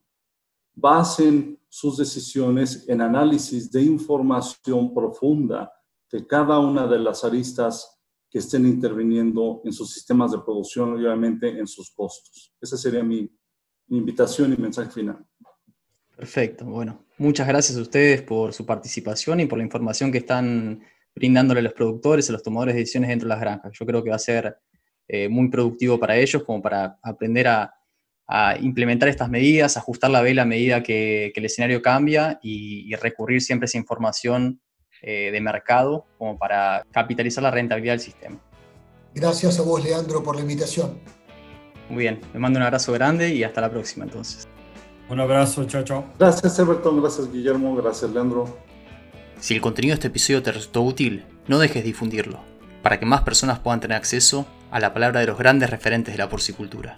Basen 0.76 1.60
sus 1.68 1.98
decisiones 1.98 2.88
en 2.88 3.02
análisis 3.02 3.72
de 3.72 3.82
información 3.82 4.94
profunda 4.94 5.72
de 6.12 6.28
cada 6.28 6.60
una 6.60 6.86
de 6.86 7.00
las 7.00 7.24
aristas 7.24 8.00
que 8.30 8.38
estén 8.38 8.68
interviniendo 8.68 9.64
en 9.66 9.74
sus 9.74 9.92
sistemas 9.92 10.34
de 10.34 10.38
producción 10.38 10.90
y 11.02 11.04
obviamente 11.04 11.50
en 11.50 11.66
sus 11.66 11.90
costos. 11.90 12.54
Esa 12.62 12.78
sería 12.78 13.04
mi, 13.04 13.28
mi 13.88 13.98
invitación 13.98 14.54
y 14.54 14.58
mensaje 14.58 14.92
final. 14.92 15.26
Perfecto, 16.16 16.64
bueno, 16.66 17.08
muchas 17.18 17.48
gracias 17.48 17.76
a 17.76 17.82
ustedes 17.82 18.22
por 18.22 18.54
su 18.54 18.68
participación 18.68 19.40
y 19.40 19.48
por 19.48 19.58
la 19.58 19.64
información 19.64 20.12
que 20.12 20.20
están 20.20 20.84
brindándole 21.16 21.62
a 21.62 21.64
los 21.64 21.74
productores, 21.74 22.30
a 22.30 22.34
los 22.34 22.44
tomadores 22.44 22.76
de 22.76 22.82
decisiones 22.82 23.10
dentro 23.10 23.28
de 23.28 23.34
las 23.34 23.42
granjas. 23.42 23.72
Yo 23.74 23.84
creo 23.84 24.04
que 24.04 24.12
va 24.12 24.18
a 24.18 24.20
ser 24.20 24.56
eh, 25.08 25.30
muy 25.30 25.50
productivo 25.50 26.00
para 26.00 26.18
ellos, 26.18 26.44
como 26.44 26.62
para 26.62 26.98
aprender 27.02 27.48
a, 27.48 27.74
a, 28.28 28.58
implementar 28.60 29.10
estas 29.10 29.30
medidas, 29.30 29.78
ajustar 29.78 30.10
la 30.10 30.22
vela 30.22 30.44
a 30.44 30.46
medida 30.46 30.82
que, 30.84 31.32
que 31.34 31.40
el 31.40 31.46
escenario 31.46 31.82
cambia 31.82 32.40
y, 32.42 32.92
y, 32.92 32.96
recurrir 32.96 33.42
siempre 33.42 33.66
a 33.66 33.68
esa 33.68 33.78
información 33.78 34.62
eh, 35.02 35.32
de 35.32 35.42
mercado 35.42 36.06
como 36.18 36.38
para 36.38 36.86
capitalizar 36.92 37.44
la 37.44 37.52
rentabilidad 37.52 37.94
del 37.94 38.02
sistema. 38.02 38.40
Gracias 39.14 39.60
a 39.60 39.64
vos, 39.64 39.84
Leandro, 39.84 40.24
por 40.24 40.36
la 40.36 40.42
invitación. 40.44 41.00
Muy 41.90 42.04
bien, 42.04 42.22
me 42.34 42.40
mando 42.40 42.58
un 42.58 42.64
abrazo 42.64 42.94
grande 42.94 43.34
y 43.34 43.44
hasta 43.44 43.62
la 43.62 43.70
próxima 43.70 44.06
entonces. 44.06 44.48
Un 45.10 45.20
abrazo, 45.20 45.66
chao, 45.66 45.84
chao. 45.84 46.06
Gracias, 46.18 46.58
Everton, 46.58 47.02
gracias, 47.02 47.32
Guillermo, 47.32 47.76
gracias, 47.76 48.12
Leandro. 48.12 48.58
Si 49.40 49.56
el 49.56 49.60
contenido 49.60 49.94
de 49.94 49.96
este 49.96 50.08
episodio 50.08 50.44
te 50.44 50.52
resultó 50.52 50.84
útil, 50.84 51.26
no 51.48 51.58
dejes 51.58 51.84
de 51.84 51.88
difundirlo, 51.88 52.40
para 52.84 53.00
que 53.00 53.06
más 53.06 53.24
personas 53.24 53.60
puedan 53.60 53.80
tener 53.80 53.98
acceso 53.98 54.46
a 54.72 54.80
la 54.80 54.94
palabra 54.94 55.20
de 55.20 55.28
los 55.28 55.38
grandes 55.38 55.70
referentes 55.70 56.14
de 56.14 56.18
la 56.18 56.30
porcicultura. 56.30 56.98